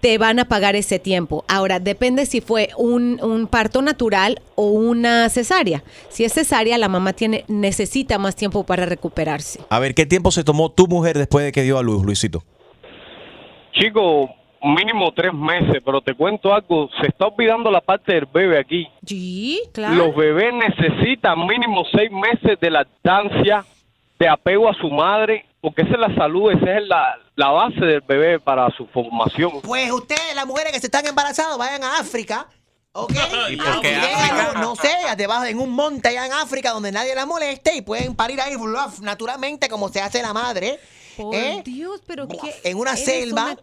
te 0.00 0.18
van 0.18 0.38
a 0.38 0.44
pagar 0.46 0.76
ese 0.76 0.98
tiempo. 0.98 1.44
Ahora, 1.48 1.80
depende 1.80 2.26
si 2.26 2.40
fue 2.40 2.70
un, 2.76 3.20
un 3.22 3.46
parto 3.46 3.82
natural 3.82 4.40
o 4.54 4.66
una 4.70 5.28
cesárea. 5.28 5.82
Si 6.08 6.24
es 6.24 6.32
cesárea, 6.32 6.78
la 6.78 6.88
mamá 6.88 7.12
tiene, 7.12 7.44
necesita 7.48 8.18
más 8.18 8.36
tiempo 8.36 8.64
para 8.64 8.86
recuperarse. 8.86 9.60
A 9.70 9.78
ver, 9.78 9.94
¿qué 9.94 10.06
tiempo 10.06 10.30
se 10.30 10.44
tomó 10.44 10.70
tu 10.70 10.86
mujer 10.86 11.18
después 11.18 11.44
de 11.44 11.52
que 11.52 11.62
dio 11.62 11.78
a 11.78 11.82
luz, 11.82 12.04
Luisito? 12.04 12.42
chico, 13.78 14.28
mínimo 14.62 15.12
tres 15.12 15.32
meses, 15.32 15.80
pero 15.84 16.00
te 16.00 16.14
cuento 16.14 16.52
algo, 16.52 16.88
se 17.00 17.08
está 17.08 17.26
olvidando 17.26 17.70
la 17.70 17.80
parte 17.80 18.14
del 18.14 18.26
bebé 18.26 18.58
aquí. 18.58 18.86
Sí, 19.04 19.62
claro. 19.72 19.94
Los 19.94 20.16
bebés 20.16 20.52
necesitan 20.54 21.46
mínimo 21.46 21.84
seis 21.92 22.10
meses 22.10 22.58
de 22.60 22.70
lactancia, 22.70 23.64
de 24.18 24.28
apego 24.28 24.68
a 24.68 24.74
su 24.74 24.90
madre, 24.90 25.44
porque 25.60 25.82
esa 25.82 25.94
es 25.94 25.98
la 26.00 26.14
salud, 26.14 26.50
esa 26.52 26.78
es 26.78 26.86
la, 26.86 27.18
la 27.36 27.48
base 27.50 27.80
del 27.80 28.00
bebé 28.02 28.38
para 28.38 28.70
su 28.76 28.86
formación. 28.86 29.60
Pues 29.62 29.90
ustedes, 29.90 30.34
las 30.34 30.46
mujeres 30.46 30.72
que 30.72 30.80
se 30.80 30.86
están 30.86 31.06
embarazadas, 31.06 31.56
vayan 31.58 31.82
a 31.84 31.98
África. 31.98 32.46
¿Ok? 32.92 33.12
¿Y 33.50 33.56
por 33.56 33.80
qué 33.80 33.90
Y 33.92 33.94
dejan, 33.94 34.40
África? 34.40 34.60
No 34.60 34.76
sé, 34.76 34.90
debajo 35.16 35.44
en 35.44 35.58
un 35.60 35.70
monte 35.70 36.08
allá 36.08 36.26
en 36.26 36.32
África 36.32 36.70
donde 36.70 36.90
nadie 36.92 37.14
la 37.14 37.26
moleste 37.26 37.74
y 37.76 37.82
pueden 37.82 38.14
parir 38.16 38.40
ahí 38.40 38.56
bluff, 38.56 39.00
naturalmente 39.00 39.68
como 39.68 39.88
se 39.88 40.00
hace 40.00 40.22
la 40.22 40.32
madre. 40.32 40.78
Por 41.16 41.34
¿eh? 41.34 41.62
Dios, 41.64 42.00
pero 42.06 42.28
qué. 42.28 42.38
En 42.64 42.78
una 42.78 42.96
selva. 42.96 43.44
una- 43.52 43.56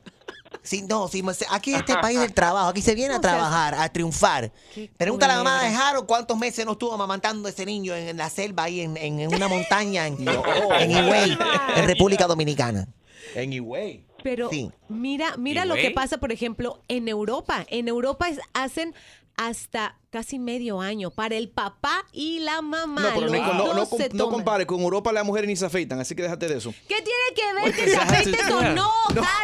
Sí, 0.66 0.82
no, 0.82 1.08
sí, 1.08 1.24
aquí 1.50 1.74
este 1.76 1.96
país 1.98 2.20
del 2.20 2.34
trabajo, 2.34 2.68
aquí 2.70 2.82
se 2.82 2.96
viene 2.96 3.14
a 3.14 3.22
trabajar, 3.22 3.76
a 3.76 3.88
triunfar. 3.90 4.52
Pregunta 4.98 5.26
a 5.26 5.30
la 5.30 5.36
mamá 5.38 5.64
de 5.64 5.76
Harold 5.76 6.06
cuántos 6.08 6.38
meses 6.38 6.66
no 6.66 6.74
estuvo 6.74 6.94
amamantando 6.94 7.48
ese 7.48 7.66
niño 7.66 7.96
en, 7.96 8.10
en 8.10 8.18
la 8.18 8.30
selva 8.30 8.64
ahí 8.64 8.82
en, 8.82 8.98
en- 8.98 9.20
en 9.20 9.34
una 9.34 9.48
montaña 9.48 10.08
en, 10.08 10.18
en 10.28 10.92
Higüey, 10.92 11.38
en 11.78 11.86
República 11.88 12.28
Dominicana. 12.28 12.88
En 13.36 13.54
Higüey. 13.54 14.06
Pero 14.24 14.50
Sí. 14.50 14.72
mira, 14.90 15.38
mira 15.38 15.66
¿Y 15.66 15.68
lo 15.68 15.76
que 15.76 15.92
pasa, 15.92 16.18
por 16.18 16.32
ejemplo, 16.32 16.82
en 16.88 17.08
Europa. 17.08 17.64
En 17.70 17.88
Europa 17.88 18.28
es- 18.28 18.40
hacen 18.54 18.96
hasta 19.38 19.98
casi 20.16 20.40
medio 20.40 20.80
año 20.80 21.12
para 21.12 21.36
el 21.36 21.50
papá 21.50 22.06
y 22.14 22.40
la 22.40 22.62
mamá. 22.62 23.02
No, 23.02 23.10
pero 23.16 23.30
Nico, 23.30 23.48
no, 23.54 23.74
no, 23.74 23.86
no 24.14 24.30
compare. 24.30 24.66
Con 24.66 24.80
Europa 24.80 25.12
las 25.12 25.26
mujeres 25.26 25.50
ni 25.50 25.58
se 25.58 25.66
afeitan, 25.66 26.00
así 26.00 26.16
que 26.16 26.22
déjate 26.24 26.48
de 26.48 26.56
eso. 26.58 26.74
¿Qué 26.88 26.96
tiene 27.02 27.36
que 27.36 27.54
ver 27.62 27.76
que 27.76 27.90
se 27.92 27.98
afeites 27.98 28.50
o 28.50 28.62
no? 28.62 28.90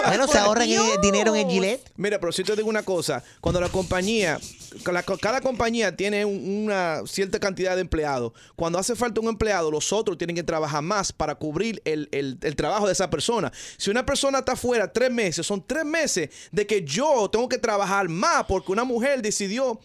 Bueno, 0.08 0.28
se 0.30 0.38
ahorran 0.38 0.70
el 0.70 1.02
dinero 1.02 1.36
en 1.36 1.46
el 1.46 1.52
Gillette. 1.52 1.92
Mira, 1.98 2.20
pero 2.22 2.32
si 2.32 2.46
te 2.46 2.56
digo 2.56 2.70
una 2.70 2.84
cosa, 2.84 3.22
cuando 3.42 3.60
la 3.60 3.68
compañía, 3.68 4.40
cada, 4.84 5.04
cada 5.04 5.42
compañía 5.42 5.94
tiene 5.94 6.24
un- 6.24 6.64
una 6.64 7.02
cierta 7.06 7.38
cantidad 7.38 7.76
de 7.76 7.82
empleados, 7.82 8.32
cuando 8.56 8.80
hace 8.80 8.96
falta 8.96 9.20
un 9.20 9.28
empleado, 9.28 9.72
los 9.72 9.92
otros 9.92 10.18
tienen 10.18 10.38
que 10.38 10.44
trabajar 10.44 10.82
más 10.82 11.12
para 11.12 11.36
cubrir 11.36 11.82
el, 11.84 12.08
el- 12.14 12.38
el 12.42 12.56
trabajo 12.56 12.88
de 12.88 12.94
esa 12.94 13.10
persona. 13.10 13.52
Si 13.76 13.90
una 13.90 14.06
persona 14.06 14.40
está 14.40 14.56
fuera 14.56 14.90
tres 14.94 15.12
meses, 15.12 15.46
son 15.46 15.62
tres 15.68 15.84
meses 15.84 16.30
de 16.54 16.66
que 16.66 16.82
yo 16.86 17.30
tengo 17.30 17.50
que 17.50 17.58
trabajar 17.58 18.08
más 18.08 18.46
porque 18.46 18.72
una 18.72 18.86
mujer 18.86 19.22
decidió 19.22 19.78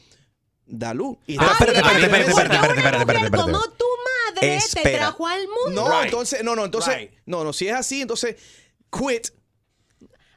dar 0.67 0.95
luz. 0.97 1.17
Y 1.27 1.37
Ah, 1.39 1.49
espérate, 1.53 1.79
está- 1.79 1.93
espérate, 1.93 2.05
espérate, 2.05 2.31
espérate, 2.31 2.55
espérate, 2.55 2.79
espérate, 2.79 2.99
espérate, 3.01 3.25
espérate. 3.27 3.53
Como 3.53 3.71
tu 3.77 3.85
madre 4.35 4.41
te 4.41 4.57
Espera. 4.57 4.99
trajo 4.99 5.27
al 5.27 5.41
mundo. 5.49 5.89
No, 5.89 6.03
entonces, 6.03 6.45
no, 6.45 6.57
no, 6.57 6.65
entonces, 6.65 7.11
no, 7.25 7.45
no, 7.45 7.53
si 7.53 7.69
es 7.69 7.75
así, 7.75 8.03
entonces, 8.03 8.37
quit. 8.91 9.29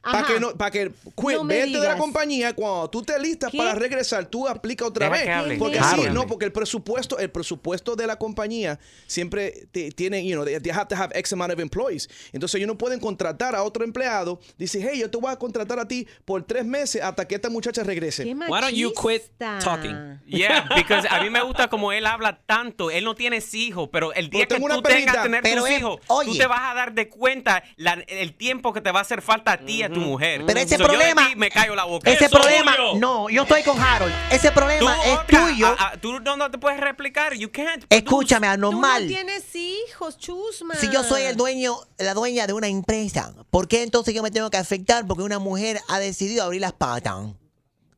Para 0.02 0.26
que 0.26 0.40
no, 0.40 0.52
para 0.56 0.70
que 0.70 0.90
quit, 0.90 1.36
No 1.36 1.44
vete 1.44 1.78
de 1.78 1.86
la 1.88 1.96
compañía 1.98 2.54
cuando 2.54 2.88
tú 2.88 3.02
te 3.02 3.18
listas 3.20 3.50
¿Qué? 3.50 3.58
para 3.58 3.74
regresar, 3.74 4.24
tú 4.26 4.48
aplica 4.48 4.86
otra 4.86 5.06
Deja 5.10 5.16
vez. 5.16 5.24
que 5.24 5.32
hable. 5.32 5.56
Porque 5.58 5.80
sí, 5.82 6.00
no, 6.12 6.26
porque 6.26 6.46
el 6.46 6.52
presupuesto, 6.52 7.18
el 7.18 7.30
presupuesto 7.30 7.96
de 7.96 8.06
la 8.06 8.16
compañía 8.16 8.78
siempre 9.06 9.66
te- 9.72 9.90
tiene, 9.92 10.24
you 10.26 10.34
know, 10.34 10.44
they, 10.44 10.58
they 10.60 10.72
have 10.72 10.86
to 10.88 10.96
have 10.96 11.12
X 11.18 11.32
amount 11.32 11.52
of 11.52 11.58
employees. 11.60 12.08
Entonces 12.32 12.54
ellos 12.56 12.68
no 12.68 12.78
pueden 12.78 12.98
contratar 13.00 13.54
a 13.54 13.62
otro 13.62 13.84
empleado. 13.84 14.40
Dice, 14.56 14.80
hey, 14.80 15.00
yo 15.00 15.10
te 15.10 15.18
voy 15.18 15.30
a 15.32 15.36
contratar 15.36 15.78
a 15.78 15.86
ti 15.86 16.06
por 16.24 16.42
tres 16.44 16.64
meses 16.64 17.02
hasta 17.02 17.26
que 17.28 17.34
esta 17.34 17.50
muchacha 17.50 17.82
regrese. 17.82 18.24
Why 18.24 18.60
don't 18.60 18.72
you 18.74 18.92
quit 18.92 19.22
talking? 19.62 20.18
Yeah, 20.26 20.66
because 20.76 21.06
a 21.10 21.22
mí 21.22 21.30
me 21.30 21.42
gusta 21.42 21.68
como 21.68 21.92
él 21.92 22.06
habla 22.06 22.40
tanto. 22.46 22.90
Él 22.90 23.04
no 23.04 23.14
tiene 23.14 23.40
hijos, 23.52 23.88
pero 23.92 24.12
el 24.12 24.30
día 24.30 24.46
Pero 24.48 24.60
que 24.66 24.74
tú 24.74 24.82
perrita. 24.82 25.12
tengas 25.12 25.22
tener 25.42 25.58
tus 25.58 25.70
hijos, 25.70 26.00
tú 26.24 26.36
te 26.36 26.46
vas 26.46 26.70
a 26.70 26.74
dar 26.74 26.92
de 26.94 27.08
cuenta 27.08 27.62
la- 27.76 28.02
el 28.06 28.34
tiempo 28.34 28.72
que 28.72 28.80
te 28.80 28.90
va 28.92 29.00
a 29.00 29.02
hacer 29.02 29.22
falta 29.22 29.52
a 29.52 29.58
ti, 29.58 29.82
es 29.90 29.94
tu 29.94 30.00
mujer. 30.00 30.44
Pero 30.46 30.60
ese 30.60 30.76
So, 30.76 30.82
yo 30.84 30.88
de 30.88 30.94
problema- 30.96 31.28
ti 31.28 31.36
me 31.36 31.50
callo 31.50 31.74
la 31.74 31.84
boca. 31.84 32.10
Ese 32.10 32.24
Eso, 32.26 32.36
problema, 32.38 32.72
Julio. 32.72 32.94
no, 33.00 33.28
yo 33.30 33.42
estoy 33.42 33.62
con 33.62 33.78
Harold. 33.80 34.12
Ese 34.30 34.48
Tú, 34.48 34.54
problema 34.54 34.96
es 35.04 35.26
tuyo. 35.26 35.74
ah, 35.78 35.92
tú 36.00 36.18
no, 36.20 36.36
no 36.36 36.50
te 36.50 36.58
puedes 36.58 36.80
replicar. 36.80 37.34
You 37.34 37.50
can't. 37.52 37.84
Escúchame, 37.90 38.46
Tú 38.46 38.52
anormal. 38.52 39.02
no 39.02 39.08
tienes 39.08 39.54
hijos, 39.54 40.16
chusma. 40.18 40.74
Si 40.76 40.88
yo 40.90 41.04
soy 41.04 41.22
el 41.22 41.36
dueño, 41.36 41.76
la 41.98 42.14
dueña 42.14 42.46
de 42.46 42.52
una 42.54 42.68
empresa, 42.68 43.34
¿por 43.50 43.68
qué 43.68 43.82
entonces 43.82 44.14
yo 44.14 44.22
me 44.22 44.30
tengo 44.30 44.48
que 44.50 44.56
afectar 44.56 45.06
porque 45.06 45.22
una 45.22 45.38
mujer 45.38 45.80
ha 45.88 45.98
decidido 45.98 46.44
abrir 46.44 46.60
las 46.62 46.72
patas? 46.72 47.16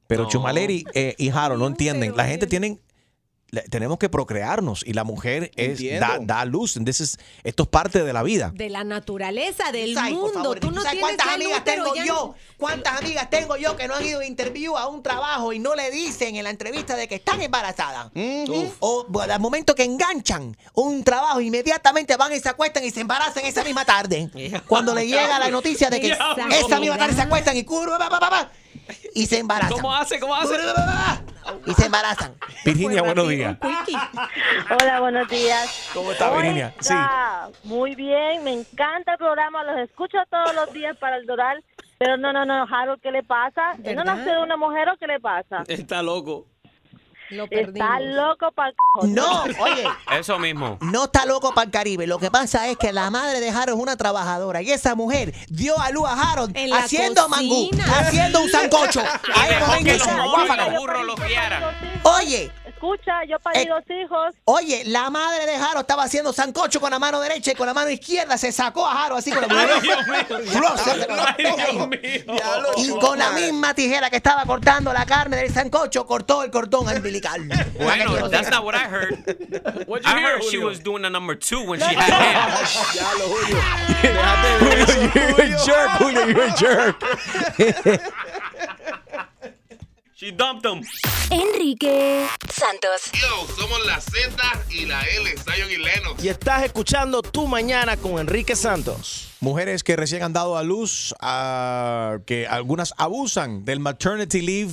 Pero 0.09 0.29
Chumaleri 0.29 0.85
eh, 0.93 1.15
y 1.17 1.31
Harold 1.31 1.61
no 1.61 1.67
entienden. 1.69 2.15
La 2.15 2.27
gente 2.27 2.47
tienen. 2.47 2.82
Tenemos 3.69 3.99
que 3.99 4.09
procrearnos 4.09 4.83
y 4.83 4.95
la 4.95 5.05
mujer 5.05 5.51
es 5.57 5.79
da, 6.01 6.17
da 6.19 6.43
luz. 6.47 6.79
Entonces, 6.79 7.19
esto 7.45 7.65
es 7.65 7.69
parte 7.69 8.03
de 8.03 8.11
la 8.15 8.23
vida. 8.23 8.51
De 8.55 8.71
la 8.71 8.83
naturaleza, 8.83 9.71
del 9.71 9.95
mundo. 9.95 10.33
favor, 10.33 10.59
Tú 10.59 10.69
¿tú 10.69 10.75
no 10.75 10.81
sabes 10.81 10.99
tienes 10.99 11.17
cuántas 11.19 11.35
amigas 11.35 11.63
tengo 11.63 11.95
ya 11.95 12.07
yo? 12.07 12.35
¿Cuántas 12.57 12.99
amigas 13.03 13.29
tengo 13.29 13.59
yo 13.59 13.77
que 13.77 13.89
no 13.89 13.97
han 13.97 14.07
ido 14.07 14.21
a 14.21 14.25
interview 14.25 14.75
a 14.79 14.89
un 14.89 15.03
trabajo 15.03 15.53
y 15.53 15.59
no 15.59 15.75
le 15.75 15.91
dicen 15.91 16.37
en 16.37 16.45
la 16.45 16.51
entrevista 16.51 16.97
de 16.97 17.07
que 17.09 17.17
están 17.17 17.43
embarazadas? 17.43 18.11
O 18.81 19.05
bueno, 19.11 19.35
al 19.35 19.41
momento 19.41 19.75
que 19.75 19.85
enganchan 19.85 20.57
un 20.73 21.05
trabajo, 21.05 21.43
inmediatamente 21.43 22.17
van 22.17 22.33
y 22.33 22.41
se 22.41 22.49
acuestan 22.49 22.83
y 22.85 22.91
se 22.91 23.01
embarazan 23.01 23.45
esa 23.45 23.63
misma 23.65 23.85
tarde. 23.85 24.31
Cuando 24.67 24.95
le 24.95 25.07
llega 25.07 25.39
la 25.39 25.51
noticia 25.51 25.91
de 25.91 26.01
que 26.01 26.09
esa 26.09 26.81
misma 26.81 26.97
tarde 26.97 27.15
se 27.15 27.21
acuestan 27.21 27.55
y 27.59 27.65
curva, 27.65 27.99
pa, 27.99 28.09
pa, 28.09 28.19
pa, 28.19 28.31
pa, 28.31 28.53
y 29.15 29.27
se 29.27 29.39
embarazan. 29.39 29.73
¿Cómo 29.73 29.95
hace? 29.95 30.19
¿Cómo 30.21 30.35
hace? 30.35 30.55
Y 31.67 31.75
se 31.75 31.87
embarazan. 31.87 32.35
Virginia, 32.65 33.03
buenos 33.03 33.29
días. 33.29 33.57
Hola, 34.81 35.01
buenos 35.01 35.29
días. 35.29 35.91
¿Cómo 35.93 36.13
está, 36.13 36.31
Virginia? 36.31 36.75
Sí. 36.81 36.95
Muy 37.65 37.95
bien, 37.95 38.45
me 38.45 38.53
encanta 38.53 39.13
el 39.13 39.19
programa, 39.19 39.65
los 39.65 39.79
escucho 39.79 40.19
todos 40.31 40.55
los 40.55 40.73
días 40.73 40.97
para 40.99 41.17
el 41.17 41.27
Doral, 41.27 41.63
pero 41.99 42.17
no, 42.17 42.33
no, 42.33 42.45
no, 42.45 42.65
Harold, 42.65 43.01
¿qué 43.01 43.11
le 43.13 43.23
pasa? 43.23 43.77
¿Él 43.85 43.97
no 43.97 44.05
nació 44.05 44.33
de 44.33 44.43
una 44.43 44.57
mujer 44.57 44.89
o 44.89 44.97
qué 44.97 45.07
le 45.07 45.21
pasa? 45.21 45.65
Está 45.69 46.03
loco. 46.03 46.47
Está 47.51 48.01
loco 48.01 48.53
para 48.53 48.73
No, 49.03 49.45
oye. 49.61 49.85
Eso 50.19 50.39
mismo. 50.39 50.79
No 50.81 51.05
está 51.05 51.25
loco 51.27 51.53
para 51.55 51.65
el 51.67 51.71
Caribe. 51.71 52.07
Lo 52.07 52.19
que 52.19 52.31
pasa 52.31 52.69
es 52.69 52.77
que 52.77 52.93
la 52.93 53.11
madre 53.11 53.41
de 53.41 53.51
Harold 53.51 53.79
es 53.79 53.83
una 53.83 53.97
trabajadora 53.97 54.63
y 54.63 54.71
esa 54.71 54.95
mujer 54.95 55.33
dio 55.49 55.79
a 55.81 55.91
luz 55.91 56.07
a 56.09 56.33
Harold 56.33 56.57
En 56.57 56.71
la 56.71 56.79
haciendo 56.81 57.29
mangú, 57.29 57.71
haciendo 57.99 58.43
un 58.43 58.49
sancocho. 58.51 59.01
Ahí 59.35 59.49
Dejó 59.55 59.67
momento 59.67 59.85
que 59.91 59.97
hizo 59.97 60.05
los 60.07 60.15
una 60.15 60.25
monos 60.25 60.45
y 60.45 60.47
guáfaga. 60.47 60.69
los 60.71 60.81
burros 60.81 61.05
lo 61.07 61.15
criaran. 61.15 61.65
Oye, 62.05 62.53
Escucha, 62.83 63.23
yo 63.29 63.39
parí 63.39 63.61
Eh, 63.61 63.69
dos 63.69 63.85
hijos. 63.91 64.35
oye, 64.45 64.83
la 64.87 65.09
madre 65.09 65.47
de 65.47 65.55
Harold 65.55 65.83
estaba 65.83 66.03
haciendo 66.03 66.33
sancocho 66.33 66.81
con 66.81 66.91
la 66.91 66.99
mano 66.99 67.21
derecha 67.21 67.53
y 67.53 67.55
con 67.55 67.69
la 67.69 67.75
mano 67.75 67.91
izquierda 67.91 68.37
se 68.37 68.51
sacó 68.51 68.85
a 68.85 69.05
Harold 69.05 69.21
así 69.21 69.31
con 69.31 69.41
la 69.43 69.47
mano 69.47 69.71
Ay, 69.75 69.81
Dios 69.83 70.05
mío. 71.89 72.25
Y 72.79 72.91
con 72.99 73.21
la 73.21 73.31
misma 73.31 73.73
tijera 73.75 74.11
que 74.11 74.17
estaba 74.17 74.45
cortando 74.47 74.93
la 74.93 75.07
carne 75.07 75.37
del 75.37 75.55
sancocho, 75.55 76.05
cortó 76.07 76.43
el 76.43 76.51
cordón 76.51 76.89
umbilical. 76.89 77.47
Bueno, 77.79 78.29
that's 78.29 78.51
not 78.51 78.65
what 78.65 78.75
I 78.75 78.89
heard. 78.89 79.13
What'd 79.87 80.05
you 80.05 80.11
I 80.11 80.19
hear, 80.19 80.33
heard 80.33 80.43
she 80.51 80.59
was 80.59 80.81
doing 80.83 81.03
the 81.03 81.11
number 81.11 81.37
two 81.37 81.63
when 81.63 81.79
she 81.79 81.87
had 81.95 82.11
him. 82.11 82.51
Ya 82.97 83.15
lo 83.15 83.29
Julio. 83.29 83.59
You're 85.15 85.41
a 85.41 85.47
jerk, 85.65 85.91
Julio. 85.99 86.27
You're 86.27 86.49
a 86.49 86.51
jerk. 86.57 87.01
She 90.23 90.31
dumped 90.31 90.65
him. 90.65 90.85
Enrique 91.33 92.29
Santos. 92.49 93.11
Yo, 93.13 93.45
somos 93.57 93.85
la 93.85 94.01
Z 94.01 94.31
y 94.71 94.87
la 94.87 95.01
L, 95.01 95.29
Zion 95.37 95.69
y 95.69 95.79
Lennox. 95.79 96.23
Y 96.23 96.29
estás 96.29 96.63
escuchando 96.63 97.23
Tu 97.23 97.49
Mañana 97.49 97.97
con 97.97 98.21
Enrique 98.21 98.55
Santos. 98.55 99.33
Mujeres 99.41 99.83
que 99.83 99.97
recién 99.97 100.23
han 100.23 100.33
dado 100.33 100.57
a 100.57 100.63
luz, 100.63 101.13
que 102.25 102.47
algunas 102.49 102.95
abusan 102.99 103.65
del 103.65 103.81
maternity 103.81 104.43
leave. 104.43 104.73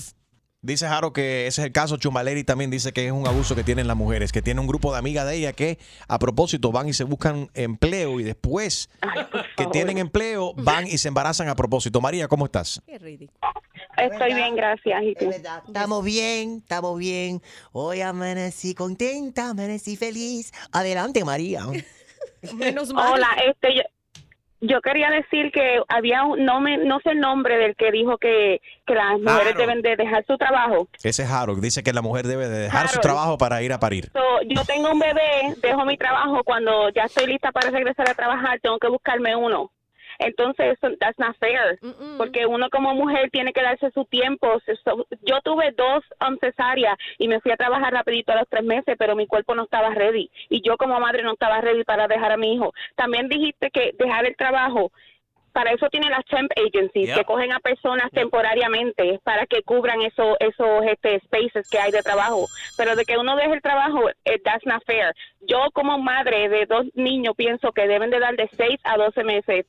Dice 0.61 0.87
Jaro 0.87 1.13
que 1.13 1.47
ese 1.47 1.61
es 1.61 1.65
el 1.65 1.71
caso. 1.71 1.97
Chumaleri 1.97 2.43
también 2.43 2.69
dice 2.69 2.93
que 2.93 3.07
es 3.07 3.11
un 3.11 3.25
abuso 3.25 3.55
que 3.55 3.63
tienen 3.63 3.87
las 3.87 3.97
mujeres, 3.97 4.31
que 4.31 4.43
tiene 4.43 4.61
un 4.61 4.67
grupo 4.67 4.91
de 4.91 4.99
amigas 4.99 5.25
de 5.25 5.35
ella 5.35 5.53
que 5.53 5.79
a 6.07 6.19
propósito 6.19 6.71
van 6.71 6.89
y 6.89 6.93
se 6.93 7.05
buscan 7.05 7.49
empleo 7.55 8.19
y 8.19 8.23
después 8.23 8.89
que 9.57 9.65
tienen 9.67 9.97
empleo 9.97 10.53
van 10.55 10.85
y 10.85 10.99
se 10.99 11.07
embarazan 11.07 11.47
a 11.49 11.55
propósito. 11.55 12.01
María, 12.01 12.27
¿cómo 12.27 12.45
estás? 12.45 12.83
Estoy 14.01 14.33
bien, 14.33 14.55
gracias. 14.55 15.03
¿Y 15.03 15.15
tú? 15.15 15.29
Estamos 15.29 16.03
bien, 16.03 16.57
estamos 16.57 16.97
bien. 16.97 17.41
Hoy 17.71 18.01
amanecí 18.01 18.73
contenta, 18.73 19.49
amanecí 19.49 19.95
feliz. 19.95 20.51
Adelante, 20.71 21.23
María. 21.23 21.61
Menos 22.55 22.93
mal. 22.93 23.13
Hola, 23.13 23.27
este, 23.45 23.75
yo, 23.75 23.81
yo 24.61 24.81
quería 24.81 25.09
decir 25.09 25.51
que 25.51 25.81
había 25.87 26.23
un, 26.23 26.43
no 26.43 26.59
me, 26.59 26.77
no 26.77 26.99
sé 26.99 27.11
el 27.11 27.19
nombre 27.19 27.57
del 27.57 27.75
que 27.75 27.91
dijo 27.91 28.17
que, 28.17 28.61
que 28.85 28.93
las 28.93 29.19
mujeres 29.19 29.53
Harold. 29.53 29.57
deben 29.57 29.81
de 29.81 29.95
dejar 29.95 30.25
su 30.25 30.37
trabajo. 30.37 30.87
Ese 31.01 31.23
es 31.23 31.31
Harold. 31.31 31.61
Dice 31.61 31.83
que 31.83 31.93
la 31.93 32.01
mujer 32.01 32.27
debe 32.27 32.47
de 32.49 32.59
dejar 32.59 32.87
su 32.89 32.99
trabajo 32.99 33.37
para 33.37 33.61
ir 33.61 33.71
a 33.73 33.79
parir. 33.79 34.11
So, 34.11 34.41
yo 34.45 34.63
tengo 34.65 34.91
un 34.91 34.99
bebé, 34.99 35.55
dejo 35.61 35.85
mi 35.85 35.97
trabajo, 35.97 36.43
cuando 36.43 36.89
ya 36.89 37.03
estoy 37.03 37.27
lista 37.27 37.51
para 37.51 37.71
regresar 37.71 38.09
a 38.09 38.13
trabajar, 38.13 38.59
tengo 38.61 38.77
que 38.79 38.87
buscarme 38.89 39.35
uno. 39.35 39.71
Entonces, 40.20 40.78
eso- 40.78 40.95
that's 40.99 41.17
not 41.17 41.36
fair, 41.39 41.80
porque 42.17 42.45
uno 42.45 42.70
como 42.70 42.93
mujer 42.93 43.30
tiene 43.32 43.53
que 43.53 43.61
darse 43.61 43.89
su 43.91 44.05
tiempo. 44.05 44.59
So- 44.84 45.07
Yo 45.22 45.39
tuve 45.43 45.72
dos 45.72 46.03
um, 46.28 46.38
cesáreas 46.39 46.97
y 47.17 47.28
me 47.28 47.39
fui 47.39 47.51
a 47.51 47.57
trabajar 47.57 47.93
rapidito 47.93 48.32
a 48.34 48.36
los 48.36 48.47
tres 48.49 48.63
meses, 48.63 48.95
pero 48.99 49.15
mi 49.15 49.28
cuerpo 49.28 49.55
no 49.55 49.63
estaba 49.63 49.89
ready 49.95 50.30
y 50.49 50.61
yo 50.61 50.78
como 50.78 50.99
madre 50.99 51.24
no 51.24 51.34
estaba 51.34 51.61
ready 51.61 51.84
para 51.84 52.07
dejar 52.07 52.32
a 52.34 52.38
mi 52.38 52.53
hijo. 52.53 52.74
También 52.95 53.30
dijiste 53.30 53.72
que 53.72 53.91
dejar 53.97 54.26
el 54.26 54.36
trabajo, 54.36 54.91
para 55.51 55.72
eso 55.72 55.89
tienen 55.89 56.11
las 56.11 56.24
temp 56.26 56.51
agencies, 56.55 57.07
Yep. 57.07 57.17
que 57.17 57.24
cogen 57.26 57.51
a 57.51 57.59
personas 57.59 58.11
temporariamente 58.11 59.20
para 59.24 59.45
que 59.47 59.63
cubran 59.63 60.01
esos 60.01 60.36
esos 60.39 60.84
este, 60.86 61.20
spaces 61.22 61.67
que 61.70 61.80
hay 61.80 61.91
de 61.91 62.01
trabajo. 62.03 62.45
Pero 62.78 62.95
de 62.95 63.03
que 63.03 63.17
uno 63.17 63.36
deje 63.36 63.53
el 63.53 63.61
trabajo, 63.61 64.09
eh, 64.26 64.39
that's 64.43 64.65
not 64.65 64.84
fair. 64.86 65.13
Yo 65.41 65.72
como 65.74 65.97
madre 65.97 66.49
de 66.49 66.65
dos 66.65 66.86
niños 66.93 67.34
pienso 67.36 67.72
que 67.72 67.88
deben 67.88 68.09
de 68.11 68.20
dar 68.20 68.36
de 68.36 68.47
6 68.57 68.80
a 68.84 68.97
12 68.97 69.24
meses 69.24 69.65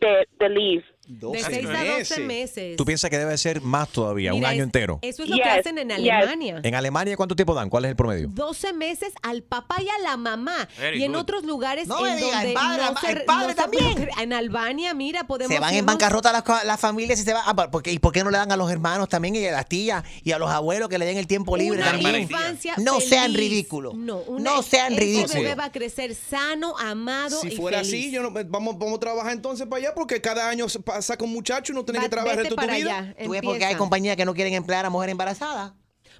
de, 0.00 0.26
de 0.38 0.48
leave. 0.48 0.84
De 1.06 1.38
6 1.42 1.66
a 1.66 1.84
12 1.98 2.20
meses. 2.20 2.76
¿Tú 2.76 2.84
piensas 2.84 3.10
que 3.10 3.18
debe 3.18 3.36
ser 3.38 3.60
más 3.60 3.88
todavía, 3.90 4.32
un 4.32 4.40
Mira, 4.40 4.50
año 4.50 4.62
es- 4.62 4.64
entero? 4.64 4.98
Eso 5.02 5.22
es 5.22 5.28
lo 5.28 5.36
que 5.36 5.42
hacen 5.44 5.78
en 5.78 5.88
yes. 5.88 6.10
Alemania. 6.12 6.60
¿En 6.62 6.74
Alemania 6.74 7.16
cuánto 7.16 7.36
tiempo 7.36 7.54
dan? 7.54 7.70
¿Cuál 7.70 7.84
es 7.84 7.90
el 7.90 7.96
promedio? 7.96 8.28
12 8.28 8.72
meses 8.72 9.12
al 9.22 9.42
papá 9.42 9.76
y 9.80 9.88
a 9.88 9.98
la 10.02 10.16
mamá. 10.16 10.68
Very 10.78 11.00
y 11.00 11.04
en 11.04 11.12
good. 11.12 11.20
otros 11.20 11.44
lugares 11.44 11.86
No 11.86 12.04
en 12.06 12.16
diga, 12.16 12.30
donde 12.32 12.48
el 12.48 12.54
padre, 12.54 12.82
no 12.92 13.00
se- 13.00 13.10
el 13.12 13.24
padre 13.24 13.42
no 13.44 13.48
se 13.50 13.54
también. 13.54 13.84
procre- 13.96 14.22
En 14.22 14.32
Albania, 14.32 14.94
mira, 14.94 15.26
podemos 15.26 15.54
Se 15.54 15.60
van 15.60 15.74
en 15.74 15.84
irnos- 15.84 15.86
bancarrota 15.86 16.32
las, 16.32 16.64
las 16.64 16.80
familias 16.80 17.20
y 17.20 17.22
se 17.22 17.32
van. 17.32 17.42
ah, 17.46 17.70
porque, 17.70 17.92
¿Y 17.92 17.98
por 17.98 18.12
qué 18.12 18.24
no 18.24 18.30
le 18.30 18.38
dan 18.38 18.50
a 18.50 18.56
los 18.56 18.70
hermanos 18.70 19.08
también 19.08 19.36
y 19.36 19.46
a 19.46 19.52
las 19.52 19.66
tías 19.68 20.02
y 20.24 20.32
a 20.32 20.38
los 20.38 20.50
abuelos 20.50 20.88
que 20.88 20.98
le 20.98 21.06
den 21.06 21.18
el 21.18 21.26
tiempo 21.28 21.56
libre 21.56 21.78
Una 21.82 21.92
también? 21.92 22.22
infancia 22.22 22.74
No 22.78 22.94
feliz. 22.94 23.08
sean 23.08 23.32
ridículos. 23.34 23.94
No, 23.94 24.18
una- 24.18 24.54
No 24.56 24.62
sean 24.62 24.92
ese 24.94 25.00
ridículos. 25.02 25.34
bebé 25.34 25.54
va 25.54 25.64
a 25.66 25.72
crecer 25.72 26.14
sano, 26.14 26.76
amado 26.78 27.40
Si 27.42 27.48
y 27.48 27.56
fuera 27.56 27.78
feliz. 27.78 27.92
así, 27.92 28.10
yo 28.10 28.22
no, 28.22 28.30
vamos, 28.48 28.76
vamos 28.78 28.96
a 28.96 29.00
trabajar 29.00 29.32
entonces 29.32 29.66
para 29.68 29.80
allá 29.80 29.94
porque 29.94 30.20
cada 30.20 30.48
año 30.48 30.68
se 30.68 30.80
pa- 30.96 31.02
saca 31.02 31.24
un 31.24 31.32
muchacho 31.32 31.72
y 31.72 31.74
no 31.76 31.84
tienes 31.84 32.00
Va- 32.02 32.04
que 32.04 32.10
trabajar 32.10 32.38
el 32.38 32.44
resto 32.44 32.54
de 32.54 32.60
tu 32.62 32.66
para 32.66 32.76
vida. 32.78 32.98
allá, 32.98 33.14
Tú 33.24 33.30
ves 33.30 33.42
porque 33.42 33.64
hay 33.64 33.74
compañías 33.76 34.16
que 34.16 34.24
no 34.24 34.34
quieren 34.34 34.54
emplear 34.54 34.84
a 34.86 34.90
mujer 34.90 35.10
embarazada. 35.10 35.74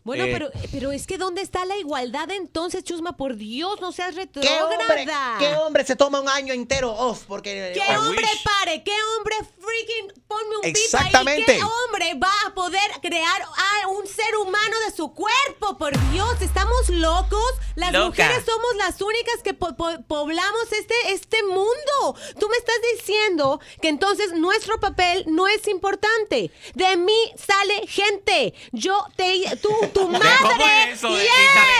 Bueno, 0.04 0.24
Eh. 0.24 0.30
pero, 0.32 0.50
pero 0.72 0.92
es 0.92 1.06
que 1.06 1.18
¿dónde 1.18 1.42
está 1.42 1.64
la 1.64 1.76
igualdad 1.76 2.30
entonces, 2.30 2.84
Chusma? 2.84 3.16
Por 3.16 3.36
Dios, 3.36 3.80
no 3.80 3.92
seas 3.92 4.14
¿Qué 4.14 4.20
hombre, 4.60 4.78
retrógrada. 4.78 5.38
¿Qué 5.38 5.54
hombre 5.56 5.84
se 5.84 5.96
toma 5.96 6.20
un 6.20 6.28
año 6.28 6.52
entero 6.54 6.92
off? 6.92 7.24
Porque 7.26 7.72
¿Qué 7.74 7.80
I 7.92 7.96
hombre 7.96 8.24
wish. 8.32 8.42
pare? 8.44 8.82
¿Qué 8.84 8.92
hombre 9.16 9.34
freaking 9.60 10.22
ponme 10.28 10.56
un 10.56 10.62
pipa 10.62 10.76
ahí? 10.78 10.82
Exactamente. 10.84 11.56
¿Qué 11.56 11.60
hombre 11.62 12.14
va 12.14 12.32
a 12.46 12.54
poder 12.54 12.80
crear 13.02 13.42
a 13.42 13.88
un 13.88 14.06
ser 14.06 14.36
humano 14.36 14.76
de 14.88 14.94
su 14.96 15.12
cuerpo? 15.12 15.76
Por 15.78 15.92
Dios, 16.12 16.40
estamos 16.40 16.88
locos. 16.88 17.42
Las 17.74 17.92
Loca. 17.92 18.06
mujeres 18.08 18.44
somos 18.46 18.76
las 18.76 19.00
únicas 19.02 19.42
que 19.44 19.52
po- 19.54 19.76
po- 19.76 20.00
poblamos 20.08 20.72
este, 20.72 20.94
este 21.08 21.42
mundo. 21.42 22.16
Tú 22.38 22.48
me 22.48 22.56
estás 22.56 22.76
diciendo 22.96 23.60
que 23.82 23.88
entonces 23.88 24.32
nuestro 24.32 24.80
papel 24.80 25.24
no 25.28 25.46
es 25.46 25.66
importante. 25.68 26.50
De 26.74 26.96
mí 26.96 27.12
sale 27.36 27.86
gente. 27.86 28.54
Yo 28.72 29.06
te, 29.16 29.56
tú, 29.60 29.68
tu 29.92 30.08
madre. 30.08 30.28
¿Cómo 30.42 30.66
es 30.66 30.98
eso 30.98 31.16
Yes. 31.16 31.30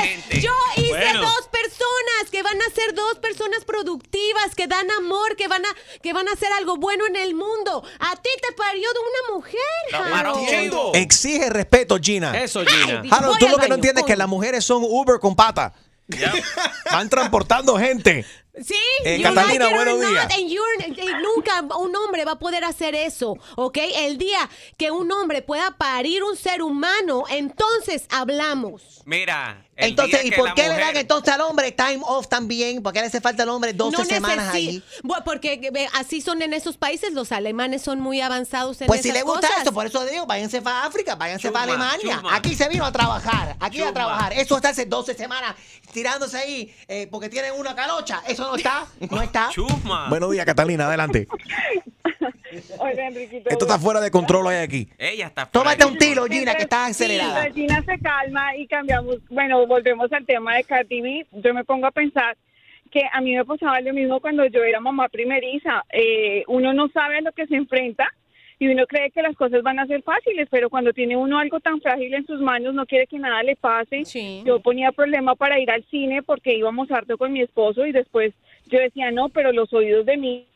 gente? 0.01 0.41
Yo 0.41 0.53
hice 0.77 0.89
Bueno. 0.91 1.21
dos 1.23 1.49
personas 1.49 2.31
que 2.31 2.43
van 2.43 2.61
a 2.61 2.71
ser 2.75 2.95
dos 2.95 3.19
personas 3.19 3.65
productivas, 3.65 4.55
que 4.57 4.67
dan 4.67 4.91
amor, 4.93 5.37
que 5.37 5.49
van 5.49 5.65
a 5.65 5.69
que 6.03 6.13
van 6.13 6.29
a 6.29 6.33
hacer 6.33 6.53
algo 6.53 6.77
bueno 6.77 7.07
en 7.07 7.17
el 7.17 7.35
mundo. 7.35 7.83
A 8.01 8.17
ti 8.17 8.31
te 8.47 8.53
parió 8.55 8.89
de 8.93 8.99
una 9.01 9.35
mujer. 9.37 10.13
Harold. 10.15 10.97
Exige 10.97 11.51
respeto, 11.51 11.99
Gina. 12.01 12.37
Eso, 12.43 12.65
Gina. 12.65 13.01
Ay, 13.03 13.11
Harold, 13.13 13.39
tú 13.39 13.49
lo 13.49 13.59
que 13.59 13.69
no 13.69 13.75
entiendes 13.77 14.03
es 14.03 14.07
que 14.07 14.17
las 14.17 14.29
mujeres 14.29 14.65
son 14.65 14.83
Uber 14.85 15.19
con 15.21 15.35
pata. 15.37 15.73
Van 16.93 17.09
transportando 17.09 17.77
gente. 17.79 18.25
Sí, 18.65 18.75
Eh, 19.05 19.21
Catalina, 19.23 19.69
buenos 19.69 20.01
días. 20.01 20.29
eh, 20.35 21.13
nunca 21.23 21.61
un 21.77 21.95
hombre 21.95 22.25
va 22.25 22.33
a 22.33 22.39
poder 22.39 22.65
hacer 22.65 22.95
eso, 22.95 23.37
¿ok? 23.57 23.79
El 23.97 24.17
día 24.17 24.49
que 24.79 24.91
un 24.91 25.13
hombre 25.13 25.43
pueda 25.43 25.73
parir 25.73 26.23
un 26.25 26.37
ser 26.37 26.63
humano, 26.63 27.25
entonces 27.29 28.07
hablamos. 28.11 29.03
Mira. 29.05 29.63
el 29.77 29.91
Entonces, 29.91 30.21
día 30.23 30.27
¿y 30.29 30.31
que 30.31 30.37
por 30.39 30.55
qué 30.55 30.69
le 30.71 30.79
dan 30.79 30.97
entonces 30.97 31.35
al 31.35 31.43
hombre 31.43 31.71
time 31.71 32.01
off 32.03 32.29
también? 32.29 32.83
¿Por 32.83 32.95
qué 32.95 33.01
le 33.01 33.07
hace 33.09 33.21
falta 33.21 33.43
al 33.43 33.51
hombre 33.51 33.75
12 33.75 33.99
No 33.99 34.05
semanas 34.07 34.55
ahí? 34.55 34.83
Bueno, 35.03 35.23
porque 35.23 35.71
así 35.93 36.23
son 36.23 36.41
en 36.41 36.55
esos 36.55 36.79
países, 36.79 37.13
los 37.13 37.31
alemanes 37.31 37.83
son 37.83 38.01
muy 38.01 38.23
avanzados 38.23 38.81
en 38.81 38.87
Pues 38.87 39.03
si 39.03 39.11
esas 39.11 39.21
le 39.21 39.25
gusta 39.25 39.49
cosas. 39.49 39.63
eso, 39.65 39.73
por 39.75 39.85
eso 39.87 40.03
digo, 40.07 40.25
váyanse 40.25 40.63
para 40.63 40.85
África, 40.87 41.15
váyanse 41.15 41.51
para 41.51 41.65
Alemania. 41.65 42.17
chuma. 42.17 42.35
Aquí 42.35 42.55
se 42.55 42.69
vino 42.71 42.87
a 42.87 42.91
trabajar, 42.93 43.55
aquí 43.61 43.77
a 43.79 43.81
Chuma. 43.83 43.93
trabajar. 43.93 44.33
Eso 44.33 44.57
está 44.57 44.71
hace 44.71 44.87
12 44.87 45.13
semanas 45.15 45.55
tirándose 45.93 46.39
ahí 46.39 46.75
eh, 46.89 47.07
porque 47.11 47.29
tienen 47.29 47.53
una 47.53 47.75
calocha. 47.77 48.23
Eso 48.27 48.46
no 48.47 48.57
está, 48.57 48.87
no 49.11 49.23
está. 49.23 49.49
Buenos 50.09 50.31
días, 50.31 50.45
Catalina, 50.45 50.87
adelante. 50.87 51.29
Oiga, 52.79 53.09
Enriquito. 53.09 53.51
Esto 53.51 53.65
está 53.65 53.79
fuera 53.79 54.01
de 54.01 54.11
control 54.11 54.47
hoy 54.47 54.57
aquí. 54.57 54.89
Ella 54.99 55.27
está 55.27 55.47
Tómate 55.47 55.85
un 55.85 55.99
tiro, 55.99 56.25
Gina, 56.27 56.55
que 56.55 56.63
estás 56.63 56.91
acelerada. 56.91 57.51
Gina 57.53 57.83
se 57.83 57.99
calma 57.99 58.57
y 58.57 58.67
cambiamos, 58.67 59.17
bueno, 59.29 59.67
volvemos 59.67 60.13
al 60.13 60.25
tema 60.25 60.55
de 60.55 60.65
Cardi 60.65 61.01
B. 61.01 61.27
Yo 61.33 61.53
me 61.53 61.65
pongo 61.65 61.87
a 61.87 61.91
pensar 61.91 62.37
que 62.91 63.03
a 63.13 63.21
mí 63.21 63.35
me 63.35 63.45
pasaba 63.45 63.81
lo 63.81 63.93
mismo 63.93 64.21
cuando 64.21 64.47
yo 64.47 64.63
era 64.63 64.81
mamá 64.81 65.09
primeriza. 65.09 65.85
Eh, 65.93 66.45
uno 66.47 66.73
no 66.73 66.89
sabe 66.89 67.19
a 67.19 67.21
lo 67.21 67.33
que 67.33 67.47
se 67.47 67.57
enfrenta 67.57 68.09
y 68.59 68.69
uno 68.69 68.87
cree 68.87 69.11
que 69.11 69.23
las 69.23 69.37
cosas 69.37 69.63
van 69.63 69.79
a 69.79 69.87
ser 69.87 70.03
fáciles, 70.03 70.49
pero 70.51 70.71
cuando 70.71 70.93
tiene 70.93 71.17
uno 71.17 71.39
algo 71.39 71.61
tan 71.61 71.81
frágil 71.81 72.15
en 72.15 72.27
sus 72.27 72.41
manos, 72.41 72.75
no 72.75 72.87
quiere 72.87 73.07
que 73.07 73.19
nada 73.19 73.43
le 73.43 73.57
pase. 73.57 74.05
Yo 74.45 74.61
ponía 74.61 74.93
problema 74.93 75.35
para 75.35 75.61
ir 75.61 75.71
al 75.71 75.85
cine 75.85 76.23
porque 76.23 76.57
íbamos 76.57 76.91
harto 76.91 77.19
con 77.19 77.33
mi 77.33 77.43
esposo 77.43 77.85
y 77.85 77.93
después 77.93 78.33
yo 78.67 78.79
decía, 78.79 79.11
no, 79.11 79.29
pero 79.29 79.53
los 79.53 79.73
oídos 79.73 80.07
de 80.07 80.17
mí 80.17 80.47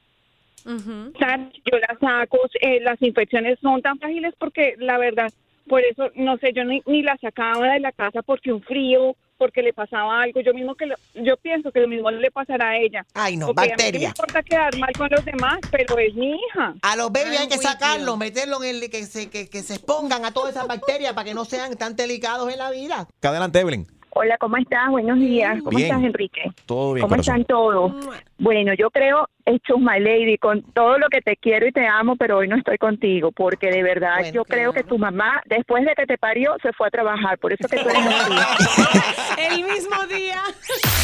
yo 1.64 1.78
las 1.78 1.98
saco, 1.98 2.38
eh, 2.60 2.80
las 2.80 3.00
infecciones 3.02 3.58
son 3.60 3.82
tan 3.82 3.98
frágiles 3.98 4.34
porque 4.38 4.74
la 4.78 4.98
verdad, 4.98 5.32
por 5.66 5.80
eso, 5.82 6.10
no 6.16 6.36
sé, 6.38 6.52
yo 6.52 6.64
ni, 6.64 6.82
ni 6.86 7.02
las 7.02 7.20
sacaba 7.20 7.72
de 7.72 7.80
la 7.80 7.92
casa 7.92 8.22
porque 8.22 8.52
un 8.52 8.62
frío, 8.62 9.16
porque 9.40 9.62
le 9.62 9.72
pasaba 9.72 10.20
algo, 10.22 10.40
yo 10.42 10.52
mismo 10.52 10.74
que 10.74 10.84
lo- 10.84 10.96
yo 11.14 11.36
pienso 11.38 11.72
que 11.72 11.80
lo 11.80 11.88
mismo 11.88 12.10
le 12.10 12.30
pasará 12.30 12.68
a 12.72 12.76
ella. 12.76 13.06
Ay, 13.14 13.38
no, 13.38 13.46
Porque 13.46 13.60
a 13.62 13.64
mí 13.64 13.70
bacteria. 13.70 14.00
no 14.00 14.02
me 14.02 14.08
importa 14.10 14.42
quedar 14.42 14.76
mal 14.78 14.92
con 14.98 15.08
los 15.10 15.24
demás, 15.24 15.58
pero 15.70 15.98
es 15.98 16.14
mi 16.14 16.32
hija. 16.32 16.74
A 16.82 16.94
los 16.96 17.10
babies 17.10 17.40
hay 17.40 17.48
que 17.48 17.56
sacarlos, 17.56 18.18
meterlos 18.18 18.62
en 18.64 18.76
el 18.76 18.90
que 18.90 19.04
se, 19.06 19.30
que, 19.30 19.48
que 19.48 19.62
se 19.62 19.74
expongan 19.76 20.26
a 20.26 20.30
todas 20.32 20.50
esas 20.54 20.68
bacterias 20.68 21.14
para 21.14 21.24
que 21.24 21.32
no 21.34 21.46
sean 21.46 21.74
tan 21.78 21.96
delicados 21.96 22.52
en 22.52 22.58
la 22.58 22.70
vida. 22.70 23.08
Que 23.20 23.28
adelante, 23.28 23.60
Evelyn. 23.60 23.86
Hola, 24.12 24.36
¿cómo 24.38 24.56
estás? 24.56 24.90
Buenos 24.90 25.18
días. 25.20 25.56
¿Cómo 25.64 25.76
Bien. 25.76 25.88
estás, 25.90 26.02
Enrique? 26.04 26.42
Todo 26.66 26.94
bien, 26.94 27.02
¿Cómo 27.04 27.14
corazón. 27.16 27.40
están 27.40 27.44
todos? 27.46 27.92
Bueno, 28.38 28.72
yo 28.76 28.90
creo, 28.90 29.28
hecho 29.50 29.78
my 29.78 30.00
lady, 30.00 30.38
con 30.38 30.62
todo 30.72 30.98
lo 30.98 31.08
que 31.08 31.20
te 31.20 31.36
quiero 31.36 31.66
y 31.66 31.72
te 31.72 31.86
amo, 31.86 32.16
pero 32.16 32.38
hoy 32.38 32.48
no 32.48 32.56
estoy 32.56 32.78
contigo, 32.78 33.32
porque 33.32 33.70
de 33.70 33.82
verdad 33.82 34.32
yo 34.32 34.44
creo 34.44 34.72
que 34.72 34.82
tu 34.82 34.98
mamá, 34.98 35.42
después 35.46 35.84
de 35.84 35.94
que 35.94 36.06
te 36.06 36.18
parió, 36.18 36.56
se 36.62 36.72
fue 36.72 36.88
a 36.88 36.90
trabajar, 36.90 37.38
por 37.38 37.52
eso 37.52 37.68
que 37.68 37.78
tú 37.78 37.88
eres. 37.88 38.02
El 39.50 39.64
mismo 39.64 40.06
día. 40.06 40.42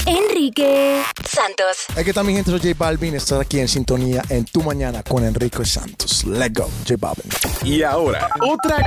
Enrique 0.06 1.02
Santos. 1.24 1.86
Aquí 1.96 2.10
está 2.10 2.22
mi 2.22 2.34
gente, 2.34 2.50
soy 2.50 2.60
J 2.60 2.74
Balvin, 2.78 3.14
estar 3.14 3.40
aquí 3.40 3.60
en 3.60 3.68
sintonía 3.68 4.22
en 4.28 4.44
Tu 4.44 4.62
Mañana 4.62 5.02
con 5.02 5.24
Enrique 5.24 5.64
Santos. 5.64 6.24
Let's 6.24 6.54
go, 6.54 6.68
J 6.86 6.94
Balvin. 6.98 7.30
Y 7.64 7.82
ahora, 7.82 8.28
otra 8.40 8.78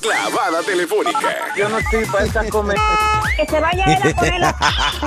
clavada 0.00 0.62
telefónica. 0.62 1.34
Yo 1.56 1.68
no 1.68 1.78
estoy 1.78 2.04
para 2.06 2.24
esta 2.24 2.48
comer. 2.48 2.76
Que 3.36 3.46
se 3.46 3.60
vaya 3.60 3.84
él 3.84 4.12
a 4.12 4.16
poner 4.16 4.40
la 4.40 4.56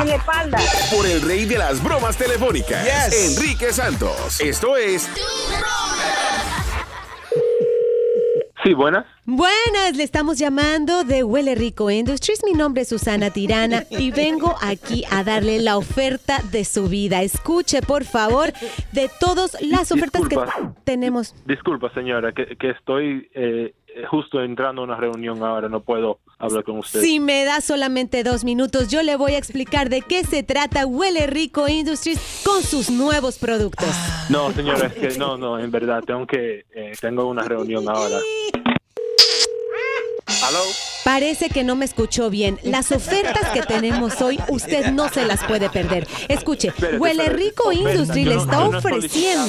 en 0.01 0.07
la 0.07 0.15
espalda. 0.15 0.57
Por 0.91 1.05
el 1.05 1.21
rey 1.21 1.45
de 1.45 1.57
las 1.57 1.81
bromas 1.81 2.17
telefónicas, 2.17 2.85
Enrique 3.05 3.71
Santos. 3.71 4.41
Esto 4.41 4.75
es 4.75 5.09
Sí, 8.63 8.73
buenas. 8.73 9.05
Buenas, 9.25 9.95
le 9.95 10.03
estamos 10.03 10.39
llamando 10.39 11.03
de 11.03 11.23
Huele 11.23 11.53
Rico 11.55 11.89
Industries. 11.91 12.43
Mi 12.43 12.53
nombre 12.53 12.81
es 12.81 12.89
Susana 12.89 13.29
Tirana 13.29 13.83
y 13.89 14.11
vengo 14.11 14.55
aquí 14.61 15.05
a 15.11 15.23
darle 15.23 15.59
la 15.61 15.77
oferta 15.77 16.41
de 16.51 16.65
su 16.65 16.89
vida. 16.89 17.21
Escuche, 17.21 17.81
por 17.81 18.03
favor, 18.03 18.51
de 18.91 19.09
todas 19.19 19.55
las 19.61 19.91
ofertas 19.91 20.23
Disculpa. 20.23 20.53
que 20.53 20.81
tenemos. 20.83 21.35
Disculpa, 21.45 21.93
señora, 21.93 22.33
que, 22.33 22.57
que 22.57 22.71
estoy 22.71 23.29
eh, 23.35 23.73
justo 24.09 24.41
entrando 24.43 24.81
a 24.81 24.85
una 24.85 24.95
reunión 24.95 25.43
ahora, 25.43 25.69
no 25.69 25.79
puedo 25.81 26.19
hablar 26.39 26.63
con 26.63 26.77
usted. 26.79 27.01
Si 27.01 27.19
me 27.19 27.43
da 27.45 27.61
solamente 27.61 28.23
dos 28.23 28.43
minutos, 28.43 28.89
yo 28.89 29.01
le 29.03 29.15
voy 29.15 29.33
a 29.33 29.37
explicar 29.37 29.89
de 29.89 30.01
qué 30.01 30.23
se 30.23 30.43
trata 30.43 30.85
Huele 30.85 31.25
Rico 31.27 31.67
Industries 31.67 32.19
con 32.45 32.61
sus 32.63 32.89
nuevos 32.89 33.37
productos. 33.37 33.89
No, 34.29 34.51
señora, 34.53 34.87
es 34.87 34.93
que 34.93 35.17
no, 35.17 35.37
no, 35.37 35.57
en 35.59 35.71
verdad, 35.71 36.03
tengo 36.05 36.27
que, 36.27 36.65
eh, 36.75 36.91
tengo 37.01 37.25
una 37.27 37.43
reunión 37.43 37.87
ahora. 37.89 38.19
¿Aló? 40.43 40.59
Parece 41.03 41.49
que 41.49 41.63
no 41.63 41.75
me 41.75 41.85
escuchó 41.85 42.29
bien. 42.29 42.59
Las 42.63 42.91
ofertas 42.91 43.49
que 43.51 43.61
tenemos 43.61 44.21
hoy, 44.21 44.37
usted 44.49 44.91
no 44.91 45.09
se 45.09 45.25
las 45.25 45.43
puede 45.45 45.69
perder. 45.69 46.05
Escuche, 46.27 46.67
Espérate, 46.69 46.97
Huele 46.97 47.23
espérate. 47.23 47.43
Rico 47.43 47.71
Industries 47.71 48.27
le 48.27 48.35
no- 48.35 48.41
está 48.43 48.57
no 48.69 48.77
ofreciendo. 48.77 49.45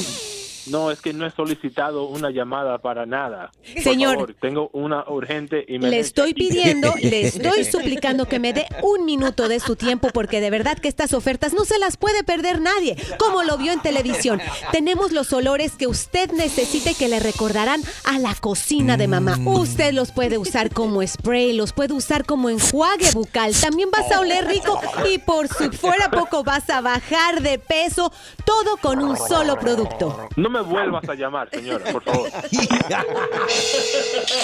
No, 0.71 0.91
es 0.91 1.01
que 1.01 1.13
no 1.13 1.27
he 1.27 1.31
solicitado 1.31 2.05
una 2.09 2.31
llamada 2.31 2.79
para 2.79 3.07
nada. 3.07 3.51
Por 3.75 3.83
Señor. 3.83 4.15
favor, 4.15 4.35
tengo 4.41 4.71
una 4.73 5.05
urgente 5.09 5.65
y 5.67 5.79
me 5.79 5.91
Le 5.91 5.99
estoy 5.99 6.35
pidiendo, 6.35 6.95
le 7.01 7.21
estoy 7.27 7.65
suplicando 7.65 8.27
que 8.27 8.39
me 8.39 8.53
dé 8.53 8.67
un 8.83 9.05
minuto 9.05 9.49
de 9.49 9.61
su 9.61 9.77
tiempo 9.77 10.09
porque 10.13 10.41
de 10.41 10.51
verdad 10.51 10.79
que 10.79 10.89
estas 10.89 11.13
ofertas 11.13 11.53
no 11.53 11.65
se 11.65 11.79
las 11.79 11.97
puede 11.97 12.25
perder 12.25 12.61
nadie, 12.61 12.97
como 13.19 13.43
lo 13.43 13.59
vio 13.59 13.73
en 13.73 13.81
televisión. 13.81 14.41
Tenemos 14.73 15.13
los 15.13 15.33
olores 15.33 15.77
que 15.77 15.87
usted 15.87 16.31
necesite 16.33 16.95
que 16.95 17.09
le 17.09 17.21
recordarán 17.21 17.81
a 18.05 18.19
la 18.19 18.35
cocina 18.35 18.97
de 18.97 19.09
mamá. 19.09 19.39
Usted 19.45 19.93
los 19.93 20.13
puede 20.13 20.39
usar 20.39 20.73
como 20.73 21.07
spray, 21.07 21.53
los 21.53 21.73
puede 21.73 21.95
usar 21.95 22.25
como 22.25 22.51
enjuague 22.51 23.11
bucal. 23.13 23.55
También 23.55 23.91
vas 23.91 24.11
a 24.13 24.21
oler 24.21 24.47
rico 24.47 24.81
y 25.13 25.19
por 25.19 25.49
si 25.49 25.71
fuera 25.71 26.11
poco 26.11 26.45
vas 26.45 26.69
a 26.71 26.81
bajar 26.81 27.43
de 27.43 27.59
peso, 27.59 28.13
todo 28.45 28.77
con 28.79 29.01
un 29.01 29.17
solo 29.17 29.59
producto. 29.59 30.29
No 30.37 30.51
me 30.51 30.58
vuelvas 30.67 31.09
a 31.09 31.15
llamar, 31.15 31.49
señora, 31.51 31.85
por 31.93 32.03
favor. 32.03 32.31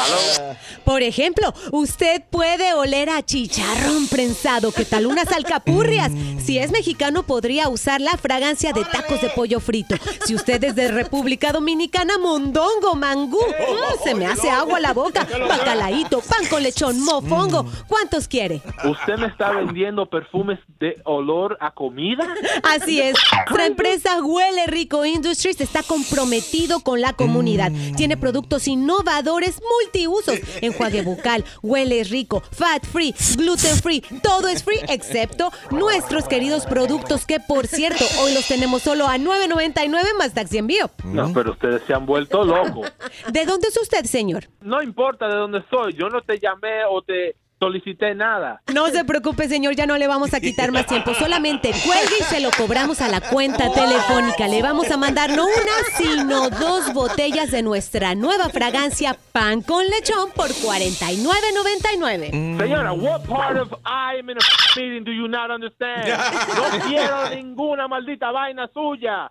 ¿Aló? 0.00 0.56
Por 0.84 1.02
ejemplo, 1.02 1.52
usted 1.72 2.22
puede 2.30 2.74
oler 2.74 3.10
a 3.10 3.22
chicharrón 3.22 4.08
prensado, 4.08 4.72
¿qué 4.72 4.84
tal 4.84 5.06
unas 5.06 5.32
alcapurrias? 5.32 6.12
Si 6.38 6.58
es 6.58 6.70
mexicano, 6.70 7.22
podría 7.22 7.68
usar 7.68 8.00
la 8.00 8.16
fragancia 8.16 8.72
de 8.72 8.84
tacos 8.84 9.20
de 9.20 9.30
pollo 9.30 9.60
frito. 9.60 9.96
Si 10.24 10.34
usted 10.34 10.62
es 10.64 10.74
de 10.74 10.90
República 10.90 11.52
Dominicana, 11.52 12.18
mondongo, 12.18 12.94
mangú. 12.94 13.38
Mm, 13.38 14.04
se 14.04 14.14
me 14.14 14.26
hace 14.26 14.50
agua 14.50 14.80
la 14.80 14.92
boca. 14.92 15.26
Bacalaíto, 15.48 16.20
pan 16.20 16.46
con 16.48 16.62
lechón, 16.62 17.02
mofongo. 17.02 17.64
¿Cuántos 17.88 18.28
quiere? 18.28 18.60
¿Usted 18.84 19.16
me 19.16 19.26
está 19.26 19.52
vendiendo 19.52 20.06
perfumes 20.06 20.58
de 20.78 21.00
olor 21.04 21.56
a 21.60 21.70
comida? 21.70 22.26
Así 22.62 23.00
es. 23.00 23.14
Nuestra 23.32 23.66
empresa 23.66 24.22
Huele 24.22 24.66
Rico 24.66 25.04
Industries 25.04 25.60
está 25.60 25.82
comprometido 26.04 26.80
con 26.80 27.00
la 27.00 27.12
comunidad. 27.12 27.72
Tiene 27.96 28.16
productos 28.16 28.68
innovadores 28.68 29.60
multiusos. 29.80 30.38
Enjuague 30.60 31.02
bucal, 31.02 31.44
huele 31.62 32.04
rico, 32.04 32.40
fat 32.40 32.84
free, 32.84 33.14
gluten 33.36 33.76
free. 33.76 34.02
Todo 34.22 34.48
es 34.48 34.62
free 34.62 34.80
excepto 34.88 35.50
nuestros 35.70 36.26
queridos 36.26 36.66
productos 36.66 37.24
que, 37.26 37.40
por 37.40 37.66
cierto, 37.66 38.04
hoy 38.20 38.34
los 38.34 38.46
tenemos 38.46 38.82
solo 38.82 39.06
a 39.06 39.16
9.99 39.16 40.16
más 40.18 40.34
taxi 40.34 40.58
envío. 40.58 40.90
No, 41.04 41.32
pero 41.32 41.52
ustedes 41.52 41.82
se 41.86 41.94
han 41.94 42.06
vuelto 42.06 42.44
locos. 42.44 42.92
¿De 43.32 43.44
dónde 43.46 43.68
es 43.68 43.76
usted, 43.80 44.04
señor? 44.04 44.48
No 44.60 44.82
importa 44.82 45.28
de 45.28 45.36
dónde 45.36 45.64
soy, 45.70 45.94
yo 45.94 46.08
no 46.08 46.22
te 46.22 46.38
llamé 46.38 46.84
o 46.88 47.02
te 47.02 47.36
solicité 47.64 48.14
nada. 48.14 48.60
No 48.72 48.86
se 48.88 49.04
preocupe, 49.04 49.48
señor, 49.48 49.74
ya 49.74 49.86
no 49.86 49.96
le 49.96 50.06
vamos 50.06 50.34
a 50.34 50.40
quitar 50.40 50.70
más 50.70 50.86
tiempo. 50.86 51.14
Solamente 51.14 51.70
cuelgue 51.84 52.16
y 52.20 52.24
se 52.24 52.40
lo 52.40 52.50
cobramos 52.50 53.00
a 53.00 53.08
la 53.08 53.20
cuenta 53.20 53.72
telefónica. 53.72 54.46
Le 54.48 54.62
vamos 54.62 54.90
a 54.90 54.96
mandar 54.96 55.30
no 55.30 55.44
una, 55.44 55.96
sino 55.96 56.50
dos 56.50 56.92
botellas 56.92 57.50
de 57.50 57.62
nuestra 57.62 58.14
nueva 58.14 58.48
fragancia 58.50 59.16
Pan 59.32 59.62
con 59.62 59.84
Lechón 59.86 60.30
por 60.34 60.48
49.99. 60.48 62.58
Señora, 62.58 62.92
what 62.92 63.22
part 63.26 63.56
of 63.58 63.72
I'm 63.84 64.28
in 64.30 64.36
a 64.36 64.40
meeting 64.76 65.04
do 65.04 65.12
you 65.12 65.28
not 65.28 65.50
understand? 65.50 66.08
No 66.54 66.86
quiero 66.86 67.30
ninguna 67.30 67.88
maldita 67.88 68.30
vaina 68.30 68.68
suya. 68.72 69.30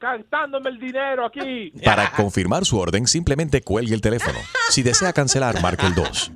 Cantándome 0.00 0.70
el 0.70 0.78
dinero 0.78 1.26
aquí. 1.26 1.70
Para 1.84 2.10
confirmar 2.10 2.64
su 2.64 2.78
orden, 2.78 3.06
simplemente 3.06 3.62
cuelgue 3.62 3.94
el 3.94 4.00
teléfono. 4.00 4.38
Si 4.70 4.82
desea 4.82 5.12
cancelar, 5.12 5.60
marque 5.62 5.86
el 5.86 5.94
2. 5.94 6.32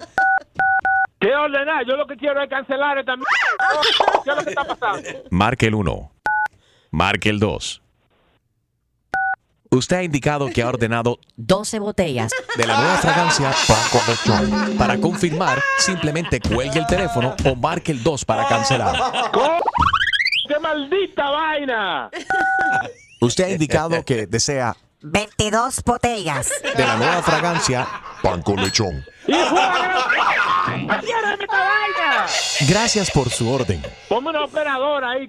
¿Qué 1.22 1.32
ordenar? 1.36 1.86
Yo 1.86 1.96
lo 1.96 2.04
que 2.04 2.16
quiero 2.16 2.42
es 2.42 2.50
cancelar 2.50 2.98
esta 2.98 3.14
mierda. 3.14 3.30
¿Qué 4.24 4.30
es 4.30 4.36
lo 4.36 4.42
que 4.42 4.50
está 4.50 4.64
pasando? 4.64 5.08
Marque 5.30 5.66
el 5.68 5.76
1. 5.76 6.12
Marque 6.90 7.28
el 7.28 7.38
2. 7.38 7.80
Usted 9.70 9.96
ha 9.98 10.02
indicado 10.02 10.48
que 10.50 10.62
ha 10.62 10.68
ordenado 10.68 11.20
12 11.36 11.78
botellas. 11.78 12.32
de 12.56 12.66
la 12.66 12.76
nueva 12.76 12.96
fragancia 12.96 13.52
Pan 13.68 13.78
con 13.92 14.00
Lechón. 14.08 14.76
Para 14.76 14.98
confirmar, 14.98 15.62
simplemente 15.78 16.40
cuelgue 16.40 16.80
el 16.80 16.86
teléfono 16.86 17.36
o 17.44 17.54
marque 17.54 17.92
el 17.92 18.02
2 18.02 18.24
para 18.24 18.48
cancelar. 18.48 18.96
¡Qué 20.48 20.58
maldita 20.58 21.30
vaina! 21.30 22.10
Usted 23.20 23.44
ha 23.44 23.50
indicado 23.50 24.04
que 24.04 24.26
desea 24.26 24.76
22 25.02 25.84
botellas. 25.84 26.50
de 26.76 26.84
la 26.84 26.96
nueva 26.96 27.22
fragancia 27.22 27.86
pan 28.22 28.42
con 28.42 28.56
lechón. 28.56 29.04
¡Hijo 29.26 29.54
de 29.54 29.60
la- 29.60 31.00
¡Ciérrame 31.02 31.44
esta 31.44 31.58
vaina! 31.58 32.26
Gracias 32.68 33.10
por 33.10 33.28
su 33.30 33.50
orden. 33.50 33.82
Ponme 34.08 34.30
una 34.30 34.44
operadora 34.44 35.10
ahí. 35.12 35.28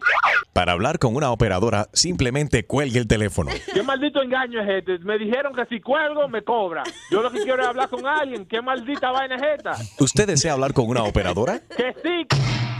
Para 0.52 0.72
hablar 0.74 1.00
con 1.00 1.16
una 1.16 1.32
operadora, 1.32 1.88
simplemente 1.94 2.66
cuelgue 2.66 3.00
el 3.00 3.08
teléfono. 3.08 3.52
¿Qué 3.74 3.82
maldito 3.84 4.22
engaño 4.22 4.62
es 4.62 4.70
este? 4.70 5.00
Me 5.00 5.18
dijeron 5.18 5.54
que 5.56 5.66
si 5.66 5.80
cuelgo 5.82 6.28
me 6.28 6.44
cobra. 6.44 6.84
Yo 7.12 7.22
lo 7.22 7.32
que 7.32 7.39
quiero 7.44 7.62
es 7.62 7.68
hablar 7.68 7.89
con 7.89 8.06
alguien. 8.06 8.46
¿Qué 8.46 8.62
maldita 8.62 9.12
vaina 9.12 9.36
es 9.36 9.44
esta? 9.58 9.78
¿Usted 10.00 10.28
desea 10.28 10.54
hablar 10.54 10.74
con 10.74 10.88
una 10.89 11.04
operadora? 11.04 11.60
Que 11.76 11.94
sí, 12.04 12.28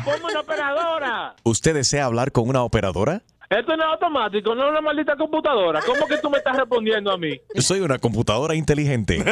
ponme 0.06 0.26
una 0.32 0.40
operadora. 0.42 1.36
¿Usted 1.44 1.74
desea 1.74 2.06
hablar 2.06 2.32
con 2.32 2.48
una 2.50 2.64
operadora? 2.64 3.22
Esto 3.50 3.78
no 3.78 3.84
es 3.84 3.90
automático, 3.92 4.56
no 4.56 4.66
es 4.66 4.72
una 4.72 4.82
maldita 4.82 5.16
computadora. 5.16 5.80
¿Cómo 5.86 6.08
que 6.08 6.18
tú 6.18 6.30
me 6.30 6.38
estás 6.38 6.56
respondiendo 6.56 7.12
a 7.12 7.18
mí? 7.18 7.40
Soy 7.60 7.82
una 7.82 8.00
computadora 8.00 8.56
inteligente. 8.56 9.24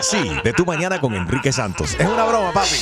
Sí, 0.00 0.30
de 0.42 0.52
tu 0.52 0.64
mañana 0.64 1.00
con 1.00 1.14
Enrique 1.14 1.52
Santos. 1.52 1.94
Es 1.98 2.06
una 2.06 2.24
broma, 2.24 2.52
papi. 2.52 2.76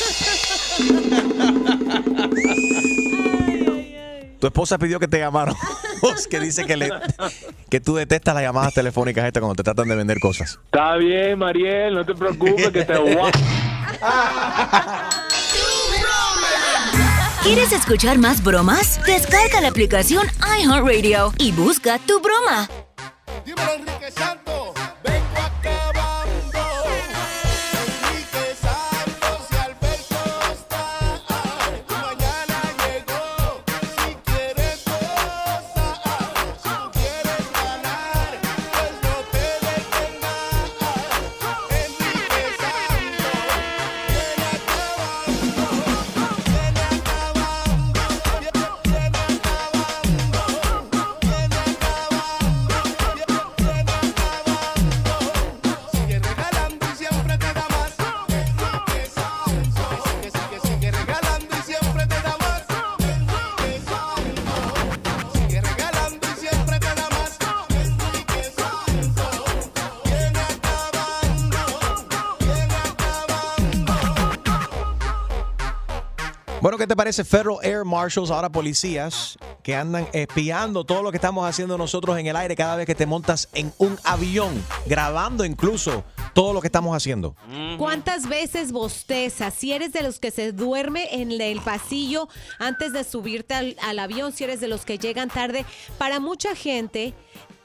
Tu 4.40 4.46
esposa 4.46 4.78
pidió 4.78 5.00
que 5.00 5.08
te 5.08 5.18
llamaran. 5.18 5.54
que 6.30 6.40
dice 6.40 6.64
que, 6.64 6.76
le, 6.76 6.90
que 7.68 7.80
tú 7.80 7.96
detestas 7.96 8.34
las 8.34 8.44
llamadas 8.44 8.72
telefónicas 8.72 9.24
estas 9.24 9.40
cuando 9.40 9.56
te 9.56 9.64
tratan 9.64 9.88
de 9.88 9.96
vender 9.96 10.20
cosas. 10.20 10.60
Está 10.66 10.96
bien, 10.96 11.38
Mariel, 11.38 11.94
no 11.94 12.06
te 12.06 12.14
preocupes 12.14 12.70
que 12.70 12.84
te 12.84 12.98
voy 12.98 13.16
¿Quieres 17.42 17.72
escuchar 17.72 18.18
más 18.18 18.42
bromas? 18.42 19.00
Descarga 19.06 19.60
la 19.60 19.68
aplicación 19.68 20.26
iHeartRadio 20.60 21.32
y 21.38 21.52
busca 21.52 21.98
tu 21.98 22.20
broma. 22.20 22.68
Dímelo, 23.46 23.72
Enrique 23.74 24.10
te 76.88 76.96
parece 76.96 77.22
Federal 77.22 77.58
Air 77.62 77.84
Marshals, 77.84 78.30
ahora 78.30 78.50
policías, 78.50 79.38
que 79.62 79.76
andan 79.76 80.08
espiando 80.12 80.84
todo 80.84 81.02
lo 81.02 81.10
que 81.10 81.18
estamos 81.18 81.48
haciendo 81.48 81.76
nosotros 81.76 82.18
en 82.18 82.26
el 82.26 82.34
aire 82.34 82.56
cada 82.56 82.76
vez 82.76 82.86
que 82.86 82.94
te 82.94 83.06
montas 83.06 83.48
en 83.52 83.72
un 83.78 83.98
avión, 84.04 84.64
grabando 84.86 85.44
incluso 85.44 86.02
todo 86.32 86.52
lo 86.52 86.60
que 86.60 86.68
estamos 86.68 86.96
haciendo? 86.96 87.36
¿Cuántas 87.78 88.28
veces 88.28 88.72
bostezas? 88.72 89.54
Si 89.54 89.72
eres 89.72 89.92
de 89.92 90.02
los 90.02 90.18
que 90.18 90.30
se 90.30 90.52
duerme 90.52 91.08
en 91.20 91.32
el 91.32 91.60
pasillo 91.60 92.28
antes 92.58 92.92
de 92.92 93.04
subirte 93.04 93.54
al, 93.54 93.76
al 93.82 93.98
avión, 93.98 94.32
si 94.32 94.44
eres 94.44 94.60
de 94.60 94.68
los 94.68 94.84
que 94.84 94.98
llegan 94.98 95.28
tarde, 95.28 95.66
para 95.98 96.20
mucha 96.20 96.54
gente 96.54 97.12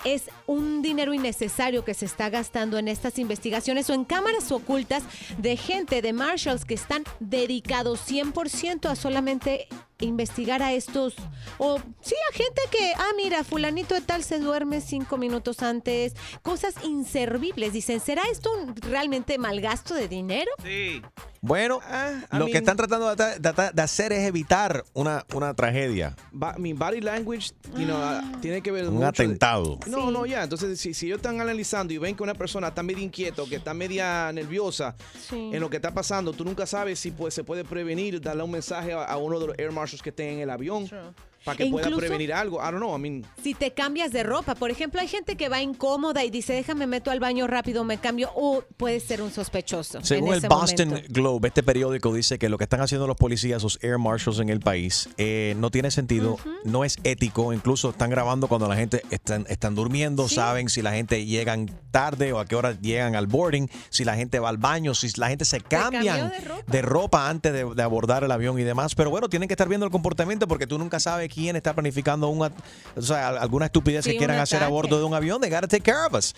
es 0.05 0.23
un 0.47 0.81
dinero 0.81 1.13
innecesario 1.13 1.85
que 1.85 1.93
se 1.93 2.05
está 2.05 2.29
gastando 2.29 2.77
en 2.77 2.87
estas 2.87 3.17
investigaciones 3.19 3.89
o 3.89 3.93
en 3.93 4.03
cámaras 4.05 4.51
ocultas 4.51 5.03
de 5.37 5.55
gente, 5.57 6.01
de 6.01 6.11
marshals 6.13 6.65
que 6.65 6.73
están 6.73 7.03
dedicados 7.19 8.01
100% 8.09 8.89
a 8.89 8.95
solamente 8.95 9.67
investigar 9.99 10.61
a 10.61 10.73
estos, 10.73 11.13
o 11.57 11.79
sí, 12.01 12.15
a 12.29 12.35
gente 12.35 12.61
que, 12.71 12.91
ah, 12.97 13.11
mira, 13.15 13.45
fulanito 13.45 13.95
de 13.95 14.01
tal 14.01 14.21
se 14.23 14.37
duerme 14.39 14.81
cinco 14.81 15.15
minutos 15.17 15.61
antes, 15.61 16.13
cosas 16.41 16.73
inservibles. 16.83 17.71
Dicen, 17.71 18.01
¿será 18.01 18.23
esto 18.29 18.49
un 18.53 18.75
realmente 18.75 19.37
mal 19.37 19.61
gasto 19.61 19.93
de 19.93 20.09
dinero? 20.09 20.51
Sí. 20.61 21.01
Bueno, 21.39 21.79
I 22.31 22.37
lo 22.37 22.47
que 22.47 22.57
están 22.57 22.75
tratando 22.75 23.15
de, 23.15 23.39
de- 23.39 23.71
de 23.73 23.81
hacer 23.81 24.11
es 24.11 24.27
evitar 24.27 24.83
una, 24.93 25.25
una 25.33 25.53
tragedia. 25.53 26.15
Mi 26.57 26.73
body 26.73 26.99
language, 27.01 27.51
you 27.77 27.85
know, 27.85 27.97
ah, 27.97 28.23
tiene 28.41 28.61
que 28.61 28.71
ver 28.71 28.87
Un 28.89 28.95
mucho 28.95 29.05
de- 29.23 29.29
No, 29.87 30.11
no, 30.11 30.25
ya. 30.25 30.43
Entonces, 30.43 30.79
si, 30.79 30.93
si 30.93 31.07
ellos 31.07 31.17
están 31.17 31.39
analizando 31.41 31.93
y 31.93 31.97
ven 31.97 32.15
que 32.15 32.23
una 32.23 32.33
persona 32.33 32.67
está 32.69 32.83
medio 32.83 33.03
inquieto, 33.03 33.47
que 33.47 33.55
está 33.57 33.73
media 33.73 34.31
nerviosa 34.33 34.95
Sí. 35.29 35.49
en 35.53 35.59
lo 35.59 35.69
que 35.69 35.77
está 35.77 35.93
pasando, 35.93 36.33
tú 36.33 36.43
nunca 36.45 36.65
sabes 36.65 36.99
si 36.99 37.11
pues, 37.11 37.33
se 37.33 37.43
puede 37.43 37.63
prevenir, 37.63 38.19
darle 38.21 38.43
un 38.43 38.51
mensaje 38.51 38.93
a, 38.93 39.03
a 39.03 39.17
uno 39.17 39.39
de 39.39 39.47
los 39.47 39.59
air 39.59 39.71
marshals 39.71 40.01
que 40.01 40.09
estén 40.09 40.35
en 40.35 40.39
el 40.41 40.49
avión 40.49 40.87
para 41.43 41.57
que 41.57 41.63
E 41.65 41.69
pueda 41.69 41.89
prevenir 41.95 42.33
algo. 42.33 42.57
I 42.57 42.71
don't 42.71 42.77
know, 42.77 42.95
I 42.95 42.99
mean, 42.99 43.25
Si 43.43 43.53
te 43.53 43.71
cambias 43.71 44.11
de 44.11 44.23
ropa, 44.23 44.55
por 44.55 44.71
ejemplo, 44.71 45.01
hay 45.01 45.07
gente 45.07 45.35
que 45.35 45.49
va 45.49 45.61
incómoda 45.61 46.23
y 46.23 46.29
dice, 46.29 46.53
déjame 46.53 46.87
meto 46.87 47.11
al 47.11 47.19
baño 47.19 47.47
rápido, 47.47 47.83
me 47.83 47.97
cambio, 47.97 48.31
o 48.35 48.63
puede 48.77 48.99
ser 48.99 49.21
un 49.21 49.31
sospechoso. 49.31 49.99
Según 50.03 50.29
en 50.29 50.43
el 50.43 50.49
Boston 50.49 50.89
momento. 50.89 51.07
Globe, 51.13 51.47
este 51.49 51.63
periódico 51.63 52.13
dice 52.13 52.39
que 52.39 52.49
lo 52.49 52.57
que 52.57 52.63
están 52.65 52.81
haciendo 52.81 53.07
los 53.07 53.17
policías, 53.17 53.63
los 53.63 53.79
air 53.81 53.97
marshals 53.97 54.39
en 54.39 54.49
el 54.49 54.59
país, 54.59 55.09
eh, 55.17 55.55
no 55.57 55.69
tiene 55.71 55.91
sentido, 55.91 56.37
no 56.63 56.83
es 56.83 56.97
ético. 57.03 57.53
Incluso 57.53 57.89
están 57.89 58.09
grabando 58.09 58.47
cuando 58.47 58.67
la 58.67 58.75
gente 58.75 59.01
están, 59.09 59.45
están 59.49 59.75
durmiendo, 59.75 60.27
saben 60.29 60.69
si 60.69 60.81
la 60.81 60.93
gente 60.93 61.25
llegan 61.25 61.69
tarde 61.91 62.33
o 62.33 62.39
a 62.39 62.45
qué 62.45 62.55
hora 62.55 62.79
llegan 62.79 63.15
al 63.15 63.27
boarding, 63.27 63.69
si 63.89 64.03
la 64.03 64.15
gente 64.15 64.39
va 64.39 64.49
al 64.49 64.57
baño, 64.57 64.93
si 64.95 65.09
la 65.17 65.29
gente 65.29 65.45
se 65.45 65.59
cambian 65.61 66.31
de 66.67 66.81
ropa 66.81 67.29
antes 67.29 67.53
de, 67.53 67.65
de 67.65 67.83
abordar 67.83 68.23
el 68.23 68.31
avión 68.31 68.57
y 68.59 68.63
demás. 68.63 68.95
Pero 68.95 69.09
bueno, 69.09 69.29
tienen 69.29 69.47
que 69.47 69.53
estar 69.53 69.67
viendo 69.67 69.85
el 69.85 69.91
comportamiento 69.91 70.47
porque 70.47 70.67
tú 70.67 70.77
nunca 70.77 70.99
sabes 70.99 71.32
quién 71.33 71.55
está 71.55 71.73
planificando 71.73 72.27
un, 72.29 72.43
at- 72.45 72.53
o 72.95 73.01
sea, 73.01 73.29
alguna 73.29 73.65
estupidez 73.65 74.05
Sí, 74.05 74.11
que 74.11 74.17
quieran 74.17 74.39
hacer 74.39 74.61
a 74.63 74.67
bordo 74.67 74.97
de 74.97 75.03
un 75.05 75.13
avión. 75.13 75.41
They 75.41 75.49
gotta 75.49 75.67
take 75.67 75.83
care 75.83 76.07
of 76.07 76.13
us. 76.13 76.33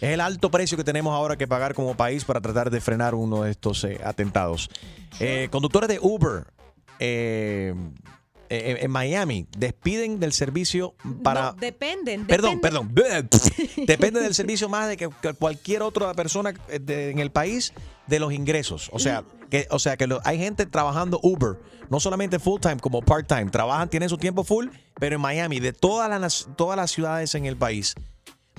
Es 0.00 0.10
el 0.10 0.20
alto 0.20 0.50
precio 0.50 0.76
que 0.76 0.84
tenemos 0.84 1.12
ahora 1.12 1.36
que 1.36 1.46
pagar 1.48 1.74
como 1.74 1.96
país 1.96 2.24
para 2.24 2.40
tratar 2.40 2.70
de 2.70 2.80
frenar 2.80 3.14
uno 3.14 3.42
de 3.42 3.50
estos 3.50 3.82
eh, 3.84 3.98
atentados. 4.04 4.70
Eh, 5.20 5.48
conductores 5.50 5.88
de 5.88 5.98
Uber 6.00 6.44
eh, 7.00 7.74
eh, 8.50 8.78
en 8.80 8.90
Miami 8.90 9.46
despiden 9.56 10.20
del 10.20 10.32
servicio 10.32 10.94
para... 11.22 11.52
No, 11.52 11.52
dependen. 11.54 12.26
Perdón, 12.26 12.60
dependen. 12.60 12.94
perdón. 12.94 13.28
Depende 13.86 14.20
del 14.20 14.34
servicio 14.34 14.68
más 14.68 14.88
de 14.88 14.96
que, 14.96 15.08
cualquier 15.38 15.82
otra 15.82 16.12
persona 16.14 16.54
eh, 16.68 17.10
en 17.12 17.18
el 17.18 17.30
país 17.30 17.72
de 18.06 18.18
los 18.20 18.32
ingresos. 18.32 18.88
O 18.92 18.98
sea, 18.98 19.24
que, 19.50 19.66
o 19.70 19.78
sea 19.78 19.96
que 19.96 20.08
hay 20.24 20.38
gente 20.38 20.66
trabajando 20.66 21.20
Uber, 21.22 21.58
no 21.90 22.00
solamente 22.00 22.38
full 22.38 22.60
time 22.60 22.78
como 22.78 23.02
part 23.02 23.26
time. 23.26 23.46
Trabajan, 23.46 23.88
tienen 23.88 24.08
su 24.08 24.18
tiempo 24.18 24.44
full, 24.44 24.68
pero 24.98 25.16
en 25.16 25.20
Miami, 25.20 25.60
de 25.60 25.72
todas 25.72 26.08
las, 26.20 26.48
todas 26.56 26.76
las 26.76 26.90
ciudades 26.90 27.34
en 27.34 27.46
el 27.46 27.56
país, 27.56 27.94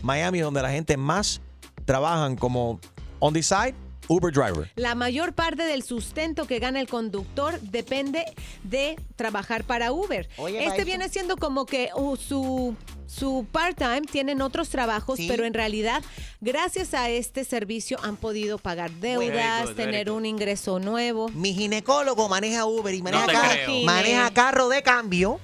Miami 0.02 0.40
es 0.40 0.46
donde 0.46 0.62
la 0.62 0.72
gente 0.72 0.98
más 0.98 1.42
trabajan 1.86 2.36
como 2.36 2.80
on 3.20 3.34
the 3.34 3.44
side, 3.44 3.76
Uber 4.10 4.34
driver. 4.34 4.70
La 4.76 4.96
mayor 4.96 5.34
parte 5.34 5.64
del 5.64 5.84
sustento 5.84 6.46
que 6.48 6.60
gana 6.60 6.80
el 6.82 6.88
conductor 6.88 7.60
depende 7.62 8.26
de 8.64 8.98
trabajar 9.16 9.64
para 9.64 9.92
Uber. 9.92 10.28
Oye, 10.38 10.58
este 10.58 10.68
maestro. 10.70 10.86
viene 10.86 11.10
siendo 11.10 11.38
como 11.38 11.66
que 11.68 11.90
uh, 11.96 12.16
su, 12.18 12.76
su 13.06 13.46
part-time, 13.52 14.02
tienen 14.02 14.42
otros 14.42 14.70
trabajos, 14.70 15.18
Sí. 15.18 15.28
pero 15.30 15.46
en 15.46 15.54
realidad, 15.54 16.02
gracias 16.42 16.94
a 16.96 17.10
este 17.10 17.44
servicio, 17.44 17.98
han 18.04 18.18
podido 18.18 18.58
pagar 18.58 18.90
deudas, 18.92 19.68
good, 19.68 19.76
tener 19.76 20.10
un 20.10 20.26
ingreso 20.26 20.80
nuevo. 20.80 21.30
Mi 21.30 21.54
ginecólogo 21.54 22.28
maneja 22.28 22.66
Uber 22.66 22.94
y 22.94 23.02
maneja, 23.04 23.26
te 23.28 23.32
ca- 23.34 23.50
creo. 23.64 23.86
maneja 23.86 24.32
carro 24.34 24.70
de 24.70 24.82
cambio. 24.82 25.40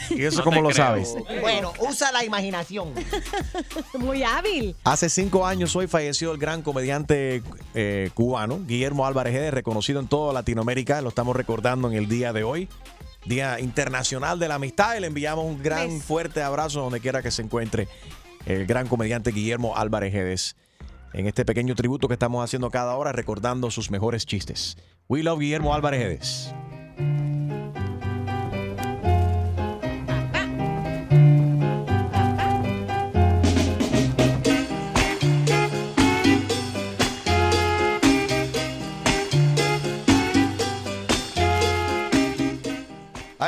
¿Y 0.10 0.22
eso 0.24 0.38
No 0.38 0.44
cómo 0.44 0.60
lo 0.60 0.68
creo. 0.68 0.76
sabes? 0.76 1.14
Bueno, 1.40 1.72
usa 1.80 2.12
la 2.12 2.24
imaginación. 2.24 2.92
Muy 3.98 4.22
hábil. 4.22 4.76
Hace 4.84 5.08
cinco 5.08 5.46
años 5.46 5.74
hoy 5.76 5.86
falleció 5.86 6.32
el 6.32 6.38
gran 6.38 6.62
comediante 6.62 7.42
eh, 7.74 8.10
cubano, 8.14 8.60
Guillermo 8.66 9.06
Álvarez 9.06 9.34
Guedes, 9.34 9.54
reconocido 9.54 10.00
en 10.00 10.08
toda 10.08 10.32
Latinoamérica. 10.32 11.00
Lo 11.00 11.08
estamos 11.10 11.36
recordando 11.36 11.90
en 11.90 11.96
el 11.96 12.08
día 12.08 12.32
de 12.32 12.44
hoy. 12.44 12.68
Día 13.24 13.60
Internacional 13.60 14.38
de 14.38 14.48
la 14.48 14.56
Amistad. 14.56 14.96
Y 14.96 15.00
le 15.00 15.06
enviamos 15.06 15.44
un 15.44 15.62
gran 15.62 16.00
fuerte 16.00 16.42
abrazo 16.42 16.80
donde 16.80 17.00
quiera 17.00 17.22
que 17.22 17.30
se 17.30 17.42
encuentre 17.42 17.86
el 18.46 18.66
gran 18.66 18.88
comediante 18.88 19.30
Guillermo 19.30 19.76
Álvarez 19.76 20.12
Guedes. 20.12 20.56
En 21.12 21.26
este 21.26 21.44
pequeño 21.44 21.74
tributo 21.74 22.08
que 22.08 22.14
estamos 22.14 22.42
haciendo 22.42 22.70
cada 22.70 22.96
hora, 22.96 23.12
recordando 23.12 23.70
sus 23.70 23.90
mejores 23.90 24.24
chistes. 24.26 24.76
We 25.08 25.22
love 25.22 25.38
Guillermo 25.40 25.74
Álvarez 25.74 26.00
Guedes. 26.00 26.54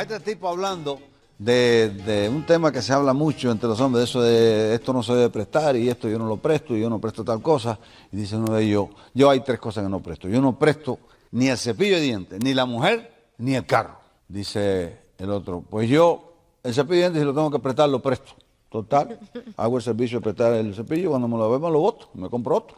Este 0.01 0.19
tipo 0.19 0.47
hablando 0.47 0.99
de, 1.37 2.29
un 2.33 2.45
tema 2.45 2.71
que 2.71 2.81
se 2.81 2.93
habla 2.93 3.13
mucho 3.13 3.51
entre 3.51 3.67
los 3.67 3.79
hombres, 3.79 4.01
de 4.01 4.05
eso 4.05 4.21
de 4.21 4.75
esto 4.75 4.93
no 4.93 5.03
se 5.03 5.13
debe 5.13 5.29
prestar 5.29 5.75
y 5.75 5.89
esto 5.89 6.07
yo 6.07 6.17
no 6.17 6.27
lo 6.27 6.37
presto 6.37 6.75
y 6.75 6.81
yo 6.81 6.89
no 6.89 6.99
presto 6.99 7.23
tal 7.23 7.41
cosa. 7.41 7.79
Y 8.11 8.17
dice 8.17 8.37
uno 8.37 8.53
de 8.53 8.63
ellos, 8.63 8.87
yo 9.13 9.29
hay 9.29 9.41
tres 9.41 9.59
cosas 9.59 9.83
que 9.83 9.89
no 9.89 10.01
presto. 10.01 10.27
Yo 10.27 10.41
no 10.41 10.57
presto 10.57 10.99
ni 11.31 11.47
el 11.47 11.57
cepillo 11.57 11.95
de 11.95 12.01
dientes, 12.01 12.39
ni 12.43 12.53
la 12.53 12.65
mujer, 12.65 13.29
ni 13.37 13.55
el 13.55 13.65
carro. 13.65 13.97
Dice 14.27 14.99
el 15.17 15.29
otro, 15.29 15.63
pues 15.69 15.89
yo 15.89 16.33
el 16.63 16.73
cepillo 16.73 16.95
de 16.95 16.99
dientes 17.01 17.21
si 17.21 17.25
lo 17.25 17.33
tengo 17.33 17.51
que 17.51 17.59
prestar 17.59 17.89
lo 17.89 18.01
presto. 18.01 18.33
Total, 18.69 19.19
hago 19.55 19.77
el 19.77 19.83
servicio 19.83 20.19
de 20.19 20.23
prestar 20.23 20.53
el 20.53 20.73
cepillo, 20.73 21.11
cuando 21.11 21.27
me 21.27 21.37
lo 21.37 21.59
me 21.59 21.71
lo 21.71 21.79
boto, 21.79 22.09
me 22.13 22.29
compro 22.29 22.57
otro. 22.57 22.77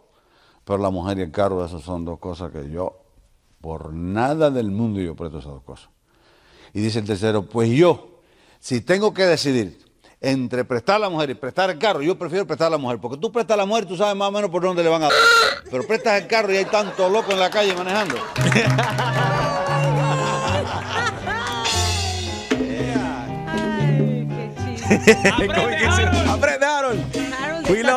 Pero 0.63 0.79
la 0.79 0.89
mujer 0.89 1.17
y 1.17 1.21
el 1.21 1.31
carro, 1.31 1.63
esas 1.65 1.81
son 1.81 2.03
dos 2.05 2.19
cosas 2.19 2.51
que 2.51 2.69
yo, 2.69 2.99
por 3.61 3.93
nada 3.93 4.51
del 4.51 4.69
mundo 4.69 4.99
yo 4.99 5.15
presto 5.15 5.39
esas 5.39 5.53
dos 5.53 5.63
cosas. 5.63 5.89
Y 6.73 6.81
dice 6.81 6.99
el 6.99 7.05
tercero, 7.05 7.43
pues 7.43 7.69
yo, 7.69 8.21
si 8.59 8.81
tengo 8.81 9.13
que 9.13 9.23
decidir 9.25 9.79
entre 10.19 10.65
prestar 10.65 10.95
a 10.95 10.99
la 10.99 11.09
mujer 11.09 11.29
y 11.29 11.35
prestar 11.35 11.69
el 11.69 11.77
carro, 11.77 12.01
yo 12.01 12.17
prefiero 12.17 12.45
prestar 12.47 12.67
a 12.67 12.71
la 12.71 12.77
mujer, 12.77 12.99
porque 12.99 13.17
tú 13.17 13.31
prestas 13.31 13.55
a 13.55 13.57
la 13.57 13.65
mujer 13.65 13.83
y 13.85 13.87
tú 13.87 13.97
sabes 13.97 14.15
más 14.15 14.29
o 14.29 14.31
menos 14.31 14.49
por 14.49 14.61
dónde 14.63 14.83
le 14.83 14.89
van 14.89 15.03
a 15.03 15.05
dar. 15.05 15.13
Pero 15.69 15.85
prestas 15.85 16.21
el 16.21 16.27
carro 16.27 16.53
y 16.53 16.57
hay 16.57 16.65
tanto 16.65 17.09
loco 17.09 17.31
en 17.31 17.39
la 17.39 17.49
calle 17.49 17.73
manejando. 17.75 18.15
Aprende, 26.29 26.65
Harold. 26.65 27.03
We 27.69 27.83
love 27.83 27.96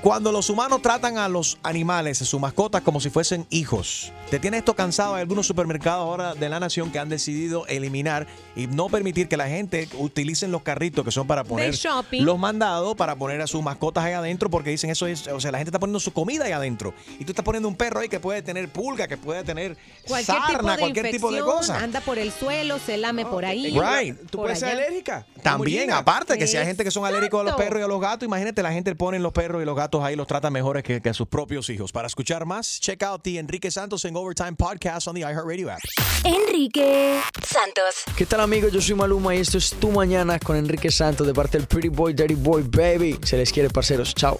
Cuando 0.00 0.32
los 0.32 0.48
humanos 0.50 0.80
tratan 0.82 1.18
a 1.18 1.28
los 1.28 1.58
animales, 1.62 2.22
a 2.22 2.24
sus 2.24 2.40
mascotas, 2.40 2.82
como 2.82 3.00
si 3.00 3.10
fuesen 3.10 3.46
hijos. 3.50 4.12
¿Te 4.30 4.38
tiene 4.38 4.58
esto 4.58 4.74
cansado? 4.74 5.14
Hay 5.14 5.20
algunos 5.20 5.46
supermercados 5.46 6.00
ahora 6.00 6.34
de 6.34 6.48
la 6.48 6.58
nación 6.58 6.90
que 6.90 6.98
han 6.98 7.08
decidido 7.08 7.66
eliminar 7.66 8.26
y 8.56 8.66
no 8.66 8.88
permitir 8.88 9.28
que 9.28 9.36
la 9.36 9.48
gente 9.48 9.88
utilicen 9.98 10.50
los 10.50 10.62
carritos 10.62 11.04
que 11.04 11.10
son 11.10 11.26
para 11.26 11.44
poner 11.44 11.74
los 12.12 12.38
mandados 12.38 12.96
para 12.96 13.16
poner 13.16 13.40
a 13.40 13.46
sus 13.46 13.62
mascotas 13.62 14.04
ahí 14.04 14.12
adentro 14.12 14.50
porque 14.50 14.70
dicen 14.70 14.90
eso 14.90 15.06
es, 15.06 15.26
o 15.28 15.40
sea, 15.40 15.52
la 15.52 15.58
gente 15.58 15.68
está 15.68 15.78
poniendo 15.78 16.00
su 16.00 16.12
comida 16.12 16.44
ahí 16.46 16.52
adentro 16.52 16.94
y 17.18 17.24
tú 17.24 17.32
estás 17.32 17.44
poniendo 17.44 17.68
un 17.68 17.76
perro 17.76 18.00
ahí 18.00 18.08
que 18.08 18.20
puede 18.20 18.42
tener 18.42 18.68
pulga, 18.70 19.06
que 19.06 19.16
puede 19.16 19.44
tener 19.44 19.76
Cualquier 20.06 20.36
sarna, 20.36 20.58
tipo 20.58 20.70
de 20.70 20.78
cualquier 20.78 21.10
tipo 21.10 21.32
de 21.32 21.40
cosa. 21.40 21.78
anda 21.78 22.00
por 22.00 22.18
el 22.18 22.32
suelo, 22.32 22.78
se 22.78 22.96
lame 22.96 23.24
por 23.24 23.44
ahí. 23.44 23.78
Right. 23.78 24.18
Tú 24.30 24.38
por 24.38 24.46
puedes 24.46 24.60
ser 24.60 24.70
alérgica. 24.70 25.26
También, 25.42 25.90
aparte 25.92 26.38
que 26.38 26.46
si 26.46 26.56
hay 26.56 26.66
gente 26.66 26.84
que 26.84 26.90
son 26.90 27.04
alérgicos 27.04 27.40
a 27.40 27.44
los 27.44 27.54
perros 27.54 27.80
y 27.80 27.84
a 27.84 27.88
los 27.88 28.00
gatos, 28.00 28.26
imagínate, 28.26 28.62
la 28.62 28.72
gente 28.72 28.94
pone 28.94 29.18
los 29.18 29.32
perros 29.32 29.62
y 29.62 29.64
los 29.64 29.73
gatos 29.74 30.02
ahí, 30.02 30.16
los 30.16 30.26
trata 30.26 30.50
mejores 30.50 30.82
que, 30.82 31.00
que 31.00 31.08
a 31.08 31.14
sus 31.14 31.28
propios 31.28 31.68
hijos. 31.70 31.92
Para 31.92 32.06
escuchar 32.06 32.46
más, 32.46 32.80
check 32.80 33.02
out 33.02 33.22
the 33.22 33.38
Enrique 33.38 33.70
Santos 33.70 34.04
en 34.04 34.16
Overtime 34.16 34.54
Podcast 34.54 35.08
on 35.08 35.14
the 35.14 35.20
iHeartRadio 35.20 35.70
app. 35.70 35.80
Enrique 36.24 37.20
Santos. 37.42 38.04
¿Qué 38.16 38.26
tal 38.26 38.40
amigos? 38.40 38.72
Yo 38.72 38.80
soy 38.80 38.94
Maluma 38.94 39.34
y 39.34 39.38
esto 39.38 39.58
es 39.58 39.70
Tu 39.70 39.90
Mañana 39.90 40.38
con 40.38 40.56
Enrique 40.56 40.90
Santos 40.90 41.26
de 41.26 41.34
parte 41.34 41.58
del 41.58 41.66
Pretty 41.66 41.88
Boy, 41.88 42.14
Dirty 42.14 42.34
Boy, 42.34 42.62
Baby. 42.62 43.18
Se 43.22 43.36
les 43.36 43.52
quiere, 43.52 43.70
parceros. 43.70 44.14
Chao. 44.14 44.38